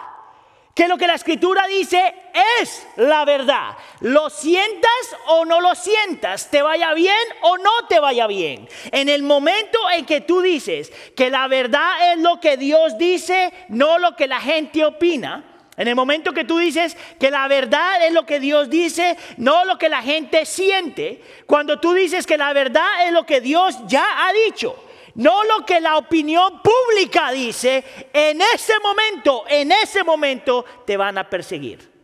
que 0.75 0.89
lo 0.89 0.97
que 0.97 1.07
la 1.07 1.15
escritura 1.15 1.65
dice 1.67 2.13
es 2.61 2.85
la 2.97 3.23
verdad. 3.23 3.77
Lo 4.01 4.29
sientas 4.29 4.91
o 5.27 5.45
no 5.45 5.61
lo 5.61 5.73
sientas, 5.73 6.51
te 6.51 6.61
vaya 6.61 6.93
bien 6.93 7.15
o 7.43 7.57
no 7.57 7.71
te 7.87 8.01
vaya 8.01 8.27
bien. 8.27 8.67
En 8.91 9.07
el 9.07 9.23
momento 9.23 9.79
en 9.93 10.05
que 10.05 10.19
tú 10.19 10.41
dices 10.41 10.91
que 11.15 11.29
la 11.29 11.47
verdad 11.47 12.11
es 12.11 12.19
lo 12.19 12.41
que 12.41 12.57
Dios 12.57 12.97
dice, 12.97 13.53
no 13.69 13.97
lo 13.99 14.17
que 14.17 14.27
la 14.27 14.41
gente 14.41 14.83
opina. 14.83 15.45
En 15.77 15.87
el 15.87 15.95
momento 15.95 16.33
que 16.33 16.43
tú 16.43 16.57
dices 16.57 16.97
que 17.21 17.31
la 17.31 17.47
verdad 17.47 18.05
es 18.05 18.11
lo 18.11 18.25
que 18.25 18.41
Dios 18.41 18.69
dice, 18.69 19.17
no 19.37 19.63
lo 19.63 19.77
que 19.77 19.87
la 19.87 20.01
gente 20.01 20.45
siente. 20.45 21.23
Cuando 21.45 21.79
tú 21.79 21.93
dices 21.93 22.27
que 22.27 22.37
la 22.37 22.51
verdad 22.51 23.07
es 23.07 23.13
lo 23.13 23.25
que 23.25 23.39
Dios 23.39 23.77
ya 23.87 24.27
ha 24.27 24.33
dicho 24.33 24.84
no 25.15 25.43
lo 25.43 25.65
que 25.65 25.79
la 25.79 25.97
opinión 25.97 26.61
pública 26.61 27.31
dice, 27.31 27.83
en 28.13 28.41
ese 28.53 28.73
momento, 28.79 29.45
en 29.47 29.71
ese 29.71 30.03
momento 30.03 30.65
te 30.85 30.97
van 30.97 31.17
a 31.17 31.29
perseguir. 31.29 31.95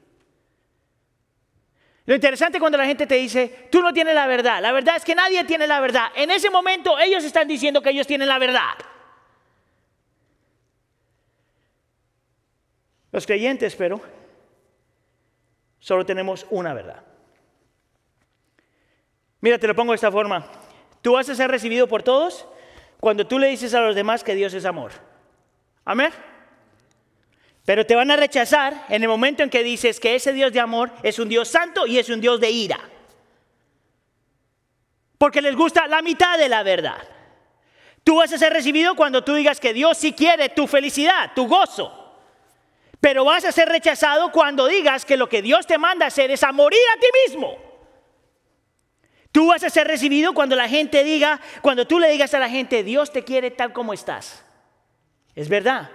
Lo 2.06 2.16
interesante 2.16 2.60
cuando 2.60 2.78
la 2.78 2.86
gente 2.86 3.06
te 3.06 3.16
dice, 3.16 3.68
tú 3.72 3.82
no 3.82 3.94
tienes 3.94 4.16
la 4.16 4.28
verdad, 4.28 4.62
la 4.62 4.72
verdad 4.72 4.96
es 4.96 5.06
que 5.06 5.14
nadie 5.14 5.44
tiene 5.44 5.68
la 5.68 5.80
verdad. 5.80 6.12
En 6.16 6.32
ese 6.32 6.50
momento 6.50 6.98
ellos 7.00 7.24
están 7.24 7.48
diciendo 7.48 7.82
que 7.82 7.92
ellos 7.92 8.08
tienen 8.08 8.28
la 8.28 8.40
verdad. 8.40 8.74
Los 13.12 13.26
creyentes, 13.26 13.76
pero, 13.76 14.02
solo 15.80 16.06
tenemos 16.06 16.46
una 16.50 16.74
verdad. 16.74 17.04
Mira, 19.42 19.58
te 19.58 19.68
lo 19.68 19.76
pongo 19.76 19.92
de 19.92 19.96
esta 19.96 20.12
forma. 20.12 20.50
Tú 21.02 21.14
vas 21.14 21.28
a 21.28 21.36
ser 21.36 21.52
recibido 21.52 21.88
por 21.88 22.04
todos 22.04 22.48
cuando 23.02 23.26
tú 23.26 23.40
le 23.40 23.48
dices 23.48 23.74
a 23.74 23.82
los 23.82 23.96
demás 23.96 24.24
que 24.24 24.36
Dios 24.36 24.54
es 24.54 24.64
amor. 24.64 24.92
Amén. 25.84 26.12
Pero 27.66 27.84
te 27.84 27.96
van 27.96 28.12
a 28.12 28.16
rechazar 28.16 28.86
en 28.90 29.02
el 29.02 29.10
momento 29.10 29.42
en 29.42 29.50
que 29.50 29.64
dices 29.64 30.00
que 30.00 30.14
ese 30.14 30.34
Dios 30.34 30.54
de 30.54 30.60
amor 30.60 30.92
es 31.02 31.18
un 31.18 31.28
Dios 31.28 31.48
santo 31.48 31.88
y 31.88 31.98
es 31.98 32.10
un 32.10 32.22
Dios 32.22 32.40
de 32.40 32.52
ira. 32.52 32.80
Porque 35.18 35.42
les 35.42 35.56
gusta 35.56 35.88
la 35.88 36.04
mitad 36.04 36.38
de 36.38 36.48
la 36.48 36.62
verdad. 36.62 37.02
Tú 38.04 38.18
vas 38.18 38.32
a 38.34 38.38
ser 38.38 38.54
recibido 38.54 38.96
cuando 38.96 39.24
tú 39.24 39.34
digas 39.34 39.60
que 39.60 39.74
Dios 39.74 39.98
sí 39.98 40.14
quiere 40.14 40.50
tu 40.50 40.68
felicidad, 40.68 41.32
tu 41.34 41.48
gozo. 41.48 41.98
Pero 43.00 43.26
vas 43.26 43.46
a 43.46 43.52
ser 43.52 43.68
rechazado 43.68 44.32
cuando 44.32 44.68
digas 44.68 45.06
que 45.06 45.18
lo 45.18 45.28
que 45.28 45.42
Dios 45.42 45.66
te 45.66 45.80
manda 45.80 46.06
hacer 46.06 46.30
es 46.30 46.44
a 46.44 46.52
morir 46.52 46.80
a 46.96 47.00
ti 47.00 47.08
mismo. 47.26 47.71
Tú 49.32 49.48
vas 49.48 49.64
a 49.64 49.70
ser 49.70 49.88
recibido 49.88 50.34
cuando 50.34 50.56
la 50.56 50.68
gente 50.68 51.04
diga, 51.04 51.40
cuando 51.62 51.88
tú 51.88 52.00
le 52.00 52.10
digas 52.10 52.34
a 52.34 52.40
la 52.40 52.50
gente, 52.50 52.84
Dios 52.84 53.12
te 53.12 53.24
quiere 53.24 53.52
tal 53.52 53.72
como 53.72 53.94
estás. 53.94 54.44
Es 55.36 55.48
verdad. 55.48 55.90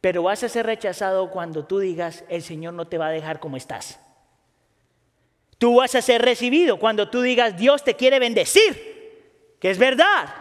Pero 0.00 0.24
vas 0.24 0.42
a 0.42 0.50
ser 0.50 0.66
rechazado 0.66 1.30
cuando 1.30 1.64
tú 1.64 1.78
digas, 1.78 2.24
el 2.28 2.42
Señor 2.42 2.74
no 2.74 2.86
te 2.86 2.98
va 2.98 3.06
a 3.06 3.10
dejar 3.10 3.40
como 3.40 3.56
estás. 3.56 3.98
Tú 5.56 5.76
vas 5.76 5.94
a 5.94 6.02
ser 6.02 6.20
recibido 6.20 6.78
cuando 6.78 7.08
tú 7.08 7.22
digas, 7.22 7.56
Dios 7.56 7.82
te 7.84 7.94
quiere 7.94 8.18
bendecir, 8.18 9.56
que 9.58 9.70
es 9.70 9.78
verdad. 9.78 10.34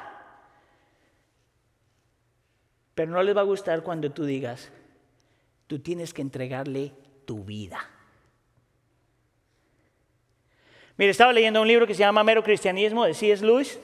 Pero 2.93 3.11
no 3.11 3.23
les 3.23 3.35
va 3.35 3.41
a 3.41 3.45
gustar 3.45 3.83
cuando 3.83 4.11
tú 4.11 4.25
digas, 4.25 4.69
tú 5.67 5.79
tienes 5.79 6.13
que 6.13 6.21
entregarle 6.21 6.91
tu 7.25 7.45
vida. 7.45 7.92
Mire, 10.97 11.11
estaba 11.11 11.33
leyendo 11.33 11.61
un 11.61 11.67
libro 11.67 11.87
que 11.87 11.93
se 11.93 11.99
llama 11.99 12.23
Mero 12.23 12.43
Cristianismo 12.43 13.05
de 13.05 13.13
C.S. 13.13 13.43
Lewis. 13.43 13.79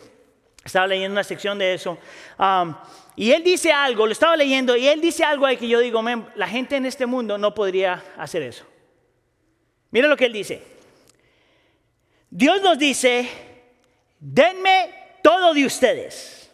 Estaba 0.63 0.87
leyendo 0.87 1.13
una 1.13 1.23
sección 1.23 1.57
de 1.57 1.73
eso. 1.73 1.97
Um, 2.37 2.75
y 3.15 3.31
él 3.31 3.43
dice 3.43 3.71
algo, 3.71 4.05
lo 4.05 4.11
estaba 4.11 4.37
leyendo, 4.37 4.77
y 4.77 4.87
él 4.87 5.01
dice 5.01 5.23
algo 5.23 5.45
ahí 5.45 5.57
que 5.57 5.67
yo 5.67 5.79
digo, 5.79 6.01
la 6.35 6.47
gente 6.47 6.75
en 6.75 6.85
este 6.85 7.05
mundo 7.05 7.37
no 7.37 7.53
podría 7.53 8.03
hacer 8.17 8.43
eso. 8.43 8.65
Mira 9.91 10.07
lo 10.07 10.15
que 10.15 10.25
él 10.25 10.33
dice. 10.33 10.61
Dios 12.29 12.61
nos 12.61 12.77
dice, 12.77 13.27
denme 14.19 15.17
todo 15.23 15.53
de 15.53 15.65
ustedes. 15.65 16.51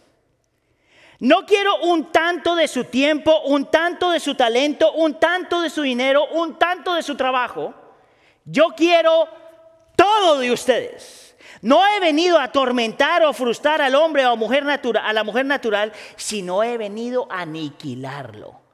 No 1.20 1.46
quiero 1.46 1.78
un 1.82 2.12
tanto 2.12 2.56
de 2.56 2.68
su 2.68 2.86
tiempo, 2.86 3.42
un 3.46 3.70
tanto 3.70 4.12
de 4.12 4.20
su 4.20 4.36
talento, 4.36 4.94
un 4.94 5.20
tanto 5.20 5.62
de 5.62 5.70
su 5.70 5.82
dinero, 5.82 6.28
un 6.32 6.58
tanto 6.58 6.94
de 6.94 7.04
su 7.04 7.16
trabajo. 7.16 7.74
Yo 8.44 8.70
quiero 8.76 9.28
todo 9.96 10.40
de 10.40 10.52
ustedes. 10.52 11.36
No 11.62 11.82
he 11.88 12.00
venido 12.00 12.38
a 12.38 12.44
atormentar 12.44 13.24
o 13.24 13.34
frustrar 13.34 13.82
al 13.82 13.96
hombre 13.96 14.26
o 14.26 14.32
a, 14.32 14.36
mujer 14.36 14.64
a 14.68 15.14
la 15.14 15.24
mujer 15.24 15.46
natural, 15.46 15.92
sino 16.16 16.64
he 16.64 16.78
venido 16.78 17.28
a 17.32 17.42
aniquilarlo. 17.42 18.66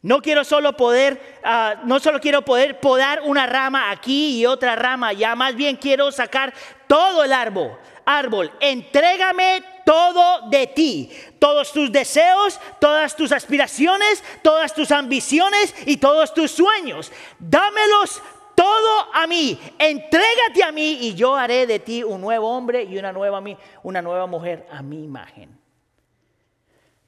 No 0.00 0.22
quiero 0.22 0.44
solo 0.44 0.76
poder, 0.76 1.40
ah, 1.42 1.82
no 1.84 1.98
solo 1.98 2.20
quiero 2.20 2.42
poder 2.42 2.78
podar 2.78 3.22
una 3.24 3.46
rama 3.46 3.90
aquí 3.90 4.38
y 4.38 4.46
otra 4.46 4.76
rama 4.76 5.08
allá, 5.08 5.34
más 5.34 5.56
bien 5.56 5.76
quiero 5.76 6.12
sacar 6.12 6.54
todo 6.86 7.24
el 7.24 7.32
árbol. 7.32 7.76
Árbol, 8.04 8.50
entrégame 8.60 9.62
todo 9.84 10.48
de 10.48 10.66
ti, 10.68 11.10
todos 11.38 11.72
tus 11.72 11.90
deseos, 11.92 12.58
todas 12.80 13.16
tus 13.16 13.32
aspiraciones, 13.32 14.22
todas 14.42 14.72
tus 14.72 14.92
ambiciones 14.92 15.74
y 15.84 15.96
todos 15.96 16.32
tus 16.32 16.52
sueños. 16.52 17.12
Dámelos 17.38 18.22
todo 18.58 19.14
a 19.14 19.28
mí, 19.28 19.56
entrégate 19.78 20.64
a 20.66 20.72
mí 20.72 20.98
y 21.02 21.14
yo 21.14 21.36
haré 21.36 21.64
de 21.64 21.78
ti 21.78 22.02
un 22.02 22.20
nuevo 22.20 22.50
hombre 22.50 22.82
y 22.82 22.98
una 22.98 23.12
nueva, 23.12 23.40
una 23.84 24.02
nueva 24.02 24.26
mujer 24.26 24.66
a 24.68 24.82
mi 24.82 25.04
imagen. 25.04 25.56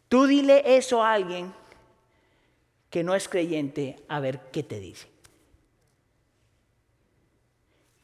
Tú 0.08 0.28
dile 0.28 0.62
eso 0.76 1.02
a 1.02 1.12
alguien 1.12 1.52
que 2.88 3.02
no 3.02 3.16
es 3.16 3.28
creyente 3.28 3.96
a 4.06 4.20
ver 4.20 4.38
qué 4.52 4.62
te 4.62 4.78
dice. 4.78 5.08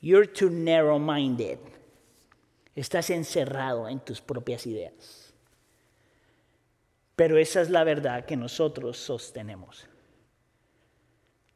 You're 0.00 0.26
too 0.26 0.50
narrow-minded. 0.50 1.60
Estás 2.74 3.10
encerrado 3.10 3.88
en 3.88 4.00
tus 4.00 4.20
propias 4.20 4.66
ideas. 4.66 5.32
Pero 7.14 7.38
esa 7.38 7.60
es 7.60 7.70
la 7.70 7.84
verdad 7.84 8.26
que 8.26 8.36
nosotros 8.36 8.98
sostenemos. 8.98 9.86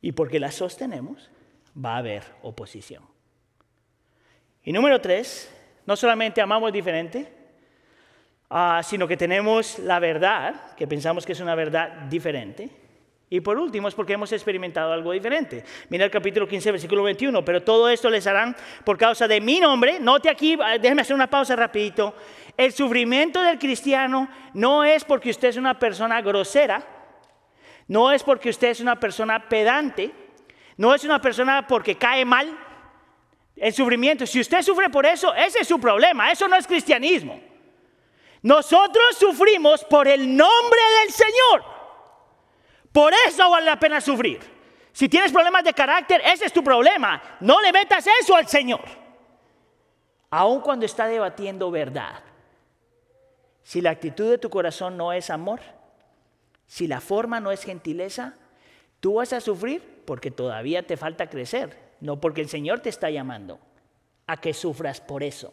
Y 0.00 0.12
porque 0.12 0.38
la 0.38 0.52
sostenemos, 0.52 1.30
va 1.76 1.94
a 1.94 1.98
haber 1.98 2.24
oposición. 2.42 3.02
Y 4.62 4.72
número 4.72 5.00
tres, 5.00 5.52
no 5.86 5.96
solamente 5.96 6.40
amamos 6.40 6.72
diferente, 6.72 7.32
ah, 8.50 8.80
sino 8.84 9.08
que 9.08 9.16
tenemos 9.16 9.78
la 9.78 9.98
verdad, 9.98 10.74
que 10.76 10.86
pensamos 10.86 11.24
que 11.24 11.32
es 11.32 11.40
una 11.40 11.54
verdad 11.54 12.06
diferente. 12.08 12.70
Y 13.32 13.40
por 13.40 13.56
último 13.56 13.86
es 13.86 13.94
porque 13.94 14.14
hemos 14.14 14.32
experimentado 14.32 14.92
algo 14.92 15.12
diferente. 15.12 15.64
Mira 15.88 16.04
el 16.04 16.10
capítulo 16.10 16.48
15, 16.48 16.72
versículo 16.72 17.04
21. 17.04 17.44
Pero 17.44 17.62
todo 17.62 17.88
esto 17.88 18.10
les 18.10 18.26
harán 18.26 18.56
por 18.84 18.98
causa 18.98 19.28
de 19.28 19.40
mi 19.40 19.60
nombre. 19.60 20.00
Note 20.00 20.28
aquí, 20.28 20.58
déjeme 20.80 21.02
hacer 21.02 21.14
una 21.14 21.30
pausa 21.30 21.54
rapidito. 21.54 22.12
El 22.56 22.72
sufrimiento 22.72 23.40
del 23.40 23.56
cristiano 23.60 24.28
no 24.52 24.82
es 24.82 25.04
porque 25.04 25.30
usted 25.30 25.48
es 25.48 25.56
una 25.56 25.78
persona 25.78 26.20
grosera. 26.22 26.82
No 27.86 28.10
es 28.10 28.24
porque 28.24 28.50
usted 28.50 28.70
es 28.70 28.80
una 28.80 28.98
persona 28.98 29.48
pedante. 29.48 30.10
No 30.80 30.94
es 30.94 31.04
una 31.04 31.20
persona 31.20 31.66
porque 31.66 31.98
cae 31.98 32.24
mal. 32.24 32.58
El 33.54 33.70
sufrimiento, 33.70 34.26
si 34.26 34.40
usted 34.40 34.62
sufre 34.62 34.88
por 34.88 35.04
eso, 35.04 35.34
ese 35.34 35.58
es 35.58 35.68
su 35.68 35.78
problema. 35.78 36.32
Eso 36.32 36.48
no 36.48 36.56
es 36.56 36.66
cristianismo. 36.66 37.38
Nosotros 38.40 39.04
sufrimos 39.18 39.84
por 39.84 40.08
el 40.08 40.34
nombre 40.34 40.80
del 41.02 41.12
Señor. 41.12 41.64
Por 42.92 43.12
eso 43.26 43.50
vale 43.50 43.66
la 43.66 43.78
pena 43.78 44.00
sufrir. 44.00 44.40
Si 44.90 45.06
tienes 45.06 45.30
problemas 45.32 45.64
de 45.64 45.74
carácter, 45.74 46.22
ese 46.24 46.46
es 46.46 46.52
tu 46.54 46.64
problema. 46.64 47.22
No 47.40 47.60
le 47.60 47.72
metas 47.72 48.06
eso 48.22 48.34
al 48.34 48.48
Señor. 48.48 48.80
Aun 50.30 50.62
cuando 50.62 50.86
está 50.86 51.08
debatiendo 51.08 51.70
verdad. 51.70 52.22
Si 53.62 53.82
la 53.82 53.90
actitud 53.90 54.30
de 54.30 54.38
tu 54.38 54.48
corazón 54.48 54.96
no 54.96 55.12
es 55.12 55.28
amor, 55.28 55.60
si 56.66 56.86
la 56.86 57.02
forma 57.02 57.38
no 57.38 57.52
es 57.52 57.64
gentileza, 57.64 58.32
tú 59.00 59.16
vas 59.16 59.34
a 59.34 59.42
sufrir 59.42 59.99
porque 60.10 60.32
todavía 60.32 60.84
te 60.84 60.96
falta 60.96 61.30
crecer, 61.30 61.78
no 62.00 62.20
porque 62.20 62.40
el 62.40 62.48
Señor 62.48 62.80
te 62.80 62.88
está 62.88 63.10
llamando 63.10 63.60
a 64.26 64.38
que 64.38 64.52
sufras 64.52 65.00
por 65.00 65.22
eso. 65.22 65.52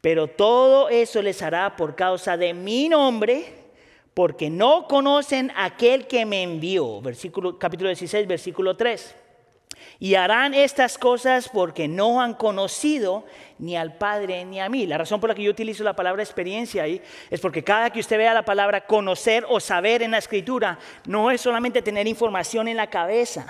Pero 0.00 0.28
todo 0.28 0.88
eso 0.88 1.20
les 1.20 1.42
hará 1.42 1.76
por 1.76 1.96
causa 1.96 2.38
de 2.38 2.54
mi 2.54 2.88
nombre 2.88 3.44
porque 4.14 4.48
no 4.48 4.88
conocen 4.88 5.52
aquel 5.54 6.06
que 6.06 6.24
me 6.24 6.44
envió. 6.44 7.02
Versículo, 7.02 7.58
capítulo 7.58 7.90
16, 7.90 8.26
versículo 8.26 8.74
3. 8.74 9.14
Y 9.98 10.14
harán 10.14 10.54
estas 10.54 10.98
cosas 10.98 11.48
porque 11.48 11.88
no 11.88 12.20
han 12.20 12.34
conocido 12.34 13.24
ni 13.58 13.76
al 13.76 13.96
Padre 13.96 14.44
ni 14.44 14.60
a 14.60 14.68
mí. 14.68 14.86
La 14.86 14.98
razón 14.98 15.20
por 15.20 15.30
la 15.30 15.34
que 15.34 15.42
yo 15.42 15.50
utilizo 15.50 15.84
la 15.84 15.96
palabra 15.96 16.22
experiencia 16.22 16.84
ahí 16.84 17.00
es 17.30 17.40
porque 17.40 17.64
cada 17.64 17.90
que 17.90 18.00
usted 18.00 18.18
vea 18.18 18.34
la 18.34 18.44
palabra 18.44 18.86
conocer 18.86 19.44
o 19.48 19.60
saber 19.60 20.02
en 20.02 20.12
la 20.12 20.18
escritura, 20.18 20.78
no 21.06 21.30
es 21.30 21.40
solamente 21.40 21.82
tener 21.82 22.06
información 22.06 22.68
en 22.68 22.76
la 22.76 22.88
cabeza, 22.88 23.46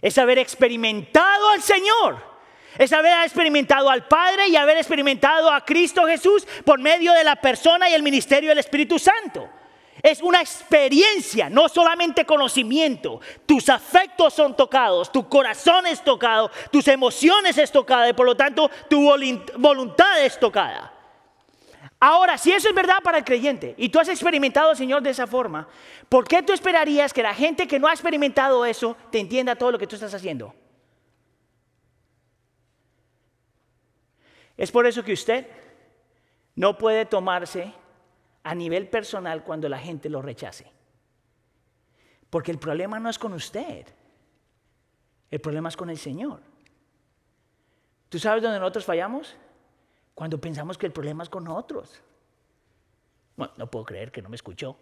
es 0.00 0.16
haber 0.18 0.38
experimentado 0.38 1.50
al 1.50 1.62
Señor 1.62 2.38
es 2.78 2.92
haber 2.92 3.12
experimentado 3.24 3.90
al 3.90 4.06
Padre 4.06 4.48
y 4.48 4.56
haber 4.56 4.76
experimentado 4.76 5.50
a 5.50 5.64
Cristo 5.64 6.06
Jesús 6.06 6.46
por 6.64 6.78
medio 6.78 7.12
de 7.12 7.24
la 7.24 7.36
persona 7.36 7.90
y 7.90 7.94
el 7.94 8.04
ministerio 8.04 8.50
del 8.50 8.58
Espíritu 8.58 8.98
Santo. 8.98 9.48
Es 10.02 10.22
una 10.22 10.40
experiencia, 10.40 11.50
no 11.50 11.68
solamente 11.68 12.24
conocimiento. 12.24 13.20
Tus 13.46 13.68
afectos 13.68 14.34
son 14.34 14.56
tocados, 14.56 15.10
tu 15.10 15.28
corazón 15.28 15.86
es 15.86 16.02
tocado, 16.02 16.50
tus 16.70 16.86
emociones 16.88 17.58
es 17.58 17.72
tocada 17.72 18.08
y 18.08 18.12
por 18.12 18.26
lo 18.26 18.36
tanto 18.36 18.70
tu 18.88 19.10
voluntad 19.56 20.24
es 20.24 20.38
tocada. 20.38 20.92
Ahora, 22.00 22.38
si 22.38 22.52
eso 22.52 22.68
es 22.68 22.74
verdad 22.74 22.98
para 23.02 23.18
el 23.18 23.24
creyente 23.24 23.74
y 23.76 23.88
tú 23.88 23.98
has 23.98 24.08
experimentado 24.08 24.74
Señor 24.76 25.02
de 25.02 25.10
esa 25.10 25.26
forma, 25.26 25.66
¿por 26.08 26.28
qué 26.28 26.42
tú 26.42 26.52
esperarías 26.52 27.12
que 27.12 27.24
la 27.24 27.34
gente 27.34 27.66
que 27.66 27.80
no 27.80 27.88
ha 27.88 27.92
experimentado 27.92 28.64
eso 28.64 28.96
te 29.10 29.18
entienda 29.18 29.56
todo 29.56 29.72
lo 29.72 29.78
que 29.78 29.86
tú 29.88 29.96
estás 29.96 30.14
haciendo? 30.14 30.54
Es 34.56 34.70
por 34.70 34.86
eso 34.86 35.02
que 35.02 35.12
usted 35.12 35.46
no 36.54 36.78
puede 36.78 37.04
tomarse 37.04 37.72
a 38.48 38.54
nivel 38.54 38.88
personal 38.88 39.44
cuando 39.44 39.68
la 39.68 39.78
gente 39.78 40.08
lo 40.08 40.22
rechace. 40.22 40.72
Porque 42.30 42.50
el 42.50 42.58
problema 42.58 42.98
no 42.98 43.10
es 43.10 43.18
con 43.18 43.34
usted, 43.34 43.86
el 45.30 45.38
problema 45.38 45.68
es 45.68 45.76
con 45.76 45.90
el 45.90 45.98
Señor. 45.98 46.40
¿Tú 48.08 48.18
sabes 48.18 48.42
dónde 48.42 48.58
nosotros 48.58 48.86
fallamos? 48.86 49.36
Cuando 50.14 50.40
pensamos 50.40 50.78
que 50.78 50.86
el 50.86 50.92
problema 50.92 51.24
es 51.24 51.28
con 51.28 51.44
nosotros. 51.44 52.02
Bueno, 53.36 53.52
no 53.58 53.70
puedo 53.70 53.84
creer 53.84 54.10
que 54.10 54.22
no 54.22 54.30
me 54.30 54.36
escuchó. 54.36 54.78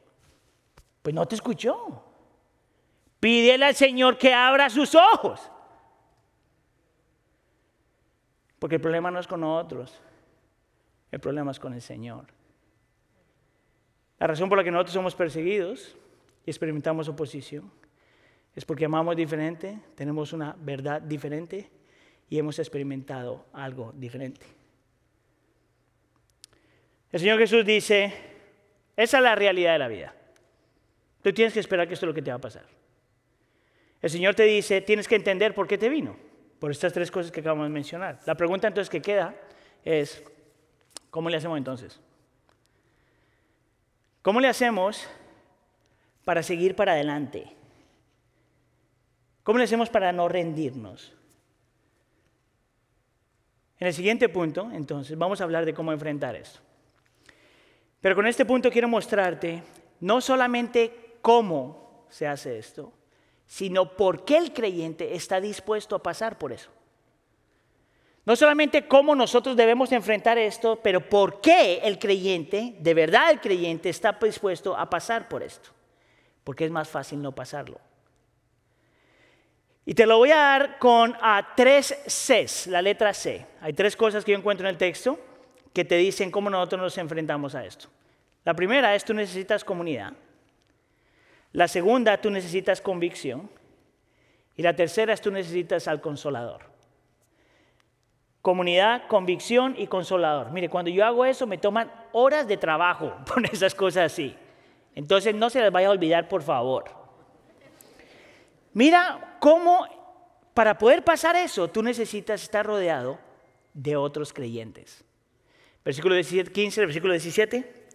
Pues 1.03 1.13
no 1.13 1.27
te 1.27 1.35
escuchó. 1.35 2.05
Pídele 3.19 3.65
al 3.65 3.75
Señor 3.75 4.17
que 4.17 4.33
abra 4.33 4.71
sus 4.71 4.95
ojos. 4.95 5.51
Porque 8.61 8.77
el 8.77 8.81
problema 8.81 9.11
no 9.11 9.19
es 9.19 9.27
con 9.27 9.41
nosotros, 9.41 10.01
el 11.11 11.19
problema 11.19 11.51
es 11.51 11.59
con 11.59 11.75
el 11.75 11.83
Señor. 11.83 12.36
La 14.19 14.27
razón 14.27 14.49
por 14.49 14.59
la 14.59 14.65
que 14.65 14.71
nosotros 14.71 14.95
somos 14.95 15.15
perseguidos 15.15 15.97
y 16.45 16.51
experimentamos 16.51 17.09
oposición 17.09 17.71
es 18.55 18.65
porque 18.65 18.87
amamos 18.87 19.17
diferente, 19.17 19.79
tenemos 19.95 20.33
una 20.33 20.57
verdad 20.59 21.03
diferente 21.03 21.71
y 22.31 22.39
hemos 22.39 22.59
experimentado 22.59 23.47
algo 23.53 23.93
diferente. 23.95 24.47
El 27.13 27.21
Señor 27.21 27.39
Jesús 27.39 27.65
dice, 27.65 28.13
esa 28.97 29.19
es 29.19 29.23
la 29.23 29.35
realidad 29.35 29.75
de 29.75 29.79
la 29.79 29.89
vida. 29.89 30.15
Tú 31.23 31.33
tienes 31.33 31.53
que 31.53 31.61
esperar 31.61 31.87
que 31.87 31.95
esto 31.95 32.07
es 32.07 32.09
lo 32.09 32.15
que 32.15 32.23
te 32.23 32.31
va 32.31 32.37
a 32.37 32.41
pasar. 32.41 32.65
El 34.01 34.11
Señor 34.11 34.35
te 34.35 34.45
dice, 34.45 34.81
tienes 34.81 35.07
que 35.07 35.17
entender 35.17 35.55
por 35.55 35.67
qué 35.67 35.77
te 35.77 35.89
vino 35.89 36.17
por 36.59 36.71
estas 36.71 36.93
tres 36.93 37.11
cosas 37.11 37.31
que 37.31 37.41
acabamos 37.41 37.67
de 37.67 37.71
mencionar. 37.71 38.21
La 38.25 38.35
pregunta 38.35 38.69
entonces 38.69 38.89
que 38.89 39.03
queda 39.03 39.35
es, 39.85 40.23
¿cómo 41.11 41.29
le 41.29 41.37
hacemos 41.37 41.59
entonces? 41.59 42.01
¿Cómo 44.27 44.41
le 44.41 44.49
hacemos 44.49 45.07
para 46.25 46.43
seguir 46.43 46.75
para 46.75 46.95
adelante? 46.95 47.47
¿Cómo 49.45 49.59
le 49.59 49.63
hacemos 49.67 49.89
para 49.89 50.11
no 50.11 50.29
rendirnos? 50.29 51.15
En 53.79 53.87
el 53.87 53.95
siguiente 53.95 54.29
punto, 54.29 54.69
entonces, 54.73 55.17
vamos 55.17 55.41
a 55.41 55.45
hablar 55.45 55.65
de 55.65 55.73
cómo 55.73 55.93
enfrentar 55.93 56.35
esto. 56.35 56.59
Pero 58.01 58.17
con 58.17 58.27
este 58.27 58.45
punto 58.45 58.69
quiero 58.69 58.89
mostrarte 58.89 59.63
no 60.01 60.21
solamente 60.21 61.19
cómo 61.23 62.05
se 62.11 62.27
hace 62.27 62.59
esto, 62.59 62.93
sino 63.47 63.97
por 63.97 64.25
qué 64.25 64.39
el 64.39 64.53
creyente 64.53 65.15
está 65.15 65.41
dispuesto 65.41 65.95
a 65.95 66.03
pasar 66.03 66.37
por 66.37 66.51
eso. 66.51 66.73
No 68.27 68.35
solamente 68.35 68.89
cómo 68.89 69.15
nosotros 69.15 69.57
debemos 69.57 69.93
enfrentar 69.93 70.37
esto, 70.37 70.81
pero 70.83 71.01
por 71.01 71.41
qué 71.41 71.79
el 71.85 71.97
creyente, 71.97 72.75
de 72.81 72.93
verdad 72.93 73.31
el 73.31 73.41
creyente, 73.41 73.89
está 73.89 74.19
dispuesto 74.21 74.77
a 74.77 74.91
pasar 74.91 75.29
por 75.29 75.45
esto. 75.45 75.71
Porque 76.43 76.65
es 76.65 76.71
más 76.73 76.89
fácil 76.89 77.23
no 77.23 77.31
pasarlo. 77.31 77.81
Y 79.85 79.95
te 79.95 80.07
lo 80.07 80.19
voy 80.19 80.33
a 80.33 80.37
dar 80.37 80.79
con 80.81 81.17
a 81.21 81.55
tres 81.57 81.97
Cs, 82.05 82.67
la 82.67 82.83
letra 82.83 83.15
C. 83.15 83.47
Hay 83.61 83.73
tres 83.73 83.97
cosas 83.97 84.25
que 84.25 84.33
yo 84.33 84.39
encuentro 84.39 84.67
en 84.67 84.73
el 84.73 84.79
texto 84.79 85.21
que 85.73 85.85
te 85.85 85.97
dicen 85.97 86.33
cómo 86.33 86.51
nosotros 86.51 86.83
nos 86.83 86.99
enfrentamos 86.99 87.55
a 87.55 87.65
esto. 87.65 87.87
La 88.45 88.55
primera 88.55 88.93
es 88.97 89.05
tú 89.05 89.15
necesitas 89.15 89.63
comunidad. 89.63 90.15
La 91.53 91.69
segunda, 91.69 92.21
tú 92.21 92.31
necesitas 92.31 92.81
convicción. 92.81 93.49
Y 94.57 94.63
la 94.63 94.75
tercera 94.75 95.13
es 95.13 95.21
tú 95.21 95.31
necesitas 95.31 95.87
al 95.87 96.01
consolador. 96.01 96.76
Comunidad, 98.47 99.09
convicción 99.09 99.75
y 99.77 99.89
consolador. 99.89 100.53
Mire, 100.53 100.69
cuando 100.69 100.89
yo 100.89 101.05
hago 101.05 101.25
eso 101.25 101.49
me 101.49 101.59
toman 101.59 101.91
horas 102.13 102.47
de 102.47 102.57
trabajo 102.57 103.13
por 103.27 103.45
esas 103.45 103.75
cosas 103.75 104.13
así. 104.13 104.37
Entonces 104.95 105.35
no 105.35 105.51
se 105.51 105.61
les 105.61 105.73
vaya 105.73 105.89
a 105.89 105.91
olvidar, 105.91 106.29
por 106.29 106.45
favor. 106.45 106.85
Mira 108.73 109.37
cómo 109.41 109.85
para 110.55 110.79
poder 110.79 111.03
pasar 111.03 111.35
eso, 111.35 111.67
tú 111.67 111.83
necesitas 111.83 112.41
estar 112.41 112.65
rodeado 112.65 113.19
de 113.75 113.97
otros 113.97 114.33
creyentes. 114.33 115.05
Versículo 115.85 116.15
15, 116.15 116.81
versículo 116.83 117.15
17. 117.15 117.89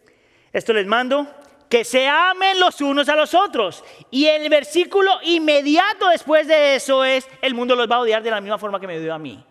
Esto 0.51 0.73
les 0.73 0.85
mando 0.85 1.33
que 1.69 1.85
se 1.85 2.09
amen 2.09 2.59
los 2.59 2.81
unos 2.81 3.07
a 3.07 3.15
los 3.15 3.33
otros. 3.33 3.85
Y 4.09 4.25
el 4.25 4.49
versículo 4.49 5.11
inmediato 5.23 6.09
después 6.09 6.45
de 6.45 6.75
eso 6.75 7.05
es, 7.05 7.25
el 7.41 7.53
mundo 7.53 7.73
los 7.73 7.89
va 7.89 7.95
a 7.95 7.99
odiar 8.01 8.21
de 8.21 8.31
la 8.31 8.41
misma 8.41 8.57
forma 8.57 8.81
que 8.81 8.87
me 8.87 8.97
odió 8.97 9.13
a 9.13 9.17
mí. 9.17 9.45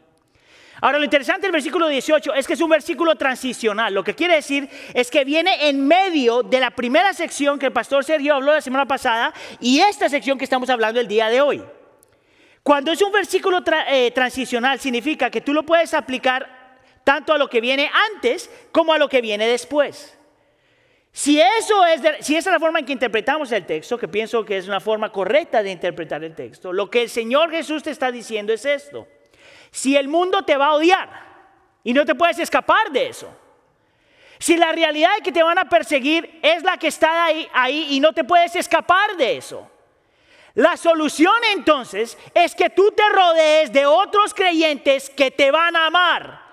Ahora, 0.81 0.99
lo 0.99 1.05
interesante 1.05 1.43
del 1.43 1.53
versículo 1.53 1.89
18 1.89 2.35
es 2.35 2.47
que 2.47 2.55
es 2.55 2.61
un 2.61 2.71
versículo 2.71 3.15
transicional. 3.17 3.93
Lo 3.93 4.03
que 4.03 4.15
quiere 4.15 4.37
decir 4.37 4.69
es 4.95 5.11
que 5.11 5.25
viene 5.25 5.69
en 5.69 5.87
medio 5.87 6.43
de 6.43 6.61
la 6.61 6.71
primera 6.71 7.13
sección 7.13 7.59
que 7.59 7.67
el 7.67 7.73
pastor 7.73 8.05
Sergio 8.05 8.35
habló 8.35 8.53
la 8.53 8.61
semana 8.61 8.87
pasada 8.87 9.35
y 9.61 9.81
esta 9.81 10.09
sección 10.09 10.39
que 10.39 10.45
estamos 10.45 10.71
hablando 10.71 10.99
el 10.99 11.09
día 11.09 11.29
de 11.29 11.41
hoy. 11.41 11.63
Cuando 12.63 12.93
es 12.93 13.03
un 13.03 13.13
versículo 13.13 13.63
eh, 13.89 14.11
transicional, 14.13 14.81
significa 14.81 15.31
que 15.31 15.41
tú 15.41 15.53
lo 15.53 15.65
puedes 15.65 15.93
aplicar 15.93 16.61
tanto 17.05 17.33
a 17.33 17.39
lo 17.39 17.49
que 17.49 17.61
viene 17.61 17.91
antes 18.15 18.51
como 18.73 18.93
a 18.93 18.99
lo 18.99 19.09
que 19.09 19.21
viene 19.21 19.47
después. 19.47 20.17
Si, 21.13 21.41
eso 21.41 21.85
es 21.87 22.03
si 22.25 22.37
esa 22.37 22.51
es 22.51 22.55
la 22.55 22.61
forma 22.61 22.79
en 22.79 22.87
que 22.87 22.93
interpretamos 22.93 23.51
el 23.53 23.67
texto, 23.67 23.99
que 23.99 24.09
pienso 24.09 24.45
que 24.45 24.57
es 24.57 24.69
una 24.69 24.81
forma 24.81 25.11
correcta 25.11 25.63
de 25.63 25.73
interpretar 25.73 26.23
el 26.23 26.35
texto, 26.35 26.73
lo 26.73 26.89
que 26.89 27.03
el 27.03 27.11
Señor 27.11 27.51
Jesús 27.51 27.83
te 27.83 27.91
está 27.91 28.13
diciendo 28.13 28.53
es 28.53 28.65
esto. 28.65 29.07
Si 29.71 29.97
el 29.97 30.09
mundo 30.09 30.43
te 30.43 30.57
va 30.57 30.67
a 30.67 30.75
odiar 30.75 31.09
y 31.85 31.93
no 31.93 32.05
te 32.05 32.15
puedes 32.15 32.39
escapar 32.39 32.91
de 32.91 33.09
eso, 33.09 33.31
si 34.39 34.57
la 34.57 34.73
realidad 34.73 35.15
de 35.17 35.23
que 35.23 35.33
te 35.33 35.43
van 35.43 35.59
a 35.59 35.69
perseguir 35.69 36.41
es 36.43 36.63
la 36.63 36.77
que 36.77 36.89
está 36.89 37.27
ahí, 37.27 37.49
ahí 37.53 37.87
y 37.91 38.01
no 38.01 38.13
te 38.13 38.25
puedes 38.25 38.57
escapar 38.57 39.17
de 39.17 39.37
eso, 39.37 39.71
la 40.55 40.77
solución 40.77 41.35
entonces 41.55 42.19
es 42.35 42.55
que 42.55 42.71
tú 42.71 42.91
te 42.93 43.09
rodees 43.09 43.73
de 43.73 43.87
otros 43.87 44.35
creyentes 44.35 45.09
que 45.11 45.31
te 45.31 45.51
van 45.51 45.77
a 45.77 45.87
amar 45.87 46.51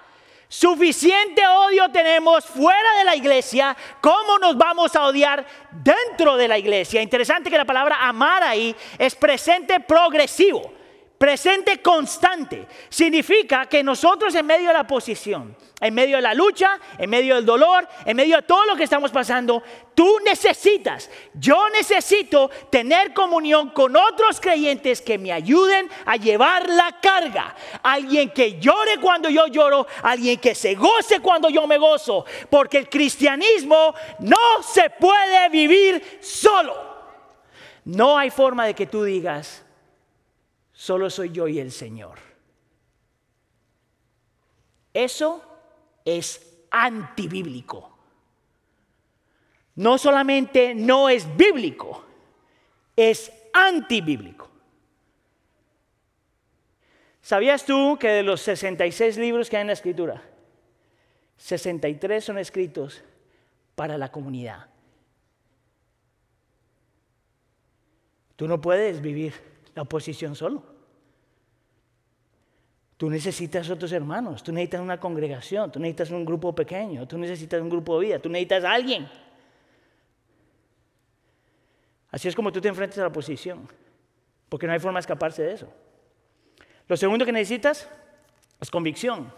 Suficiente 0.50 1.46
odio 1.46 1.92
tenemos 1.92 2.46
fuera 2.46 2.98
de 3.00 3.04
la 3.04 3.16
iglesia, 3.18 3.76
¿cómo 4.00 4.40
nos 4.40 4.58
vamos 4.58 4.96
a 4.96 5.04
odiar 5.04 5.46
dentro 5.72 6.38
de 6.38 6.48
la 6.48 6.58
iglesia? 6.58 7.02
Interesante 7.02 7.50
que 7.50 7.58
la 7.58 7.66
palabra 7.66 8.08
amar 8.08 8.44
ahí 8.44 8.74
es 8.98 9.14
presente 9.14 9.82
progresivo. 9.82 10.72
Presente 11.18 11.82
constante. 11.82 12.68
Significa 12.90 13.66
que 13.66 13.84
nosotros 13.84 14.36
en 14.36 14.46
medio 14.46 14.68
de 14.68 14.74
la 14.74 14.86
posición, 14.86 15.56
en 15.80 15.94
medio 15.96 16.18
de 16.18 16.22
la 16.22 16.36
lucha, 16.36 16.80
en 16.96 17.10
medio 17.10 17.34
del 17.34 17.46
dolor, 17.46 17.88
en 18.06 18.16
medio 18.16 18.36
de 18.36 18.44
todo 18.44 18.66
lo 18.66 18.76
que 18.76 18.84
estamos 18.84 19.10
pasando, 19.10 19.64
tú 19.96 20.20
necesitas, 20.24 21.10
yo 21.34 21.70
necesito 21.70 22.52
tener 22.70 23.16
comunión 23.16 23.70
con 23.72 23.96
otros 23.96 24.40
creyentes 24.40 25.02
que 25.02 25.18
me 25.18 25.32
ayuden 25.32 25.90
a 26.06 26.18
llevar 26.18 26.70
la 26.70 27.00
carga. 27.02 27.56
Alguien 27.82 28.30
que 28.30 28.60
llore 28.60 29.00
cuando 29.02 29.28
yo 29.28 29.48
lloro, 29.48 29.88
alguien 30.04 30.38
que 30.38 30.54
se 30.54 30.76
goce 30.76 31.20
cuando 31.20 31.50
yo 31.50 31.66
me 31.66 31.80
gozo. 31.80 32.26
Porque 32.48 32.78
el 32.78 32.90
cristianismo 32.90 33.96
no 34.20 34.62
se 34.62 34.92
puede 34.92 35.50
vivir 35.50 36.20
solo. 36.22 36.76
No 37.86 38.20
hay 38.20 38.30
forma 38.30 38.66
de 38.68 38.76
que 38.76 38.86
tú 38.86 39.04
digas, 39.04 39.64
Solo 40.78 41.10
soy 41.10 41.32
yo 41.32 41.48
y 41.48 41.58
el 41.58 41.72
Señor. 41.72 42.20
Eso 44.94 45.44
es 46.06 46.56
antibíblico. 46.70 47.98
No 49.74 49.98
solamente 49.98 50.76
no 50.76 51.10
es 51.10 51.36
bíblico, 51.36 52.06
es 52.96 53.32
antibíblico. 53.54 54.52
¿Sabías 57.24 57.66
tú 57.66 57.98
que 58.00 58.10
de 58.10 58.22
los 58.22 58.42
66 58.42 59.18
libros 59.18 59.50
que 59.50 59.58
hay 59.58 59.62
en 59.62 59.68
la 59.68 59.74
escritura, 59.74 60.22
63 61.38 62.24
son 62.24 62.38
escritos 62.38 63.04
para 63.74 63.98
la 63.98 64.12
comunidad? 64.12 64.68
Tú 68.36 68.48
no 68.48 68.62
puedes 68.62 69.02
vivir 69.02 69.57
la 69.78 69.84
oposición 69.84 70.36
solo. 70.36 70.64
Tú 72.98 73.12
necesitas 73.12 73.70
otros 73.70 73.92
hermanos, 73.92 74.42
tú 74.42 74.52
necesitas 74.52 74.82
una 74.82 75.00
congregación, 75.00 75.72
tú 75.72 75.80
necesitas 75.80 76.10
un 76.10 76.26
grupo 76.26 76.54
pequeño, 76.56 77.08
tú 77.08 77.16
necesitas 77.20 77.62
un 77.62 77.70
grupo 77.70 78.00
de 78.00 78.08
vida, 78.08 78.20
tú 78.20 78.28
necesitas 78.28 78.64
a 78.64 78.74
alguien. 78.74 79.08
Así 82.10 82.28
es 82.28 82.36
como 82.36 82.52
tú 82.52 82.60
te 82.60 82.70
enfrentas 82.70 82.98
a 82.98 83.02
la 83.02 83.10
oposición, 83.10 83.70
porque 84.50 84.66
no 84.66 84.74
hay 84.74 84.80
forma 84.80 84.98
de 84.98 85.02
escaparse 85.02 85.44
de 85.44 85.54
eso. 85.54 85.68
Lo 86.88 86.98
segundo 86.98 87.24
que 87.24 87.32
necesitas 87.32 87.88
es 88.60 88.72
convicción. 88.72 89.32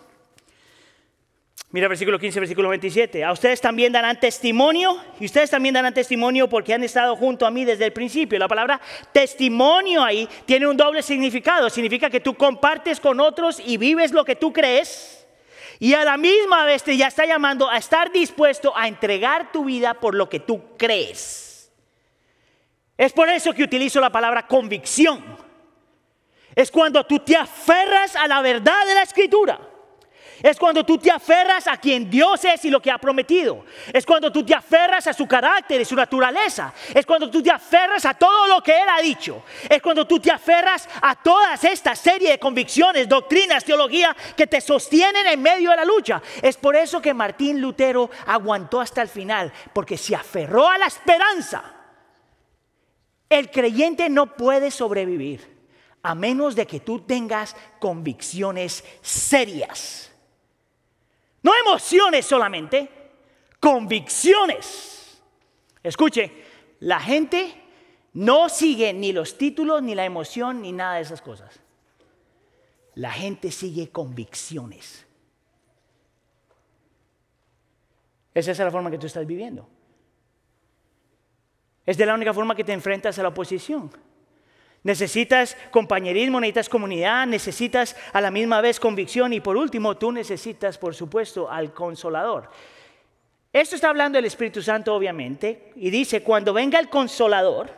Mira 1.72 1.88
versículo 1.88 2.18
15, 2.18 2.40
versículo 2.40 2.70
27. 2.70 3.24
A 3.24 3.32
ustedes 3.32 3.62
también 3.62 3.92
darán 3.92 4.20
testimonio 4.20 5.00
y 5.20 5.26
ustedes 5.26 5.52
también 5.52 5.76
darán 5.76 5.94
testimonio 5.94 6.50
porque 6.50 6.74
han 6.74 6.84
estado 6.84 7.16
junto 7.16 7.46
a 7.46 7.52
mí 7.52 7.64
desde 7.64 7.86
el 7.86 7.94
principio. 7.94 8.40
La 8.40 8.48
palabra 8.48 8.82
testimonio 9.12 10.04
ahí 10.04 10.28
tiene 10.48 10.66
un 10.66 10.76
doble 10.76 11.04
significado. 11.04 11.70
Significa 11.70 12.10
que 12.10 12.22
tú 12.22 12.34
compartes 12.34 13.00
con 13.00 13.20
otros 13.20 13.62
y 13.64 13.78
vives 13.78 14.12
lo 14.12 14.26
que 14.26 14.36
tú 14.36 14.52
crees. 14.52 15.28
Y 15.78 15.94
a 15.94 16.04
la 16.04 16.18
misma 16.18 16.66
vez 16.66 16.82
te 16.82 16.98
ya 16.98 17.08
está 17.08 17.28
llamando 17.28 17.70
a 17.70 17.78
estar 17.78 18.12
dispuesto 18.12 18.76
a 18.76 18.88
entregar 18.88 19.52
tu 19.52 19.66
vida 19.66 19.94
por 19.94 20.16
lo 20.16 20.28
que 20.28 20.40
tú 20.40 20.76
crees. 20.76 21.72
Es 22.98 23.14
por 23.14 23.30
eso 23.30 23.54
que 23.54 23.64
utilizo 23.64 24.02
la 24.02 24.12
palabra 24.12 24.48
convicción. 24.48 25.24
Es 26.56 26.72
cuando 26.72 27.06
tú 27.06 27.20
te 27.20 27.38
aferras 27.38 28.16
a 28.16 28.28
la 28.28 28.42
verdad 28.42 28.88
de 28.88 28.96
la 28.96 29.04
escritura. 29.04 29.69
Es 30.42 30.58
cuando 30.58 30.86
tú 30.86 30.98
te 30.98 31.12
aferras 31.12 31.68
a 31.68 31.78
quien 31.78 32.10
Dios 32.10 32.44
es 32.46 32.64
y 32.66 32.70
lo 32.70 32.82
que 32.82 32.92
ha 32.92 32.98
prometido. 32.98 33.66
Es 33.92 34.06
cuando 34.06 34.32
tú 34.32 34.46
te 34.46 34.56
aferras 34.56 35.06
a 35.08 35.14
su 35.14 35.28
carácter 35.28 35.82
y 35.82 35.86
su 35.86 35.96
naturaleza. 35.96 36.74
Es 36.94 37.06
cuando 37.06 37.30
tú 37.30 37.44
te 37.44 37.52
aferras 37.52 38.06
a 38.06 38.14
todo 38.14 38.48
lo 38.48 38.62
que 38.62 38.72
Él 38.72 38.88
ha 38.90 39.02
dicho. 39.02 39.44
Es 39.70 39.82
cuando 39.82 40.08
tú 40.08 40.20
te 40.20 40.32
aferras 40.32 40.88
a 41.02 41.16
todas 41.16 41.64
esta 41.64 41.96
serie 41.96 42.32
de 42.32 42.40
convicciones, 42.40 43.10
doctrinas, 43.10 43.66
teología 43.66 44.16
que 44.36 44.48
te 44.48 44.62
sostienen 44.62 45.28
en 45.28 45.42
medio 45.42 45.72
de 45.72 45.76
la 45.76 45.86
lucha. 45.86 46.22
Es 46.42 46.56
por 46.58 46.76
eso 46.76 47.02
que 47.02 47.14
Martín 47.14 47.62
Lutero 47.62 48.10
aguantó 48.26 48.80
hasta 48.80 49.02
el 49.02 49.10
final, 49.10 49.52
porque 49.74 49.98
se 49.98 50.16
aferró 50.16 50.70
a 50.70 50.78
la 50.78 50.88
esperanza. 50.88 51.64
El 53.30 53.52
creyente 53.52 54.10
no 54.10 54.36
puede 54.36 54.72
sobrevivir 54.72 55.60
a 56.02 56.16
menos 56.16 56.56
de 56.56 56.66
que 56.66 56.80
tú 56.80 57.02
tengas 57.02 57.56
convicciones 57.80 58.84
serias. 59.02 60.09
No 61.42 61.52
emociones 61.56 62.26
solamente, 62.26 62.90
convicciones. 63.60 65.22
Escuche, 65.82 66.44
la 66.80 67.00
gente 67.00 67.54
no 68.14 68.50
sigue 68.50 68.94
ni 68.94 69.12
los 69.12 69.38
títulos, 69.38 69.82
ni 69.82 69.96
la 69.96 70.06
emoción, 70.06 70.62
ni 70.62 70.72
nada 70.72 70.96
de 70.96 71.02
esas 71.02 71.22
cosas. 71.22 71.60
La 72.96 73.12
gente 73.12 73.52
sigue 73.52 73.90
convicciones. 73.90 75.06
Esa 78.34 78.52
es 78.52 78.60
la 78.60 78.72
forma 78.72 78.92
que 78.92 78.98
tú 78.98 79.08
estás 79.08 79.26
viviendo. 79.26 79.68
Es 81.86 81.98
de 81.98 82.06
la 82.06 82.14
única 82.14 82.34
forma 82.34 82.56
que 82.56 82.64
te 82.64 82.74
enfrentas 82.74 83.18
a 83.18 83.24
la 83.24 83.30
oposición. 83.30 83.90
Necesitas 84.84 85.58
compañerismo, 85.72 86.40
necesitas 86.40 86.70
comunidad, 86.70 87.28
necesitas 87.28 87.96
a 88.14 88.22
la 88.22 88.32
misma 88.32 88.62
vez 88.62 88.80
convicción 88.80 89.34
y 89.34 89.42
por 89.42 89.58
último 89.58 89.98
tú 89.98 90.12
necesitas, 90.12 90.78
por 90.78 90.96
supuesto, 90.96 91.52
al 91.52 91.74
consolador. 91.74 92.50
Esto 93.52 93.76
está 93.76 93.90
hablando 93.90 94.18
del 94.18 94.26
Espíritu 94.26 94.62
Santo, 94.62 94.94
obviamente, 94.94 95.74
y 95.76 95.90
dice, 95.90 96.22
cuando 96.22 96.54
venga 96.54 96.80
el 96.80 96.88
consolador, 96.88 97.70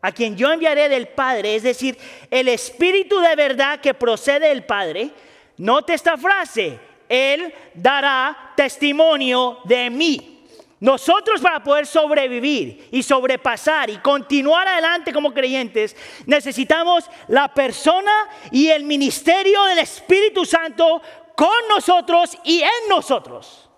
a 0.00 0.12
quien 0.12 0.36
yo 0.36 0.52
enviaré 0.52 0.88
del 0.88 1.08
Padre, 1.08 1.56
es 1.56 1.64
decir, 1.64 1.98
el 2.30 2.48
Espíritu 2.48 3.18
de 3.18 3.34
verdad 3.34 3.80
que 3.80 3.92
procede 3.92 4.48
del 4.48 4.64
Padre, 4.64 5.10
note 5.58 5.94
esta 5.94 6.16
frase, 6.16 6.78
Él 7.08 7.52
dará 7.74 8.52
testimonio 8.56 9.58
de 9.64 9.90
mí. 9.90 10.35
Nosotros 10.78 11.40
para 11.40 11.62
poder 11.62 11.86
sobrevivir 11.86 12.88
y 12.90 13.02
sobrepasar 13.02 13.88
y 13.88 13.96
continuar 13.98 14.68
adelante 14.68 15.12
como 15.12 15.32
creyentes, 15.32 15.96
necesitamos 16.26 17.08
la 17.28 17.52
persona 17.54 18.12
y 18.50 18.68
el 18.68 18.84
ministerio 18.84 19.64
del 19.64 19.78
Espíritu 19.78 20.44
Santo 20.44 21.00
con 21.34 21.68
nosotros 21.70 22.36
y 22.44 22.60
en 22.60 22.88
nosotros, 22.90 23.70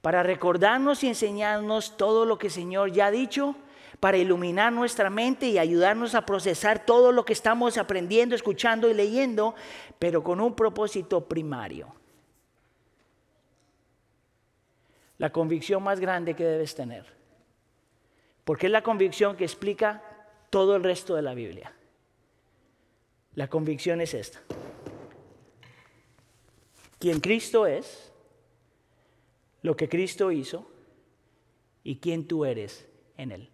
para 0.00 0.22
recordarnos 0.22 1.02
y 1.02 1.08
enseñarnos 1.08 1.96
todo 1.96 2.24
lo 2.24 2.38
que 2.38 2.46
el 2.46 2.52
Señor 2.52 2.92
ya 2.92 3.06
ha 3.06 3.10
dicho, 3.10 3.56
para 3.98 4.16
iluminar 4.16 4.72
nuestra 4.72 5.10
mente 5.10 5.48
y 5.48 5.58
ayudarnos 5.58 6.14
a 6.14 6.24
procesar 6.24 6.86
todo 6.86 7.10
lo 7.10 7.24
que 7.24 7.32
estamos 7.32 7.78
aprendiendo, 7.78 8.36
escuchando 8.36 8.88
y 8.88 8.94
leyendo, 8.94 9.56
pero 9.98 10.22
con 10.22 10.40
un 10.40 10.54
propósito 10.54 11.26
primario 11.26 11.97
la 15.18 15.30
convicción 15.30 15.82
más 15.82 16.00
grande 16.00 16.34
que 16.34 16.44
debes 16.44 16.74
tener. 16.74 17.04
Porque 18.44 18.66
es 18.66 18.72
la 18.72 18.82
convicción 18.82 19.36
que 19.36 19.44
explica 19.44 20.02
todo 20.50 20.76
el 20.76 20.82
resto 20.82 21.14
de 21.14 21.22
la 21.22 21.34
Biblia. 21.34 21.72
La 23.34 23.48
convicción 23.48 24.00
es 24.00 24.14
esta. 24.14 24.40
Quien 26.98 27.20
Cristo 27.20 27.66
es, 27.66 28.12
lo 29.62 29.76
que 29.76 29.88
Cristo 29.88 30.32
hizo 30.32 30.70
y 31.84 31.96
quién 31.96 32.26
tú 32.26 32.44
eres 32.44 32.88
en 33.16 33.32
Él. 33.32 33.50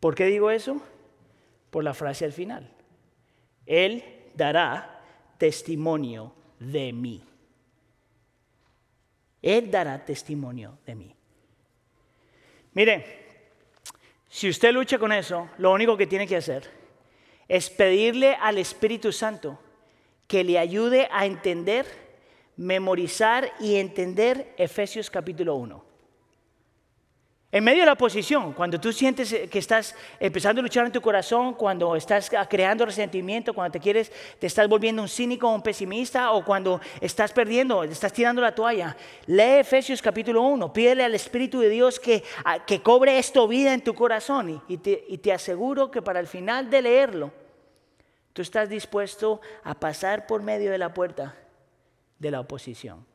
¿Por 0.00 0.14
qué 0.14 0.26
digo 0.26 0.50
eso? 0.50 0.80
Por 1.70 1.84
la 1.84 1.94
frase 1.94 2.24
al 2.24 2.32
final. 2.32 2.70
Él 3.66 4.02
dará 4.34 5.02
testimonio 5.38 6.32
de 6.58 6.92
mí. 6.92 7.22
Él 9.42 9.70
dará 9.70 10.04
testimonio 10.04 10.78
de 10.84 10.94
mí. 10.94 11.14
Mire, 12.74 13.26
si 14.28 14.48
usted 14.48 14.72
lucha 14.72 14.98
con 14.98 15.12
eso, 15.12 15.48
lo 15.58 15.72
único 15.72 15.96
que 15.96 16.06
tiene 16.06 16.26
que 16.26 16.36
hacer 16.36 16.70
es 17.48 17.70
pedirle 17.70 18.34
al 18.34 18.58
Espíritu 18.58 19.10
Santo 19.10 19.58
que 20.26 20.44
le 20.44 20.58
ayude 20.58 21.08
a 21.10 21.24
entender, 21.24 21.86
memorizar 22.56 23.50
y 23.58 23.76
entender 23.76 24.54
Efesios 24.58 25.10
capítulo 25.10 25.54
1. 25.54 25.87
En 27.50 27.64
medio 27.64 27.80
de 27.80 27.86
la 27.86 27.94
oposición, 27.94 28.52
cuando 28.52 28.78
tú 28.78 28.92
sientes 28.92 29.34
que 29.50 29.58
estás 29.58 29.94
empezando 30.20 30.60
a 30.60 30.62
luchar 30.62 30.84
en 30.84 30.92
tu 30.92 31.00
corazón, 31.00 31.54
cuando 31.54 31.96
estás 31.96 32.30
creando 32.46 32.84
resentimiento, 32.84 33.54
cuando 33.54 33.72
te 33.72 33.80
quieres, 33.80 34.12
te 34.38 34.46
estás 34.46 34.68
volviendo 34.68 35.00
un 35.00 35.08
cínico 35.08 35.48
un 35.48 35.62
pesimista, 35.62 36.32
o 36.32 36.44
cuando 36.44 36.78
estás 37.00 37.32
perdiendo, 37.32 37.84
estás 37.84 38.12
tirando 38.12 38.42
la 38.42 38.54
toalla, 38.54 38.94
lee 39.24 39.60
Efesios 39.60 40.02
capítulo 40.02 40.42
1, 40.42 40.70
pídele 40.74 41.04
al 41.04 41.14
Espíritu 41.14 41.60
de 41.60 41.70
Dios 41.70 41.98
que, 41.98 42.22
que 42.66 42.82
cobre 42.82 43.18
esto 43.18 43.48
vida 43.48 43.72
en 43.72 43.80
tu 43.80 43.94
corazón 43.94 44.62
y, 44.68 44.76
te, 44.76 45.06
y 45.08 45.16
te 45.16 45.32
aseguro 45.32 45.90
que 45.90 46.02
para 46.02 46.20
el 46.20 46.26
final 46.26 46.68
de 46.68 46.82
leerlo, 46.82 47.32
tú 48.34 48.42
estás 48.42 48.68
dispuesto 48.68 49.40
a 49.64 49.72
pasar 49.72 50.26
por 50.26 50.42
medio 50.42 50.70
de 50.70 50.76
la 50.76 50.92
puerta 50.92 51.34
de 52.18 52.30
la 52.30 52.40
oposición. 52.40 53.06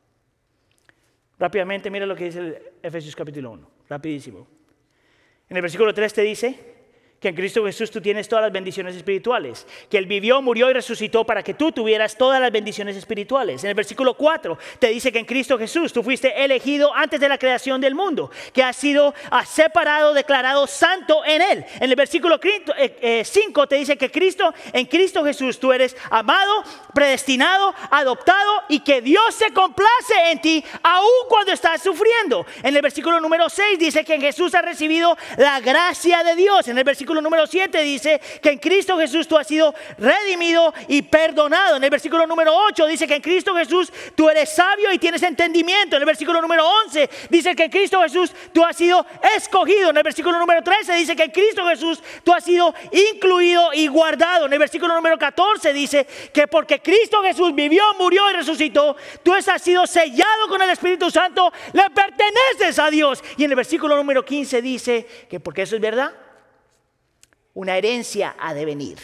Rápidamente, 1.38 1.88
mira 1.88 2.04
lo 2.04 2.16
que 2.16 2.24
dice 2.24 2.72
Efesios 2.82 3.14
capítulo 3.14 3.52
1 3.52 3.73
rapidísimo. 3.88 4.46
En 5.48 5.56
el 5.56 5.62
versículo 5.62 5.92
3 5.92 6.12
te 6.12 6.22
dice, 6.22 6.73
que 7.24 7.30
en 7.30 7.36
Cristo 7.36 7.64
Jesús 7.64 7.90
tú 7.90 8.02
tienes 8.02 8.28
todas 8.28 8.42
las 8.42 8.52
bendiciones 8.52 8.94
espirituales, 8.94 9.66
que 9.88 9.96
Él 9.96 10.04
vivió, 10.04 10.42
murió 10.42 10.68
y 10.68 10.74
resucitó 10.74 11.24
para 11.24 11.42
que 11.42 11.54
tú 11.54 11.72
tuvieras 11.72 12.18
todas 12.18 12.38
las 12.38 12.52
bendiciones 12.52 12.98
espirituales. 12.98 13.64
En 13.64 13.70
el 13.70 13.74
versículo 13.74 14.12
4 14.12 14.58
te 14.78 14.88
dice 14.88 15.10
que 15.10 15.20
en 15.20 15.24
Cristo 15.24 15.56
Jesús 15.58 15.90
tú 15.90 16.02
fuiste 16.02 16.44
elegido 16.44 16.94
antes 16.94 17.18
de 17.18 17.30
la 17.30 17.38
creación 17.38 17.80
del 17.80 17.94
mundo, 17.94 18.30
que 18.52 18.62
has 18.62 18.76
sido 18.76 19.14
separado, 19.46 20.12
declarado 20.12 20.66
santo 20.66 21.24
en 21.24 21.40
Él. 21.40 21.64
En 21.80 21.88
el 21.88 21.96
versículo 21.96 22.38
5 22.38 22.74
eh, 22.76 22.98
eh, 23.00 23.66
te 23.70 23.76
dice 23.76 23.96
que 23.96 24.10
Cristo, 24.10 24.52
en 24.74 24.84
Cristo 24.84 25.24
Jesús 25.24 25.58
tú 25.58 25.72
eres 25.72 25.96
amado, 26.10 26.62
predestinado, 26.92 27.74
adoptado 27.90 28.64
y 28.68 28.80
que 28.80 29.00
Dios 29.00 29.34
se 29.34 29.50
complace 29.54 30.30
en 30.30 30.42
ti 30.42 30.62
aun 30.82 31.08
cuando 31.30 31.52
estás 31.52 31.82
sufriendo. 31.82 32.44
En 32.62 32.76
el 32.76 32.82
versículo 32.82 33.18
número 33.18 33.48
6 33.48 33.78
dice 33.78 34.04
que 34.04 34.16
en 34.16 34.20
Jesús 34.20 34.54
has 34.54 34.62
recibido 34.62 35.16
la 35.38 35.60
gracia 35.60 36.22
de 36.22 36.36
Dios. 36.36 36.68
En 36.68 36.76
el 36.76 36.84
versículo 36.84 37.13
número 37.20 37.46
7 37.46 37.82
dice 37.82 38.20
que 38.42 38.50
en 38.50 38.58
Cristo 38.58 38.96
Jesús 38.98 39.26
tú 39.26 39.36
has 39.36 39.46
sido 39.46 39.74
redimido 39.98 40.72
y 40.88 41.02
perdonado. 41.02 41.76
En 41.76 41.84
el 41.84 41.90
versículo 41.90 42.26
número 42.26 42.54
8 42.54 42.86
dice 42.86 43.06
que 43.06 43.16
en 43.16 43.22
Cristo 43.22 43.54
Jesús 43.54 43.92
tú 44.14 44.28
eres 44.28 44.54
sabio 44.54 44.92
y 44.92 44.98
tienes 44.98 45.22
entendimiento. 45.22 45.96
En 45.96 46.02
el 46.02 46.06
versículo 46.06 46.40
número 46.40 46.66
11 46.86 47.10
dice 47.30 47.54
que 47.54 47.64
en 47.64 47.70
Cristo 47.70 48.00
Jesús 48.02 48.32
tú 48.52 48.64
has 48.64 48.76
sido 48.76 49.04
escogido. 49.36 49.90
En 49.90 49.96
el 49.96 50.02
versículo 50.02 50.38
número 50.38 50.62
13 50.62 50.94
dice 50.94 51.16
que 51.16 51.24
en 51.24 51.30
Cristo 51.30 51.66
Jesús 51.66 52.02
tú 52.22 52.32
has 52.32 52.44
sido 52.44 52.74
incluido 52.92 53.72
y 53.72 53.86
guardado. 53.86 54.46
En 54.46 54.52
el 54.52 54.58
versículo 54.58 54.94
número 54.94 55.18
14 55.18 55.72
dice 55.72 56.06
que 56.32 56.46
porque 56.46 56.80
Cristo 56.80 57.22
Jesús 57.22 57.54
vivió, 57.54 57.82
murió 57.98 58.30
y 58.30 58.34
resucitó, 58.34 58.96
tú 59.22 59.32
has 59.32 59.62
sido 59.62 59.86
sellado 59.86 60.48
con 60.48 60.60
el 60.62 60.70
Espíritu 60.70 61.10
Santo, 61.10 61.52
le 61.72 61.84
perteneces 61.90 62.78
a 62.78 62.90
Dios. 62.90 63.22
Y 63.36 63.44
en 63.44 63.50
el 63.50 63.56
versículo 63.56 63.96
número 63.96 64.24
15 64.24 64.62
dice 64.62 65.06
que 65.28 65.40
porque 65.40 65.62
eso 65.62 65.76
es 65.76 65.82
verdad, 65.82 66.12
una 67.54 67.76
herencia 67.76 68.36
ha 68.38 68.52
de 68.52 68.64
venir. 68.64 68.98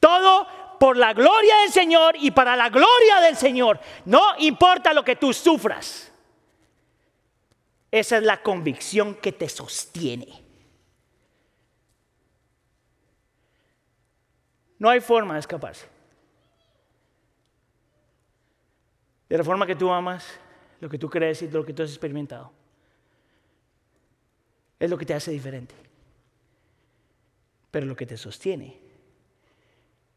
Todo 0.00 0.46
por 0.78 0.96
la 0.96 1.12
gloria 1.12 1.56
del 1.62 1.72
Señor 1.72 2.16
y 2.18 2.30
para 2.30 2.56
la 2.56 2.70
gloria 2.70 3.20
del 3.20 3.36
Señor. 3.36 3.78
No 4.06 4.34
importa 4.38 4.92
lo 4.92 5.04
que 5.04 5.16
tú 5.16 5.32
sufras. 5.32 6.10
Esa 7.90 8.16
es 8.16 8.22
la 8.24 8.42
convicción 8.42 9.14
que 9.14 9.32
te 9.32 9.48
sostiene. 9.48 10.42
No 14.78 14.90
hay 14.90 15.00
forma 15.00 15.34
de 15.34 15.40
escaparse. 15.40 15.86
De 19.28 19.38
la 19.38 19.44
forma 19.44 19.66
que 19.66 19.76
tú 19.76 19.90
amas, 19.90 20.26
lo 20.80 20.88
que 20.88 20.98
tú 20.98 21.08
crees 21.08 21.40
y 21.42 21.48
lo 21.48 21.64
que 21.64 21.72
tú 21.72 21.82
has 21.82 21.90
experimentado. 21.90 22.52
Es 24.78 24.90
lo 24.90 24.98
que 24.98 25.06
te 25.06 25.14
hace 25.14 25.30
diferente 25.30 25.83
pero 27.74 27.86
lo 27.86 27.96
que 27.96 28.06
te 28.06 28.16
sostiene 28.16 28.78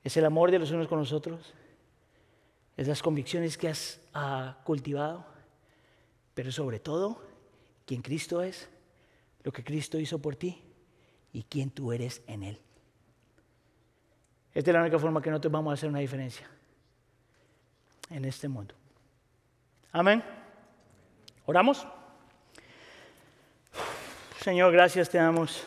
es 0.03 0.16
el 0.16 0.26
amor 0.26 0.51
de 0.51 0.60
los 0.60 0.70
unos 0.70 0.88
con 0.88 0.99
los 0.99 1.12
otros, 1.12 1.55
es 2.76 2.88
las 2.88 3.01
convicciones 3.01 3.58
que 3.58 3.68
has 3.68 3.99
ah, 4.14 4.60
cultivado, 4.64 5.26
pero 6.36 6.51
sobre 6.51 6.80
todo, 6.80 7.20
quién 7.84 8.03
Cristo 8.03 8.43
es, 8.43 8.70
lo 9.41 9.51
que 9.51 9.64
Cristo 9.64 9.97
hizo 9.97 10.20
por 10.20 10.36
ti 10.36 10.62
y 11.34 11.41
quién 11.41 11.72
tú 11.72 11.91
eres 11.91 12.22
en 12.28 12.43
Él. 12.43 12.60
Esta 14.53 14.70
es 14.70 14.74
la 14.76 14.82
única 14.82 14.99
forma 14.99 15.20
que 15.20 15.32
nosotros 15.32 15.51
vamos 15.51 15.72
a 15.72 15.74
hacer 15.74 15.89
una 15.89 15.97
diferencia 15.97 16.47
en 18.12 18.24
este 18.26 18.47
mundo. 18.47 18.76
Amén. 19.91 20.24
Oramos. 21.47 21.88
Señor, 24.41 24.72
gracias 24.72 25.10
te 25.10 25.18
damos. 25.18 25.66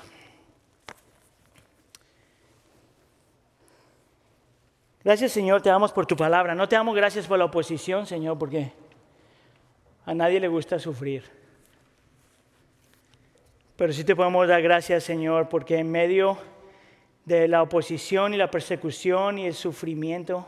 Gracias 5.03 5.32
Señor, 5.32 5.62
te 5.62 5.70
damos 5.70 5.92
por 5.92 6.07
tu 6.07 6.16
palabra. 6.16 6.55
No 6.55 6.68
te 6.68 6.76
damos 6.76 6.94
gracias 6.94 7.26
por 7.26 7.38
la 7.38 7.46
oposición, 7.46 8.07
Señor, 8.07 8.38
porque 8.38 8.72
a 10.05 10.14
nadie 10.14 10.40
le 10.40 10.48
gusta 10.48 10.78
sufrir. 10.78 11.24
Pero 13.76 13.92
sí 13.94 14.05
te 14.05 14.14
podemos 14.14 14.46
dar 14.46 14.61
gracias, 14.61 15.05
Señor, 15.05 15.48
porque 15.48 15.78
en 15.78 15.90
medio 15.90 16.36
de 17.24 17.48
la 17.48 17.62
oposición 17.62 18.34
y 18.34 18.36
la 18.36 18.51
persecución 18.51 19.38
y 19.38 19.46
el 19.46 19.55
sufrimiento, 19.55 20.46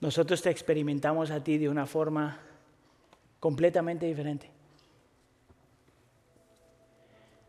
nosotros 0.00 0.42
te 0.42 0.50
experimentamos 0.50 1.30
a 1.30 1.44
ti 1.44 1.58
de 1.58 1.68
una 1.68 1.86
forma 1.86 2.40
completamente 3.38 4.06
diferente. 4.06 4.50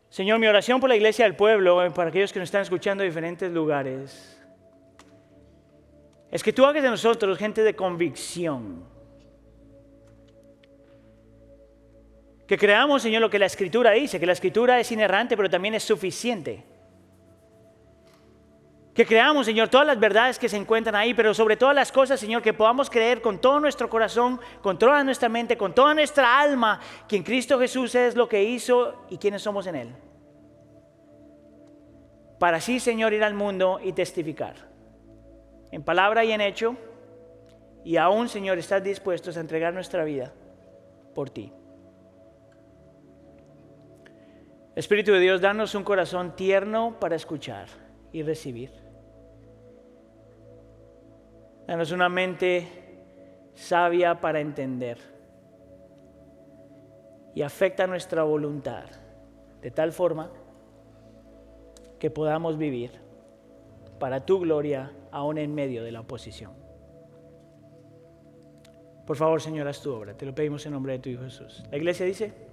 Señor, 0.08 0.38
mi 0.38 0.46
oración 0.46 0.80
por 0.80 0.88
la 0.88 0.96
iglesia 0.96 1.24
del 1.24 1.34
pueblo, 1.34 1.84
eh, 1.84 1.90
para 1.90 2.10
aquellos 2.10 2.32
que 2.32 2.38
nos 2.38 2.46
están 2.46 2.62
escuchando 2.62 3.02
en 3.02 3.10
diferentes 3.10 3.50
lugares, 3.50 4.40
es 6.30 6.42
que 6.42 6.52
tú 6.52 6.64
hagas 6.64 6.82
de 6.82 6.90
nosotros 6.90 7.38
gente 7.38 7.62
de 7.62 7.74
convicción. 7.74 8.84
Que 12.46 12.56
creamos, 12.56 13.02
Señor, 13.02 13.22
lo 13.22 13.30
que 13.30 13.38
la 13.38 13.46
Escritura 13.46 13.92
dice, 13.92 14.20
que 14.20 14.26
la 14.26 14.32
Escritura 14.32 14.78
es 14.78 14.90
inerrante, 14.92 15.36
pero 15.36 15.50
también 15.50 15.74
es 15.74 15.82
suficiente. 15.82 16.64
Que 18.94 19.04
creamos, 19.04 19.46
Señor, 19.46 19.68
todas 19.68 19.86
las 19.86 20.00
verdades 20.00 20.38
que 20.38 20.48
se 20.48 20.56
encuentran 20.56 20.94
ahí, 20.94 21.12
pero 21.12 21.34
sobre 21.34 21.56
todas 21.56 21.74
las 21.74 21.92
cosas, 21.92 22.18
Señor, 22.18 22.42
que 22.42 22.54
podamos 22.54 22.88
creer 22.88 23.20
con 23.20 23.40
todo 23.40 23.60
nuestro 23.60 23.90
corazón, 23.90 24.40
con 24.62 24.78
toda 24.78 25.04
nuestra 25.04 25.28
mente, 25.28 25.56
con 25.56 25.74
toda 25.74 25.92
nuestra 25.92 26.40
alma, 26.40 26.80
que 27.06 27.16
en 27.16 27.22
Cristo 27.22 27.58
Jesús 27.58 27.94
es 27.94 28.16
lo 28.16 28.28
que 28.28 28.42
hizo 28.42 29.04
y 29.10 29.18
quiénes 29.18 29.42
somos 29.42 29.66
en 29.66 29.76
Él. 29.76 29.94
Para 32.38 32.58
así, 32.58 32.80
Señor, 32.80 33.12
ir 33.12 33.22
al 33.22 33.34
mundo 33.34 33.80
y 33.82 33.92
testificar 33.92 34.75
en 35.70 35.82
palabra 35.82 36.24
y 36.24 36.32
en 36.32 36.40
hecho, 36.40 36.76
y 37.84 37.96
aún, 37.96 38.28
Señor, 38.28 38.58
estás 38.58 38.82
dispuestos 38.82 39.36
a 39.36 39.40
entregar 39.40 39.72
nuestra 39.72 40.04
vida 40.04 40.32
por 41.14 41.30
ti. 41.30 41.52
Espíritu 44.74 45.12
de 45.12 45.20
Dios, 45.20 45.40
danos 45.40 45.74
un 45.74 45.84
corazón 45.84 46.36
tierno 46.36 46.98
para 47.00 47.16
escuchar 47.16 47.68
y 48.12 48.22
recibir. 48.22 48.70
Danos 51.66 51.92
una 51.92 52.08
mente 52.08 52.68
sabia 53.54 54.20
para 54.20 54.40
entender. 54.40 54.98
Y 57.34 57.42
afecta 57.42 57.86
nuestra 57.86 58.22
voluntad 58.22 58.84
de 59.60 59.70
tal 59.70 59.92
forma 59.92 60.30
que 61.98 62.10
podamos 62.10 62.56
vivir 62.56 62.92
para 63.98 64.24
tu 64.24 64.40
gloria 64.40 64.92
aún 65.16 65.38
en 65.38 65.54
medio 65.54 65.82
de 65.82 65.92
la 65.92 66.00
oposición. 66.00 66.52
Por 69.06 69.16
favor, 69.16 69.40
Señor, 69.40 69.66
haz 69.66 69.80
tu 69.80 69.92
obra. 69.92 70.14
Te 70.14 70.26
lo 70.26 70.34
pedimos 70.34 70.66
en 70.66 70.72
nombre 70.72 70.92
de 70.92 70.98
tu 70.98 71.08
Hijo 71.08 71.22
Jesús. 71.22 71.64
La 71.70 71.78
iglesia 71.78 72.04
dice... 72.04 72.45